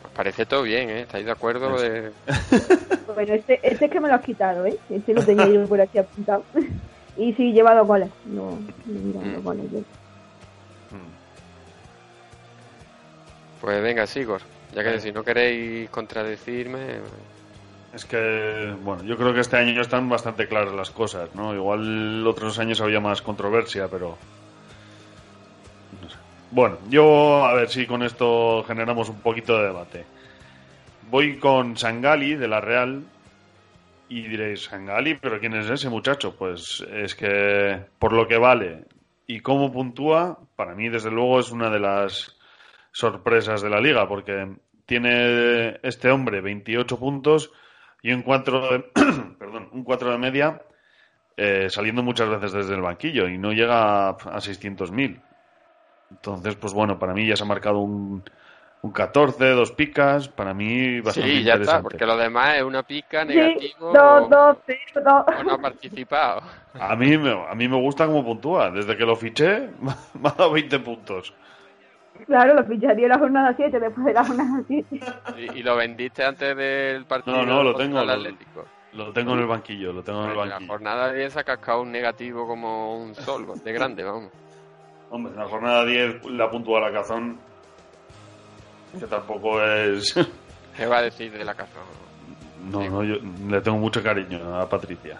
Os 0.04 0.10
parece 0.12 0.46
todo 0.46 0.62
bien, 0.62 0.90
¿eh? 0.90 1.00
¿Estáis 1.00 1.24
de 1.24 1.32
acuerdo? 1.32 1.76
De... 1.80 2.12
Bueno, 3.14 3.34
este, 3.34 3.58
este 3.68 3.84
es 3.86 3.90
que 3.90 4.00
me 4.00 4.06
lo 4.08 4.14
has 4.14 4.24
quitado, 4.24 4.64
¿eh? 4.66 4.76
Este 4.90 5.12
lo 5.12 5.22
tenía 5.24 5.48
yo 5.48 5.66
por 5.66 5.80
aquí 5.80 5.98
apuntado. 5.98 6.44
Y 7.16 7.32
sí, 7.34 7.52
lleva 7.52 7.74
dos 7.74 7.86
goles. 7.88 8.10
No, 8.24 8.50
no 8.50 8.60
mira, 8.86 9.20
Mm. 9.20 9.34
dos 9.34 9.42
goles. 9.44 9.70
yo. 9.72 9.78
Pues 13.60 13.82
venga, 13.82 14.06
Sigor. 14.06 14.40
Ya 14.72 14.84
que 14.84 15.00
si 15.00 15.10
no 15.10 15.24
queréis 15.24 15.88
contradecirme, 15.90 16.98
Es 17.94 18.04
que, 18.04 18.74
bueno, 18.82 19.04
yo 19.04 19.16
creo 19.16 19.32
que 19.32 19.40
este 19.40 19.56
año 19.56 19.80
están 19.80 20.08
bastante 20.08 20.48
claras 20.48 20.74
las 20.74 20.90
cosas, 20.90 21.32
¿no? 21.36 21.54
Igual 21.54 22.26
otros 22.26 22.58
años 22.58 22.80
había 22.80 22.98
más 22.98 23.22
controversia, 23.22 23.86
pero... 23.88 24.18
no 26.02 26.10
sé. 26.10 26.16
Bueno, 26.50 26.78
yo 26.88 27.44
a 27.44 27.54
ver 27.54 27.68
si 27.68 27.86
con 27.86 28.02
esto 28.02 28.64
generamos 28.66 29.08
un 29.08 29.20
poquito 29.20 29.56
de 29.56 29.66
debate. 29.66 30.04
Voy 31.08 31.38
con 31.38 31.76
Sangali 31.76 32.34
de 32.34 32.48
la 32.48 32.60
Real 32.60 33.04
y 34.08 34.22
diréis, 34.22 34.64
Sangali, 34.64 35.14
pero 35.14 35.38
¿quién 35.38 35.54
es 35.54 35.70
ese 35.70 35.88
muchacho? 35.88 36.34
Pues 36.36 36.84
es 36.92 37.14
que 37.14 37.80
por 38.00 38.12
lo 38.12 38.26
que 38.26 38.38
vale 38.38 38.86
y 39.28 39.38
cómo 39.38 39.72
puntúa, 39.72 40.40
para 40.56 40.74
mí 40.74 40.88
desde 40.88 41.12
luego 41.12 41.38
es 41.38 41.52
una 41.52 41.70
de 41.70 41.78
las 41.78 42.36
sorpresas 42.90 43.62
de 43.62 43.70
la 43.70 43.80
liga, 43.80 44.08
porque 44.08 44.56
tiene 44.84 45.78
este 45.84 46.10
hombre 46.10 46.40
28 46.40 46.98
puntos 46.98 47.52
y 48.04 48.12
un 48.12 48.22
4 48.22 48.70
de, 48.70 48.78
perdón, 49.38 49.70
un 49.72 49.82
4 49.82 50.12
de 50.12 50.18
media 50.18 50.62
eh, 51.36 51.68
saliendo 51.70 52.02
muchas 52.02 52.28
veces 52.28 52.52
desde 52.52 52.74
el 52.74 52.82
banquillo 52.82 53.26
y 53.28 53.38
no 53.38 53.50
llega 53.52 54.08
a, 54.08 54.10
a 54.10 54.40
600.000. 54.40 55.20
Entonces, 56.10 56.54
pues 56.54 56.72
bueno, 56.74 56.98
para 56.98 57.14
mí 57.14 57.26
ya 57.26 57.34
se 57.34 57.42
ha 57.42 57.46
marcado 57.46 57.78
un, 57.78 58.22
un 58.82 58.92
14, 58.92 59.48
dos 59.50 59.72
picas, 59.72 60.28
para 60.28 60.52
mí 60.52 61.00
bastante 61.00 61.30
sí, 61.30 61.36
ya 61.42 61.54
está, 61.54 61.54
interesante. 61.54 61.82
porque 61.82 62.06
lo 62.06 62.16
demás 62.18 62.56
es 62.58 62.62
una 62.62 62.82
pica, 62.82 63.22
Sí, 63.22 63.28
negativo 63.28 63.90
dos, 63.92 64.28
dos, 64.30 64.56
cero, 64.66 65.02
dos. 65.02 65.24
o 65.40 65.42
no 65.42 65.54
ha 65.54 65.58
participado. 65.58 66.42
A 66.78 66.94
mí, 66.94 67.16
me, 67.16 67.30
a 67.32 67.54
mí 67.54 67.68
me 67.68 67.80
gusta 67.80 68.06
cómo 68.06 68.22
puntúa. 68.22 68.70
Desde 68.70 68.96
que 68.96 69.06
lo 69.06 69.16
fiché, 69.16 69.70
me 69.80 70.28
ha 70.28 70.32
dado 70.32 70.52
20 70.52 70.78
puntos. 70.80 71.32
Claro, 72.26 72.54
lo 72.54 72.64
ficharía 72.64 73.04
en 73.06 73.10
la 73.10 73.18
jornada 73.18 73.52
7, 73.56 73.80
después 73.80 74.06
de 74.06 74.12
la 74.14 74.24
jornada 74.24 74.62
7. 74.66 75.00
Y, 75.36 75.58
y 75.58 75.62
lo 75.62 75.76
vendiste 75.76 76.24
antes 76.24 76.56
del 76.56 77.04
partido 77.06 77.36
No, 77.36 77.44
no, 77.44 77.62
lo 77.62 77.74
tengo, 77.74 78.00
el 78.00 78.06
lo- 78.06 78.12
Atlético. 78.12 78.64
Lo 78.92 79.12
tengo 79.12 79.32
en 79.34 79.40
el 79.40 79.46
banquillo, 79.46 79.92
lo 79.92 80.02
tengo 80.04 80.20
en 80.24 80.26
el 80.26 80.30
En 80.32 80.38
la 80.38 80.44
banquillo. 80.54 80.70
jornada 80.72 81.12
10 81.12 81.32
se 81.32 81.40
ha 81.40 81.44
cascado 81.44 81.82
un 81.82 81.90
negativo 81.90 82.46
como 82.46 82.96
un 83.02 83.14
sol, 83.16 83.46
de 83.64 83.72
grande, 83.72 84.04
vamos. 84.04 84.30
Hombre, 85.10 85.32
en 85.32 85.38
la 85.40 85.46
jornada 85.46 85.84
10 85.84 86.24
la 86.26 86.48
puntúa 86.50 86.80
la 86.80 86.92
cazón. 86.92 87.38
Que 88.98 89.06
tampoco 89.06 89.60
es... 89.62 90.14
¿Qué 90.76 90.86
va 90.86 90.98
a 90.98 91.02
decir 91.02 91.32
de 91.32 91.44
la 91.44 91.54
Cazorla? 91.54 91.82
No, 92.70 92.88
no, 92.88 93.02
yo 93.04 93.16
le 93.48 93.60
tengo 93.60 93.76
mucho 93.78 94.02
cariño 94.02 94.56
a 94.58 94.68
Patricia. 94.68 95.18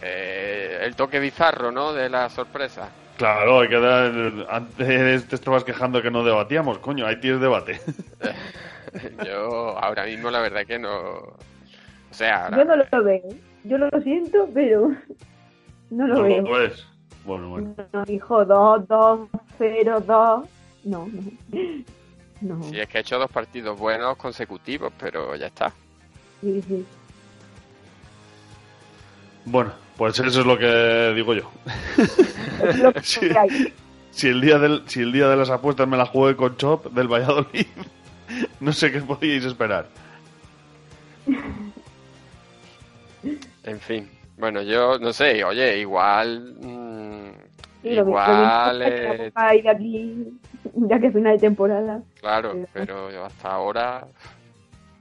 Eh, 0.00 0.78
el 0.82 0.94
toque 0.94 1.18
bizarro, 1.18 1.70
¿no? 1.72 1.92
De 1.92 2.08
la 2.08 2.28
sorpresa. 2.30 2.88
Claro, 3.18 3.60
hay 3.60 3.68
que 3.68 3.78
dar... 3.80 4.12
Antes 4.48 5.26
te 5.28 5.34
estabas 5.34 5.64
quejando 5.64 6.00
que 6.00 6.10
no 6.10 6.22
debatíamos, 6.24 6.78
coño, 6.78 7.04
ahí 7.06 7.20
tienes 7.20 7.40
debate. 7.40 7.80
Yo 9.26 9.76
ahora 9.78 10.04
mismo 10.06 10.30
la 10.30 10.40
verdad 10.40 10.64
que 10.64 10.78
no... 10.78 10.90
O 10.90 11.36
sea, 12.12 12.44
ahora... 12.46 12.56
Yo 12.58 12.64
no 12.64 12.76
lo 12.76 13.04
veo. 13.04 13.22
Yo 13.64 13.76
lo 13.76 13.90
siento, 14.02 14.48
pero 14.54 14.90
no 15.90 16.06
lo 16.06 16.14
No 16.14 16.22
veo. 16.22 16.42
lo 16.42 16.50
ves. 16.58 16.86
Bueno, 17.24 17.48
bueno. 17.50 17.74
No, 17.92 18.04
hijo, 18.08 18.44
2, 18.44 18.88
2, 18.88 19.28
0, 19.58 20.00
2. 20.06 20.06
No, 20.06 20.46
no. 20.84 21.08
No, 22.40 22.62
Sí, 22.62 22.78
es 22.78 22.88
que 22.88 22.98
ha 22.98 23.00
hecho 23.00 23.18
dos 23.18 23.30
partidos 23.32 23.76
buenos 23.76 24.16
consecutivos, 24.16 24.92
pero 24.98 25.34
ya 25.34 25.48
está. 25.48 25.72
sí, 26.40 26.62
sí. 26.68 26.86
Bueno, 29.44 29.72
pues 29.98 30.18
eso 30.18 30.40
es 30.40 30.46
lo 30.46 30.56
que 30.56 31.12
digo 31.14 31.34
yo. 31.34 31.50
Es 32.64 32.78
lo 32.78 32.92
que 32.94 33.00
Sí. 33.02 33.28
hay. 33.38 33.72
Si 34.10 34.28
el 34.28 34.40
día 34.40 34.58
del, 34.58 34.82
si 34.86 35.00
el 35.02 35.12
día 35.12 35.28
de 35.28 35.36
las 35.36 35.50
apuestas 35.50 35.86
me 35.86 35.96
la 35.98 36.06
jugué 36.06 36.34
con 36.36 36.56
Chop 36.56 36.86
del 36.92 37.06
Valladolid, 37.08 37.66
no 38.60 38.72
sé 38.72 38.90
qué 38.90 39.00
podíais 39.00 39.44
esperar. 39.44 39.88
En 43.64 43.80
fin. 43.80 44.08
Bueno, 44.38 44.62
yo 44.62 44.98
no 44.98 45.12
sé, 45.12 45.42
oye, 45.44 45.78
igual... 45.80 46.54
mm, 46.60 47.28
Sí, 47.82 47.90
que- 47.90 47.94
igual... 47.94 48.82
es 48.82 48.88
que 48.94 49.04
eh, 49.26 49.32
vamos 49.34 49.50
a 49.50 49.54
ir 49.54 49.62
de 49.62 49.70
aquí, 49.70 50.28
ya 50.74 50.98
que 51.00 51.06
es 51.08 51.12
final 51.12 51.32
de 51.34 51.38
temporada. 51.40 52.02
claro, 52.20 52.54
pero 52.72 53.24
hasta 53.24 53.50
ahora... 53.50 54.06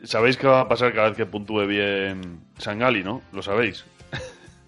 Sabéis 0.03 0.37
qué 0.37 0.45
va 0.47 0.61
a 0.61 0.67
pasar 0.67 0.93
cada 0.93 1.07
vez 1.09 1.17
que 1.17 1.25
puntúe 1.25 1.65
bien 1.65 2.39
Sangali, 2.59 3.03
¿no? 3.03 3.21
Lo 3.33 3.41
sabéis. 3.41 3.83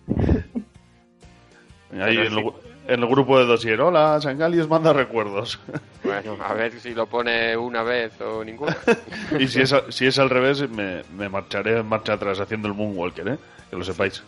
Ahí 2.00 2.18
en, 2.18 2.30
sí. 2.30 2.38
el, 2.38 2.54
en 2.94 3.04
el 3.04 3.10
grupo 3.10 3.40
de 3.40 3.46
dosier, 3.46 3.82
hola, 3.82 4.22
Sangali 4.22 4.60
os 4.60 4.70
manda 4.70 4.94
recuerdos. 4.94 5.60
Bueno, 6.02 6.38
a 6.42 6.54
ver 6.54 6.80
si 6.80 6.94
lo 6.94 7.08
pone 7.08 7.58
una 7.58 7.84
vez 7.84 8.20
o 8.22 8.42
ninguna. 8.42 8.76
y 9.40 9.50
si 9.50 9.62
es, 9.62 9.76
si 9.90 10.08
es 10.08 10.18
al 10.18 10.30
revés, 10.30 10.68
me, 10.70 11.04
me 11.14 11.28
marcharé 11.28 11.78
en 11.78 11.86
marcha 11.86 12.14
atrás 12.14 12.40
haciendo 12.40 12.70
el 12.70 12.74
Moonwalker, 12.74 13.28
¿eh? 13.28 13.38
Que 13.70 13.76
lo 13.76 13.84
sepáis. 13.84 14.24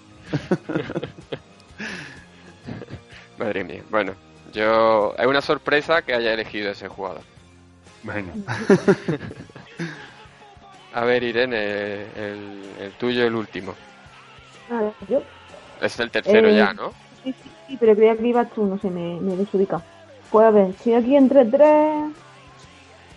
Madre 3.40 3.64
mía. 3.64 3.82
Bueno, 3.90 4.14
yo... 4.52 5.16
Es 5.18 5.26
una 5.26 5.42
sorpresa 5.42 6.02
que 6.02 6.14
haya 6.14 6.34
elegido 6.34 6.72
ese 6.72 6.90
jugador. 6.90 7.22
Venga. 8.04 8.34
A 10.94 11.06
ver, 11.06 11.24
Irene, 11.24 12.02
el, 12.16 12.64
el 12.82 12.92
tuyo, 13.00 13.26
el 13.26 13.36
último. 13.36 13.74
A 14.70 14.82
ver, 14.82 14.94
yo. 15.08 15.24
Es 15.82 16.00
el 16.00 16.12
tercero 16.12 16.48
Eh, 16.48 16.56
ya, 16.56 16.74
¿no? 16.74 16.92
Sí, 17.24 17.34
sí, 17.34 17.50
sí, 17.68 17.78
pero 17.80 17.96
creía 17.96 18.16
que 18.16 18.28
ibas 18.28 18.50
tú, 18.52 18.66
no 18.66 18.78
sé, 18.78 18.90
me, 18.90 19.20
me 19.20 19.36
desubica. 19.36 19.82
Pues 20.32 20.46
a 20.46 20.52
ver, 20.52 20.70
estoy 20.70 20.94
aquí 20.94 21.16
entre 21.16 21.46
tres. 21.46 22.12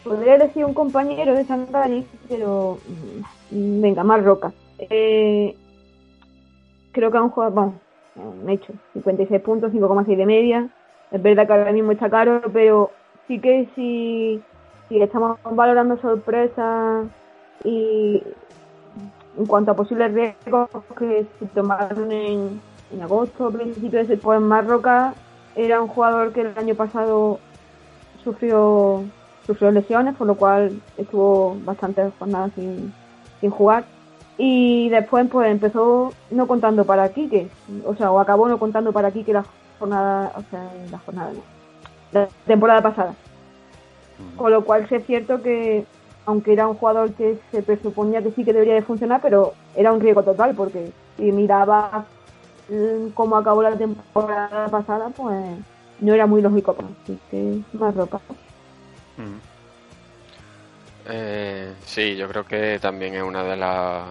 Podría 0.03 0.35
elegir 0.35 0.65
un 0.65 0.75
compañero 0.75 1.35
de 1.35 1.45
Sangari, 1.45 2.07
pero. 2.29 2.79
mm, 3.51 3.81
Venga, 3.81 4.03
más 4.03 4.25
roca. 4.25 4.53
Eh, 4.79 5.55
creo 6.93 7.11
que 7.11 7.19
a 7.19 7.23
un 7.23 7.31
jugador. 7.31 7.55
Bueno, 7.55 7.81
han 8.43 8.49
hecho 8.49 8.73
56 8.95 9.41
puntos, 9.43 9.73
5,6 9.73 10.17
de 10.17 10.27
media. 10.27 10.69
Es 11.11 11.23
verdad 11.23 11.47
que 11.47 11.53
ahora 11.53 11.73
mismo 11.73 11.93
está 11.93 12.11
caro, 12.11 12.43
pero 12.53 12.91
sí 13.29 13.39
que 13.39 13.69
si, 13.75 14.41
si 14.89 15.01
estamos 15.01 15.39
valorando 15.45 15.97
sorpresas 15.99 17.07
y 17.63 18.23
en 19.37 19.47
cuanto 19.47 19.73
a 19.73 19.77
posibles 19.77 20.13
riesgos 20.13 20.69
que 20.99 21.27
se 21.39 21.47
tomaron 21.47 22.13
en, 22.13 22.61
en 22.93 23.03
agosto, 23.03 23.51
principios 23.51 24.09
de 24.09 24.17
pues 24.17 24.41
Marroca 24.41 25.15
era 25.57 25.81
un 25.81 25.89
jugador 25.89 26.33
que 26.33 26.43
el 26.43 26.59
año 26.59 26.75
pasado 26.75 27.39
sufrió 28.23 29.05
sufrió 29.47 29.71
lesiones, 29.71 30.15
por 30.17 30.27
lo 30.27 30.37
cual 30.37 30.81
estuvo 30.97 31.57
bastantes 31.65 32.13
jornadas 32.19 32.53
sin, 32.55 32.93
sin 33.41 33.51
jugar. 33.51 33.85
Y 34.37 34.89
después 34.89 35.29
pues 35.31 35.51
empezó 35.51 36.13
no 36.31 36.47
contando 36.47 36.85
para 36.85 37.09
Quique, 37.11 37.49
o 37.85 37.95
sea, 37.95 38.11
o 38.11 38.19
acabó 38.19 38.49
no 38.49 38.59
contando 38.59 38.93
para 38.93 39.13
Quique 39.13 39.33
la 39.33 39.45
jornada, 39.79 40.33
o 40.37 40.43
sea, 40.51 40.69
la 40.91 40.99
jornada, 40.99 41.33
no, 41.33 41.41
la 42.13 42.29
temporada 42.47 42.83
pasada. 42.83 43.15
Con 44.37 44.51
lo 44.51 44.65
cual 44.65 44.89
sí 44.89 44.97
es 44.97 45.07
cierto 45.07 45.43
que, 45.43 45.87
aunque 46.27 46.53
era 46.53 46.67
un 46.67 46.77
jugador 46.77 47.13
que 47.13 47.39
se 47.51 47.63
presuponía 47.63 48.23
que 48.23 48.31
sí 48.33 48.45
que 48.45 48.53
debería 48.53 48.75
de 48.75 48.83
funcionar, 48.83 49.21
pero 49.21 49.55
era 49.75 49.93
un 49.93 50.01
riesgo 50.01 50.23
total, 50.23 50.55
porque 50.55 50.91
si 51.17 51.33
miraba 51.33 52.07
mm, 52.69 53.09
cómo 53.15 53.37
acabó 53.37 53.63
la 53.63 53.77
temporada 53.77 54.69
pasada, 54.69 55.11
pues 55.11 55.37
no 56.01 56.15
era 56.15 56.27
muy 56.27 56.43
lógico. 56.43 56.75
pues, 56.75 56.89
Así 57.03 57.19
que 57.31 57.61
más 57.79 57.95
ropa. 57.95 58.21
Eh, 61.07 61.75
sí, 61.85 62.17
yo 62.17 62.29
creo 62.29 62.45
que 62.45 62.79
también 62.81 63.15
es 63.15 63.23
una 63.23 63.45
de 63.45 63.57
las... 63.57 64.05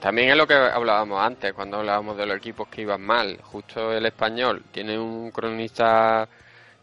También 0.00 0.30
es 0.30 0.36
lo 0.36 0.46
que 0.46 0.54
hablábamos 0.54 1.22
antes, 1.22 1.52
cuando 1.52 1.76
hablábamos 1.78 2.16
de 2.16 2.26
los 2.26 2.38
equipos 2.38 2.68
que 2.68 2.82
iban 2.82 3.02
mal. 3.02 3.38
Justo 3.42 3.92
el 3.92 4.06
español 4.06 4.62
tiene 4.72 4.98
un 4.98 5.30
cronista 5.30 6.26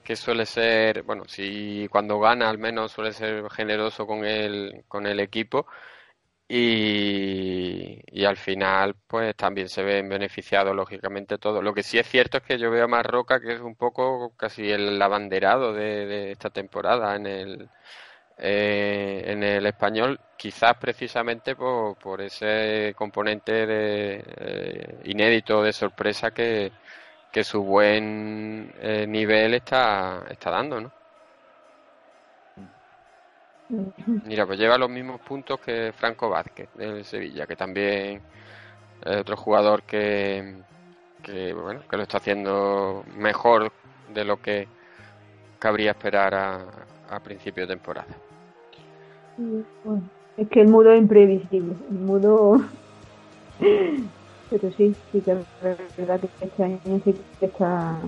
que 0.08 0.16
suele 0.16 0.46
ser, 0.46 1.04
bueno, 1.04 1.26
si 1.28 1.86
cuando 1.92 2.18
gana 2.18 2.50
al 2.50 2.58
menos 2.58 2.94
suele 2.94 3.12
ser 3.12 3.50
generoso 3.52 4.08
con 4.08 4.24
el, 4.24 4.86
con 4.88 5.06
el 5.06 5.20
equipo 5.20 5.68
y, 6.48 8.00
y 8.08 8.26
al 8.26 8.38
final 8.38 8.96
pues 9.06 9.36
también 9.36 9.68
se 9.68 9.84
ven 9.84 10.08
beneficiados 10.08 10.74
lógicamente 10.74 11.38
todos. 11.38 11.62
Lo 11.62 11.74
que 11.74 11.84
sí 11.84 12.00
es 12.00 12.08
cierto 12.08 12.38
es 12.38 12.44
que 12.44 12.58
yo 12.58 12.72
veo 12.72 12.86
a 12.86 12.88
Marroca 12.88 13.42
que 13.42 13.56
es 13.56 13.60
un 13.60 13.76
poco 13.76 14.34
casi 14.38 14.72
el 14.72 15.02
abanderado 15.02 15.74
de, 15.74 16.32
esta 16.32 16.52
temporada 16.52 17.16
en 17.18 17.26
el, 17.28 17.70
eh, 18.38 19.24
en 19.28 19.44
el 19.44 19.66
español, 19.66 20.20
quizás 20.38 20.76
precisamente 20.78 21.56
por, 21.56 21.98
por 21.98 22.22
ese 22.22 22.94
componente 22.98 23.66
de, 23.68 24.24
eh, 24.26 25.00
inédito 25.06 25.62
de 25.64 25.74
sorpresa 25.74 26.32
que, 26.32 26.72
que 27.32 27.44
su 27.44 27.64
buen 27.64 28.74
eh, 28.80 29.06
nivel 29.08 29.54
está, 29.54 30.24
está 30.30 30.52
dando, 30.52 30.82
¿no? 30.82 30.92
Mira, 34.26 34.46
pues 34.46 34.58
lleva 34.58 34.78
los 34.78 34.90
mismos 34.90 35.20
puntos 35.22 35.60
que 35.60 35.92
Franco 35.92 36.30
Vázquez 36.30 36.70
del 36.76 37.04
Sevilla, 37.04 37.46
que 37.46 37.56
también 37.58 38.22
es 39.04 39.18
otro 39.18 39.36
jugador 39.36 39.84
que, 39.84 40.56
que, 41.22 41.54
bueno, 41.54 41.82
que 41.90 41.98
lo 41.98 42.04
está 42.04 42.18
haciendo 42.18 43.04
mejor 43.18 43.72
de 44.14 44.24
lo 44.24 44.42
que 44.42 44.68
cabría 45.60 45.92
esperar 45.92 46.34
a, 46.34 46.66
a 47.10 47.20
principio 47.20 47.64
de 47.64 47.74
temporada. 47.74 48.16
Bueno, 49.38 50.10
es 50.38 50.48
que 50.48 50.62
el 50.62 50.70
mudo 50.70 50.92
es 50.92 51.00
imprevisible. 51.02 51.76
El 51.90 51.98
mudo. 51.98 52.62
Pero 54.50 54.72
sí, 54.72 54.96
sí 55.12 55.22
que 55.22 55.32
es 55.32 55.98
verdad 55.98 56.22
que 56.22 56.46
este 56.46 56.64
año 56.64 57.02
sí 57.04 57.16
que 57.40 57.46
está. 57.46 58.02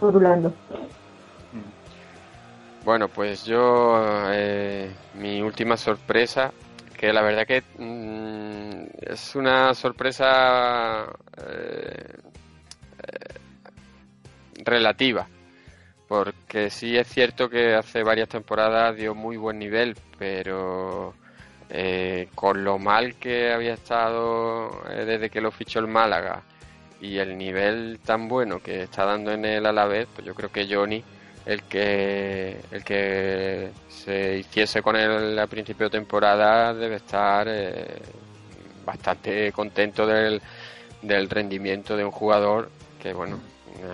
Rulando. 0.00 0.54
Bueno, 2.84 3.08
pues 3.08 3.44
yo, 3.44 4.30
eh, 4.30 4.94
mi 5.14 5.42
última 5.42 5.76
sorpresa, 5.76 6.52
que 6.96 7.12
la 7.12 7.20
verdad 7.20 7.44
que 7.44 7.62
mm, 7.78 8.86
es 9.10 9.34
una 9.34 9.74
sorpresa 9.74 11.04
eh, 11.48 12.14
eh, 13.02 13.34
relativa, 14.64 15.26
porque 16.06 16.70
sí 16.70 16.96
es 16.96 17.08
cierto 17.08 17.48
que 17.48 17.74
hace 17.74 18.04
varias 18.04 18.28
temporadas 18.28 18.96
dio 18.96 19.16
muy 19.16 19.36
buen 19.36 19.58
nivel, 19.58 19.96
pero 20.16 21.14
eh, 21.68 22.28
con 22.34 22.62
lo 22.64 22.78
mal 22.78 23.16
que 23.16 23.52
había 23.52 23.74
estado 23.74 24.70
eh, 24.88 25.04
desde 25.04 25.30
que 25.30 25.40
lo 25.40 25.50
fichó 25.50 25.80
el 25.80 25.88
Málaga 25.88 26.42
y 27.00 27.18
el 27.18 27.36
nivel 27.36 27.98
tan 28.04 28.28
bueno 28.28 28.60
que 28.60 28.84
está 28.84 29.04
dando 29.04 29.32
en 29.32 29.44
el 29.44 29.66
Alavés, 29.66 30.06
pues 30.14 30.26
yo 30.26 30.34
creo 30.34 30.50
que 30.50 30.72
Johnny 30.72 31.02
el 31.44 31.62
que 31.62 32.56
el 32.70 32.84
que 32.84 33.70
se 33.88 34.38
hiciese 34.38 34.82
con 34.82 34.96
él 34.96 35.38
a 35.38 35.46
principio 35.46 35.86
de 35.86 35.98
temporada 35.98 36.74
debe 36.74 36.96
estar 36.96 37.46
eh, 37.48 38.00
bastante 38.84 39.52
contento 39.52 40.06
del, 40.06 40.42
del 41.02 41.30
rendimiento 41.30 41.96
de 41.96 42.04
un 42.04 42.10
jugador 42.10 42.70
que 43.00 43.12
bueno 43.12 43.38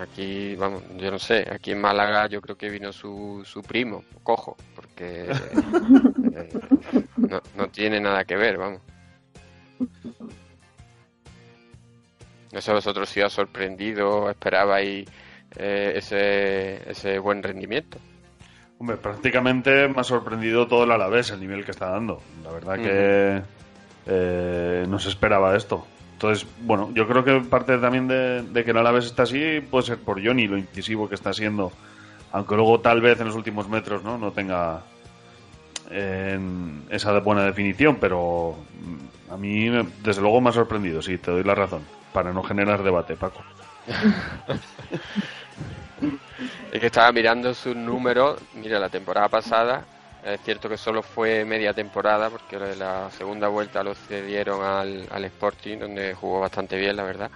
aquí 0.01 0.55
vamos 0.55 0.81
yo 0.97 1.11
no 1.11 1.19
sé 1.19 1.47
aquí 1.51 1.71
en 1.71 1.81
Málaga 1.81 2.27
yo 2.27 2.41
creo 2.41 2.55
que 2.55 2.69
vino 2.69 2.91
su, 2.91 3.43
su 3.45 3.61
primo 3.61 4.03
cojo 4.23 4.57
porque 4.75 5.27
no, 7.29 7.41
no 7.55 7.67
tiene 7.69 7.99
nada 7.99 8.23
que 8.25 8.35
ver 8.35 8.57
vamos 8.57 8.81
no 12.53 12.61
sé 12.61 12.71
vosotros 12.71 13.09
si 13.09 13.19
os 13.19 13.25
ha 13.25 13.29
sorprendido 13.35 14.29
esperabais 14.29 15.09
eh, 15.55 15.93
ese, 15.95 16.89
ese 16.89 17.19
buen 17.19 17.43
rendimiento. 17.43 17.97
Hombre, 18.79 18.97
prácticamente 18.97 19.87
me 19.87 20.01
ha 20.01 20.03
sorprendido 20.03 20.67
todo 20.67 20.83
el 20.83 20.91
Alavés 20.91 21.31
el 21.31 21.39
nivel 21.39 21.65
que 21.65 21.71
está 21.71 21.89
dando. 21.89 22.21
La 22.43 22.51
verdad 22.51 22.75
que 22.75 23.41
eh, 24.05 24.85
no 24.87 24.99
se 24.99 25.09
esperaba 25.09 25.55
esto. 25.55 25.85
Entonces, 26.13 26.47
bueno, 26.61 26.91
yo 26.93 27.07
creo 27.07 27.23
que 27.23 27.39
parte 27.49 27.77
también 27.77 28.07
de, 28.07 28.43
de 28.43 28.63
que 28.63 28.71
el 28.71 28.77
Alavés 28.77 29.05
está 29.05 29.23
así 29.23 29.61
puede 29.61 29.85
ser 29.85 29.97
por 29.99 30.23
Johnny, 30.23 30.47
lo 30.47 30.57
incisivo 30.57 31.09
que 31.09 31.15
está 31.15 31.33
siendo. 31.33 31.71
Aunque 32.31 32.55
luego 32.55 32.79
tal 32.81 33.01
vez 33.01 33.19
en 33.19 33.27
los 33.27 33.35
últimos 33.35 33.69
metros 33.69 34.03
no, 34.03 34.17
no 34.17 34.31
tenga 34.31 34.81
eh, 35.91 36.39
esa 36.89 37.19
buena 37.19 37.43
definición, 37.45 37.97
pero 37.99 38.55
mm, 39.27 39.31
a 39.33 39.37
mí 39.37 39.69
me- 39.69 39.87
desde 40.03 40.21
luego 40.21 40.41
me 40.41 40.49
ha 40.49 40.53
sorprendido, 40.53 41.01
sí, 41.01 41.17
te 41.17 41.31
doy 41.31 41.43
la 41.43 41.55
razón. 41.55 41.83
Para 42.11 42.31
no 42.31 42.43
generar 42.43 42.83
debate, 42.83 43.15
Paco. 43.15 43.41
Es 46.71 46.79
que 46.79 46.87
estaba 46.87 47.11
mirando 47.11 47.53
sus 47.53 47.75
números. 47.75 48.39
Mira, 48.55 48.79
la 48.79 48.89
temporada 48.89 49.29
pasada, 49.29 49.85
es 50.23 50.41
cierto 50.41 50.67
que 50.67 50.77
solo 50.77 51.03
fue 51.03 51.45
media 51.45 51.73
temporada, 51.73 52.29
porque 52.29 52.57
la 52.57 53.09
segunda 53.11 53.47
vuelta 53.47 53.83
lo 53.83 53.93
cedieron 53.93 54.63
al, 54.63 55.07
al 55.11 55.25
Sporting, 55.25 55.77
donde 55.77 56.13
jugó 56.15 56.39
bastante 56.39 56.75
bien, 56.77 56.95
la 56.95 57.03
verdad. 57.03 57.31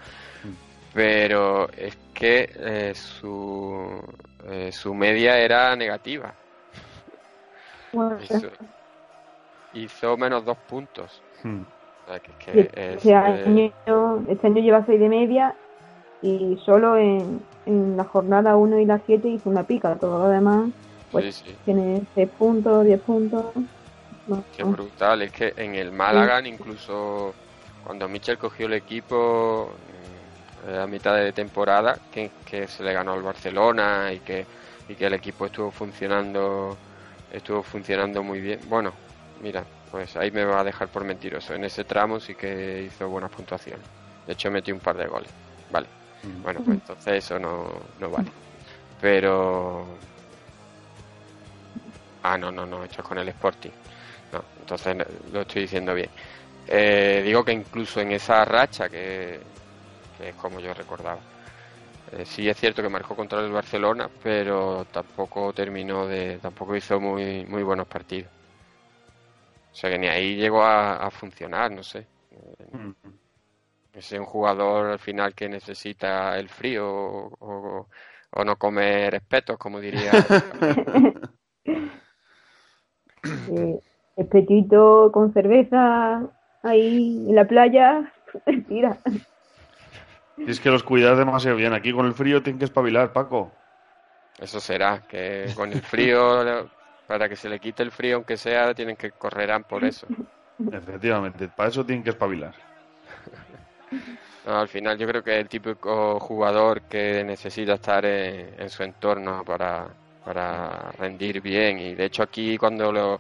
Pero 0.94 1.70
es 1.72 1.96
que 2.14 2.50
eh, 2.56 2.94
su, 2.96 4.02
eh, 4.50 4.72
su 4.72 4.94
media 4.96 5.38
era 5.38 5.76
negativa. 5.76 6.34
Bueno, 7.98 8.18
Hizo, 8.22 8.48
hizo 9.74 10.18
menos 10.18 10.46
dos 10.46 10.58
puntos. 10.70 11.22
Hmm. 11.44 11.62
O 12.06 12.10
sea, 12.10 12.20
que, 12.20 12.32
que 12.34 12.58
y 12.58 12.60
es, 12.60 12.66
este, 12.68 13.10
eh, 13.12 13.16
año, 13.16 14.26
este 14.28 14.48
año 14.48 14.62
lleva 14.62 14.86
6 14.86 15.00
de 15.00 15.10
media 15.10 15.56
y 16.22 16.58
solo 16.66 16.98
en, 16.98 17.42
en 17.66 17.98
la 17.98 18.04
jornada 18.06 18.56
1 18.56 18.80
y 18.80 18.86
la 18.86 19.00
7 19.06 19.28
hizo 19.28 19.50
una 19.50 19.64
pica. 19.64 19.96
Todo 19.96 20.20
lo 20.20 20.30
demás 20.30 20.70
pues 21.12 21.36
Sí, 21.36 21.44
sí. 21.48 21.56
tiene 21.66 22.02
6 22.16 22.30
puntos, 22.38 22.86
10 22.86 23.02
puntos. 23.02 23.46
No, 24.28 24.44
Qué 24.56 24.64
brutal, 24.64 25.22
es 25.22 25.32
que 25.32 25.54
en 25.56 25.76
el 25.76 25.92
Málaga, 25.92 26.46
incluso 26.46 27.34
cuando 27.86 28.10
Michel 28.10 28.38
cogió 28.38 28.66
el 28.66 28.74
equipo 28.74 29.72
mm, 30.68 30.80
a 30.80 30.88
mitad 30.88 31.16
de 31.16 31.32
temporada, 31.32 31.98
que, 32.12 32.32
que 32.46 32.68
se 32.68 32.84
le 32.84 32.92
ganó 32.92 33.14
al 33.14 33.22
Barcelona 33.22 34.12
y 34.12 34.20
que, 34.20 34.46
y 34.90 34.96
que 34.96 35.06
el 35.06 35.14
equipo 35.14 35.46
estuvo 35.46 35.72
funcionando 35.72 36.76
estuvo 37.30 37.64
funcionando 37.64 38.24
muy 38.24 38.40
bien. 38.40 38.60
Bueno, 38.68 38.94
mira, 39.40 39.66
pues 39.90 40.16
ahí 40.18 40.32
me 40.32 40.46
va 40.46 40.62
a 40.62 40.64
dejar 40.64 40.90
por 40.90 41.04
mentiroso. 41.04 41.54
En 41.54 41.64
ese 41.64 41.84
tramo 41.84 42.20
sí 42.20 42.36
que 42.36 42.84
hizo 42.84 43.08
buena 43.10 43.30
puntuación. 43.30 43.82
De 44.26 44.34
hecho, 44.34 44.52
metí 44.52 44.72
un 44.72 44.80
par 44.80 44.98
de 44.98 45.08
goles. 45.08 45.32
Vale. 45.70 45.88
Bueno, 46.24 46.62
pues 46.64 46.78
entonces 46.80 47.24
eso 47.24 47.40
no, 47.40 47.88
no 48.00 48.10
vale. 48.10 48.32
Pero. 49.00 49.98
Ah, 52.24 52.38
no, 52.38 52.52
no, 52.52 52.66
no, 52.66 52.84
esto 52.84 53.02
es 53.02 53.08
con 53.08 53.18
el 53.18 53.30
Sporting. 53.30 53.72
No, 54.32 54.44
entonces 54.60 54.98
lo 55.32 55.42
estoy 55.42 55.62
diciendo 55.62 55.94
bien. 55.94 56.10
Eh, 56.68 57.22
digo 57.24 57.46
que 57.46 57.54
incluso 57.54 58.02
en 58.02 58.12
esa 58.12 58.44
racha, 58.44 58.90
que, 58.90 59.40
que 60.18 60.30
es 60.30 60.36
como 60.36 60.60
yo 60.60 60.74
recordaba, 60.74 61.22
eh, 62.12 62.26
sí 62.26 62.48
es 62.50 62.58
cierto 62.58 62.82
que 62.82 62.90
marcó 62.90 63.16
contra 63.16 63.40
el 63.42 63.52
Barcelona, 63.52 64.10
pero 64.22 64.86
tampoco 64.86 65.54
terminó 65.54 66.08
de. 66.08 66.40
tampoco 66.40 66.76
hizo 66.76 67.00
muy, 67.00 67.46
muy 67.46 67.64
buenos 67.64 67.88
partidos. 67.88 68.32
O 69.72 69.80
sea 69.80 69.90
que 69.92 69.98
ni 70.00 70.08
ahí 70.08 70.36
llegó 70.36 70.62
a, 70.64 70.98
a 70.98 71.12
funcionar, 71.12 71.72
no 71.72 71.84
sé. 71.84 72.08
Hmm. 72.74 72.92
Es 73.94 74.12
un 74.14 74.24
jugador 74.26 74.92
al 74.92 75.00
final 75.00 75.34
que 75.36 75.50
necesita 75.50 76.38
el 76.40 76.48
frío 76.50 76.88
o, 76.90 77.34
o- 77.40 77.88
o 78.32 78.44
no 78.46 78.56
comer 78.58 79.16
espetos, 79.16 79.58
como 79.58 79.80
diría. 79.80 80.14
Eh, 83.50 83.80
espetito 84.16 85.12
con 85.12 85.34
cerveza 85.34 86.30
ahí 86.64 87.26
en 87.30 87.36
la 87.36 87.48
playa, 87.48 88.14
tira. 88.68 89.02
Y 90.38 90.52
es 90.52 90.60
que 90.60 90.70
los 90.70 90.84
cuidas 90.84 91.18
demasiado 91.18 91.58
bien. 91.58 91.74
Aquí 91.74 91.92
con 91.92 92.06
el 92.06 92.14
frío 92.14 92.42
tienen 92.44 92.60
que 92.60 92.66
espabilar, 92.66 93.12
Paco. 93.12 93.52
Eso 94.40 94.60
será, 94.60 95.02
que 95.08 95.52
con 95.56 95.72
el 95.74 95.82
frío, 95.82 96.70
para 97.08 97.28
que 97.28 97.36
se 97.36 97.50
le 97.50 97.60
quite 97.60 97.84
el 97.84 97.92
frío, 97.92 98.18
aunque 98.18 98.38
sea, 98.38 98.74
tienen 98.74 98.96
que 98.96 99.12
correrán 99.12 99.64
por 99.64 99.84
eso. 99.84 100.08
Efectivamente, 100.72 101.48
para 101.48 101.70
eso 101.70 101.86
tienen 101.86 102.04
que 102.04 102.12
espabilar. 102.12 102.54
No, 104.46 104.60
al 104.60 104.68
final 104.68 104.98
yo 104.98 105.08
creo 105.08 105.24
que 105.24 105.36
es 105.36 105.42
el 105.42 105.50
típico 105.50 106.20
jugador 106.20 106.84
que 106.84 107.24
necesita 107.24 107.74
estar 107.74 108.06
en, 108.06 108.56
en 108.58 108.70
su 108.70 108.84
entorno 108.84 109.44
para, 109.44 109.88
para 110.24 110.92
rendir 110.98 111.42
bien. 111.42 111.80
Y 111.80 111.96
de 111.96 112.06
hecho 112.06 112.24
aquí 112.24 112.58
cuando 112.58 112.92
lo 112.92 113.20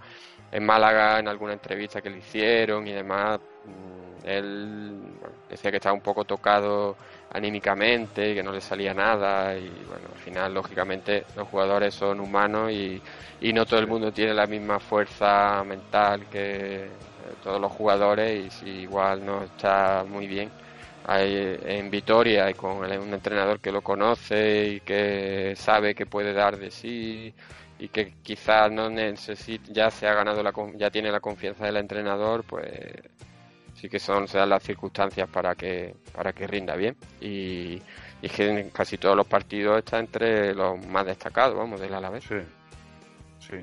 en 0.52 0.66
Málaga, 0.66 1.20
en 1.20 1.28
alguna 1.28 1.54
entrevista 1.54 2.02
que 2.02 2.10
le 2.10 2.20
hicieron 2.20 2.88
y 2.88 2.94
demás, 2.94 3.40
mm, 3.64 4.18
él 4.24 5.16
bueno, 5.20 5.36
decía 5.48 5.72
que 5.72 5.78
estaba 5.78 5.94
un 5.96 6.02
poco 6.02 6.26
tocado 6.26 6.98
anímicamente, 7.30 8.34
que 8.34 8.44
no 8.44 8.52
le 8.52 8.62
salía 8.62 8.94
nada 8.94 9.58
y 9.58 9.84
bueno, 9.86 10.10
al 10.12 10.18
final 10.18 10.54
lógicamente 10.54 11.28
los 11.36 11.48
jugadores 11.48 11.94
son 11.96 12.20
humanos 12.20 12.72
y, 12.72 13.02
y 13.40 13.54
no 13.54 13.66
todo 13.66 13.80
el 13.80 13.88
mundo 13.88 14.12
tiene 14.12 14.34
la 14.34 14.48
misma 14.48 14.80
fuerza 14.80 15.64
mental 15.64 16.28
que 16.30 16.86
eh, 17.20 17.36
todos 17.40 17.60
los 17.62 17.72
jugadores 17.72 18.46
y 18.46 18.50
si 18.50 18.70
igual 18.82 19.26
no 19.26 19.44
está 19.44 20.04
muy 20.06 20.28
bien. 20.28 20.54
Hay, 21.04 21.58
en 21.62 21.90
Vitoria 21.90 22.50
y 22.50 22.54
con 22.56 22.78
un 22.80 23.14
entrenador 23.14 23.62
que 23.62 23.72
lo 23.72 23.82
conoce 23.82 24.68
y 24.68 24.82
que 24.82 25.54
sabe 25.56 25.96
que 25.96 26.06
puede 26.06 26.34
dar 26.34 26.58
de 26.58 26.70
sí 26.72 27.34
y 27.80 27.90
que 27.90 28.14
quizás 28.24 28.72
no 28.72 28.90
necesita 28.90 29.72
ya 29.72 29.92
se 29.92 30.08
ha 30.08 30.14
ganado 30.14 30.42
la 30.44 30.52
con- 30.52 30.78
ya 30.78 30.90
tiene 30.90 31.12
la 31.12 31.20
confianza 31.20 31.66
del 31.66 31.78
entrenador 31.78 32.44
pues 32.44 32.68
sí 33.76 33.88
que 33.88 34.00
son 34.00 34.28
se 34.28 34.40
dan 34.40 34.50
las 34.50 34.64
circunstancias 34.64 35.30
para 35.30 35.54
que 35.56 35.94
para 36.14 36.34
que 36.34 36.48
rinda 36.48 36.76
bien. 36.76 36.96
Y, 37.22 37.76
y 38.22 38.26
es 38.26 38.32
que 38.32 38.50
en 38.50 38.70
casi 38.72 38.98
todos 38.98 39.16
los 39.16 39.28
partidos 39.28 39.78
está 39.78 40.00
entre 40.00 40.54
los 40.56 40.84
más 40.88 41.06
destacados 41.06 41.56
vamos 41.56 41.80
del 41.80 41.94
Alavés. 41.94 42.24
Sí 42.24 42.36
sí. 43.40 43.58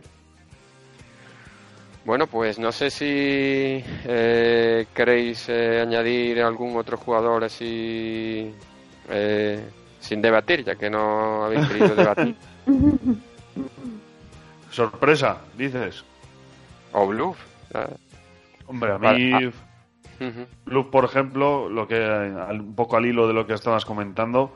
Bueno, 2.05 2.27
pues 2.27 2.59
no 2.59 2.71
sé 2.71 2.91
si 2.91 3.83
eh, 4.05 4.87
queréis 4.95 5.49
eh, 5.49 5.81
añadir 5.81 6.43
algún 6.43 6.77
otro 6.77 6.99
jugador 6.99 7.45
así 7.45 8.55
eh, 9.09 9.65
sin 10.01 10.21
debatir, 10.21 10.65
ya 10.65 10.75
que 10.75 10.91
no 10.91 11.45
habéis 11.45 11.67
querido 11.67 11.95
debatir. 11.97 12.37
Sorpresa, 14.75 15.39
dices. 15.57 16.05
O 16.93 17.07
bluff. 17.07 17.39
Hombre, 18.67 18.93
a 18.93 18.99
mí, 18.99 19.33
ah. 19.33 19.53
Bluff, 20.65 20.87
por 20.87 21.05
ejemplo, 21.05 21.69
lo 21.69 21.87
que 21.87 21.97
un 21.97 22.75
poco 22.75 22.97
al 22.97 23.07
hilo 23.07 23.29
de 23.29 23.35
lo 23.35 23.47
que 23.47 23.55
estabas 23.55 23.85
comentando, 23.85 24.53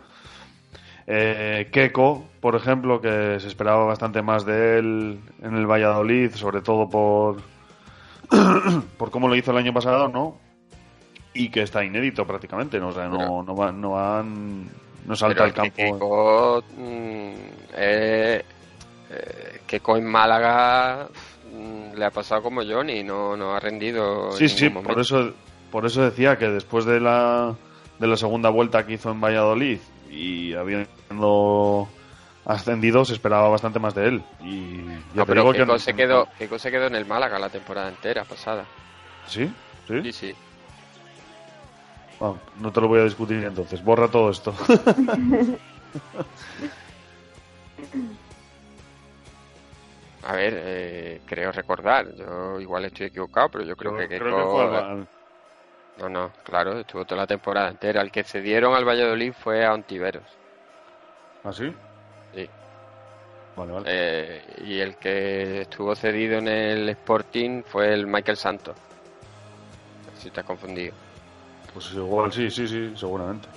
eh, 1.06 1.68
Keco, 1.70 2.24
por 2.40 2.56
ejemplo, 2.56 3.00
que 3.00 3.38
se 3.38 3.46
esperaba 3.46 3.84
bastante 3.84 4.20
más 4.20 4.44
de 4.44 4.78
él 4.80 5.20
en 5.40 5.54
el 5.54 5.66
Valladolid, 5.66 6.32
sobre 6.32 6.62
todo 6.62 6.90
por 6.90 7.36
por 8.98 9.12
cómo 9.12 9.28
lo 9.28 9.36
hizo 9.36 9.52
el 9.52 9.58
año 9.58 9.72
pasado, 9.72 10.08
¿no? 10.08 10.36
Y 11.32 11.50
que 11.50 11.62
está 11.62 11.84
inédito 11.84 12.26
prácticamente, 12.26 12.80
¿no? 12.80 12.88
O 12.88 12.92
sea, 12.92 13.06
no, 13.06 13.44
no, 13.44 13.54
va, 13.54 13.70
no 13.72 15.16
salta 15.16 15.44
al 15.44 15.54
campo. 15.54 16.60
Mm, 16.76 17.34
eh, 17.76 18.44
eh, 19.10 19.60
Keiko 19.66 19.96
en 19.96 20.06
Málaga 20.06 21.08
mm, 21.52 21.94
le 21.96 22.04
ha 22.04 22.10
pasado 22.10 22.42
como 22.42 22.62
Johnny, 22.62 23.02
no, 23.02 23.36
no 23.36 23.54
ha 23.54 23.60
rendido. 23.60 24.32
Sí, 24.32 24.44
en 24.44 24.50
sí, 24.50 24.68
por 24.70 25.00
eso, 25.00 25.32
por 25.70 25.86
eso 25.86 26.02
decía 26.02 26.36
que 26.38 26.48
después 26.48 26.84
de 26.84 27.00
la, 27.00 27.54
de 27.98 28.06
la 28.06 28.16
segunda 28.16 28.50
vuelta 28.50 28.86
que 28.86 28.94
hizo 28.94 29.10
en 29.10 29.20
Valladolid 29.20 29.78
y 30.10 30.54
habiendo 30.54 31.88
ascendido, 32.46 33.04
se 33.04 33.12
esperaba 33.14 33.48
bastante 33.48 33.78
más 33.78 33.94
de 33.94 34.08
él. 34.08 34.22
Y 34.42 34.84
ya 34.86 35.00
No, 35.14 35.26
pero 35.26 35.42
digo 35.42 35.52
que 35.52 35.58
Keiko 35.58 35.72
no- 35.72 35.78
se 35.78 35.94
quedó, 35.94 36.28
Keiko 36.38 36.58
se 36.58 36.70
quedó 36.70 36.86
en 36.86 36.94
el 36.94 37.04
Málaga 37.06 37.38
la 37.38 37.50
temporada 37.50 37.88
entera 37.88 38.24
pasada. 38.24 38.64
¿Sí? 39.26 39.52
¿Sí? 39.86 40.02
Sí, 40.04 40.12
sí. 40.12 40.34
Ah, 42.20 42.32
no 42.60 42.72
te 42.72 42.80
lo 42.80 42.88
voy 42.88 43.00
a 43.00 43.04
discutir 43.04 43.44
entonces. 43.44 43.84
Borra 43.84 44.08
todo 44.08 44.30
esto. 44.30 44.52
A 50.28 50.36
ver, 50.36 50.54
eh, 50.58 51.22
creo 51.24 51.50
recordar, 51.52 52.14
yo 52.14 52.60
igual 52.60 52.84
estoy 52.84 53.06
equivocado, 53.06 53.48
pero 53.50 53.64
yo 53.64 53.74
creo 53.76 53.96
que 53.96 54.06
Creo 54.06 54.36
Keiko... 54.36 54.52
que 54.52 54.68
fue 54.68 54.78
al- 54.78 55.08
No, 55.96 56.08
no, 56.10 56.32
claro, 56.44 56.78
estuvo 56.78 57.06
toda 57.06 57.22
la 57.22 57.26
temporada 57.26 57.70
entera. 57.70 58.02
El 58.02 58.10
que 58.12 58.24
cedieron 58.24 58.74
al 58.74 58.84
Valladolid 58.86 59.32
fue 59.32 59.64
a 59.64 59.72
Ontiveros. 59.72 60.38
¿Ah, 61.42 61.52
sí? 61.52 61.74
Sí. 62.34 62.50
Vale, 63.56 63.72
vale. 63.72 63.86
Eh, 63.90 64.42
y 64.58 64.80
el 64.80 64.98
que 64.98 65.62
estuvo 65.62 65.96
cedido 65.96 66.36
en 66.38 66.48
el 66.48 66.88
Sporting 66.90 67.62
fue 67.64 67.94
el 67.94 68.06
Michael 68.06 68.36
Santos. 68.36 68.76
Si 70.14 70.30
te 70.30 70.40
has 70.40 70.46
confundido. 70.46 70.94
Pues 71.72 71.90
igual 71.92 72.30
sí, 72.32 72.50
sí, 72.50 72.68
sí, 72.68 72.94
seguramente. 72.96 73.48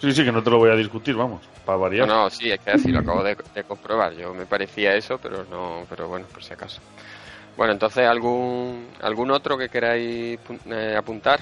Sí, 0.00 0.12
sí, 0.12 0.24
que 0.24 0.32
no 0.32 0.42
te 0.42 0.50
lo 0.50 0.58
voy 0.58 0.70
a 0.70 0.76
discutir, 0.76 1.14
vamos, 1.16 1.48
para 1.68 1.78
No, 1.96 2.06
variar. 2.06 2.08
no, 2.08 2.30
sí, 2.30 2.50
es 2.50 2.60
que 2.60 2.70
así 2.70 2.90
lo 2.92 3.00
acabo 3.00 3.22
de, 3.22 3.36
de 3.54 3.64
comprobar. 3.64 4.14
Yo 4.14 4.32
me 4.34 4.46
parecía 4.46 4.94
eso, 4.94 5.18
pero 5.18 5.44
no, 5.44 5.84
pero 5.90 6.08
bueno, 6.08 6.26
por 6.32 6.42
si 6.42 6.54
acaso. 6.54 6.80
Bueno, 7.56 7.72
entonces, 7.72 8.06
¿algún, 8.06 8.88
algún 9.02 9.30
otro 9.30 9.58
que 9.58 9.68
queráis 9.68 10.38
eh, 10.66 10.94
apuntar? 10.96 11.40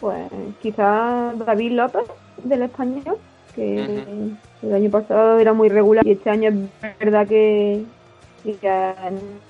Pues 0.00 0.30
quizás 0.62 1.36
David 1.38 1.72
López 1.72 2.04
del 2.44 2.62
español, 2.62 3.18
que 3.54 4.36
el 4.62 4.74
año 4.74 4.90
pasado 4.90 5.38
era 5.40 5.52
muy 5.52 5.68
regular 5.68 6.06
y 6.06 6.12
este 6.12 6.30
año 6.30 6.50
es 6.82 6.98
verdad 6.98 7.26
que, 7.26 7.84
que 8.44 8.94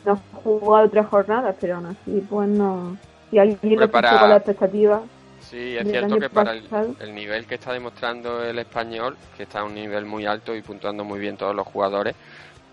no 0.07 0.13
ha 0.13 0.17
jugado 0.43 0.89
tres 0.89 1.07
jornadas, 1.07 1.57
pero 1.61 1.77
aún 1.77 1.87
así, 1.87 2.25
pues 2.31 2.49
no. 2.49 2.97
Si 3.31 3.39
alguien 3.39 3.59
Hombre, 3.63 3.87
lo 3.87 3.91
con 3.93 4.31
la 4.31 4.37
expectativa. 4.37 5.03
Sí, 5.51 5.77
es 5.77 5.89
cierto 5.89 6.19
que 6.19 6.29
para 6.31 6.53
el, 6.53 7.15
nivel 7.15 7.47
que 7.47 7.55
está 7.55 7.73
demostrando 7.73 8.43
el 8.45 8.59
español, 8.59 9.19
que 9.35 9.45
está 9.45 9.61
a 9.61 9.65
un 9.65 9.75
nivel 9.75 10.05
muy 10.05 10.27
alto 10.27 10.55
y 10.55 10.63
puntuando 10.63 11.05
muy 11.05 11.19
bien 11.21 11.37
todos 11.37 11.55
los 11.55 11.67
jugadores, 11.67 12.17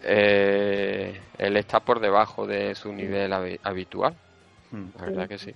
eh, 0.01 1.29
él 1.37 1.57
está 1.57 1.79
por 1.81 1.99
debajo 1.99 2.45
de 2.47 2.75
su 2.75 2.91
nivel 2.93 3.31
habi- 3.33 3.59
habitual. 3.63 4.17
La 4.95 5.05
verdad 5.05 5.27
que 5.29 5.37
sí. 5.37 5.55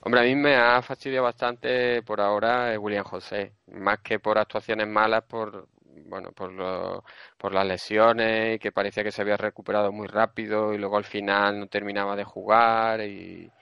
Hombre, 0.00 0.20
a 0.20 0.24
mí 0.24 0.34
me 0.36 0.54
ha 0.56 0.82
fastidiado 0.82 1.24
bastante 1.24 2.02
por 2.02 2.20
ahora 2.20 2.72
eh, 2.74 2.78
William 2.78 3.04
José, 3.04 3.54
más 3.68 4.00
que 4.00 4.18
por 4.18 4.38
actuaciones 4.38 4.86
malas, 4.86 5.24
por 5.24 5.68
bueno, 6.06 6.32
por 6.32 6.52
lo- 6.52 7.04
por 7.38 7.54
las 7.54 7.66
lesiones 7.66 8.56
y 8.56 8.58
que 8.58 8.72
parecía 8.72 9.02
que 9.04 9.12
se 9.12 9.22
había 9.22 9.36
recuperado 9.36 9.92
muy 9.92 10.06
rápido 10.08 10.72
y 10.74 10.78
luego 10.78 10.96
al 10.98 11.04
final 11.04 11.58
no 11.60 11.66
terminaba 11.68 12.14
de 12.16 12.24
jugar 12.24 13.00
y, 13.00 13.52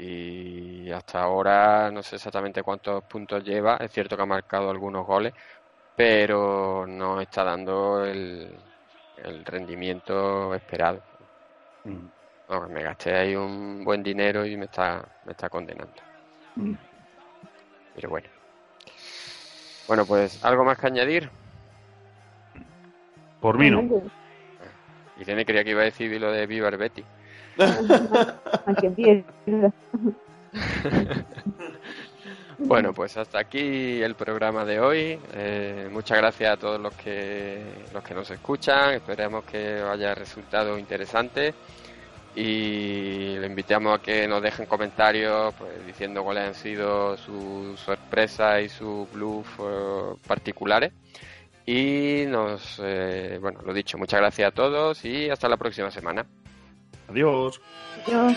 y 0.00 0.92
hasta 0.92 1.20
ahora 1.22 1.90
no 1.90 2.04
sé 2.04 2.16
exactamente 2.16 2.62
cuántos 2.62 3.02
puntos 3.04 3.42
lleva, 3.42 3.78
es 3.80 3.90
cierto 3.90 4.16
que 4.16 4.22
ha 4.22 4.26
marcado 4.26 4.70
algunos 4.70 5.04
goles, 5.04 5.34
pero 5.96 6.86
no 6.86 7.20
está 7.20 7.42
dando 7.42 8.04
el, 8.04 8.56
el 9.24 9.44
rendimiento 9.44 10.54
esperado. 10.54 11.02
Vamos, 12.48 12.70
me 12.70 12.82
gasté 12.82 13.12
ahí 13.12 13.34
un 13.34 13.84
buen 13.84 14.00
dinero 14.02 14.46
y 14.46 14.56
me 14.56 14.66
está, 14.66 15.04
me 15.24 15.32
está 15.32 15.48
condenando. 15.48 16.00
Pero 17.96 18.08
bueno. 18.08 18.28
Bueno, 19.88 20.06
pues, 20.06 20.44
¿algo 20.44 20.64
más 20.64 20.78
que 20.78 20.86
añadir? 20.86 21.28
Por 23.40 23.58
mí 23.58 23.68
no. 23.68 24.02
Irene 25.18 25.44
creía 25.44 25.64
que 25.64 25.70
iba 25.70 25.82
a 25.82 25.86
decir 25.86 26.20
lo 26.20 26.30
de 26.30 26.46
Viva 26.46 26.68
el 26.68 26.76
Betty. 26.76 27.04
Bueno, 32.60 32.92
pues 32.92 33.16
hasta 33.16 33.38
aquí 33.38 34.02
el 34.02 34.16
programa 34.16 34.64
de 34.64 34.80
hoy. 34.80 35.18
Eh, 35.32 35.88
muchas 35.92 36.18
gracias 36.18 36.54
a 36.54 36.56
todos 36.56 36.80
los 36.80 36.92
que 36.94 37.62
los 37.94 38.02
que 38.02 38.14
nos 38.14 38.28
escuchan. 38.32 38.94
Esperemos 38.94 39.44
que 39.44 39.80
haya 39.80 40.12
resultado 40.16 40.76
interesante 40.76 41.54
y 42.34 43.38
le 43.38 43.46
invitamos 43.46 43.96
a 43.96 44.02
que 44.02 44.26
nos 44.26 44.42
dejen 44.42 44.66
comentarios 44.66 45.54
pues, 45.54 45.86
diciendo 45.86 46.24
cuáles 46.24 46.48
han 46.48 46.54
sido 46.54 47.16
sus 47.16 47.78
sorpresas 47.78 48.62
y 48.62 48.68
sus 48.68 49.08
bluff 49.12 49.46
eh, 49.60 50.14
particulares. 50.26 50.92
Y 51.64 52.24
nos, 52.26 52.80
eh, 52.82 53.38
bueno, 53.40 53.60
lo 53.64 53.72
dicho, 53.72 53.98
muchas 53.98 54.20
gracias 54.20 54.48
a 54.48 54.54
todos 54.54 55.04
y 55.04 55.30
hasta 55.30 55.48
la 55.48 55.56
próxima 55.56 55.92
semana. 55.92 56.26
Adiós. 57.08 57.60
Adiós. 58.06 58.36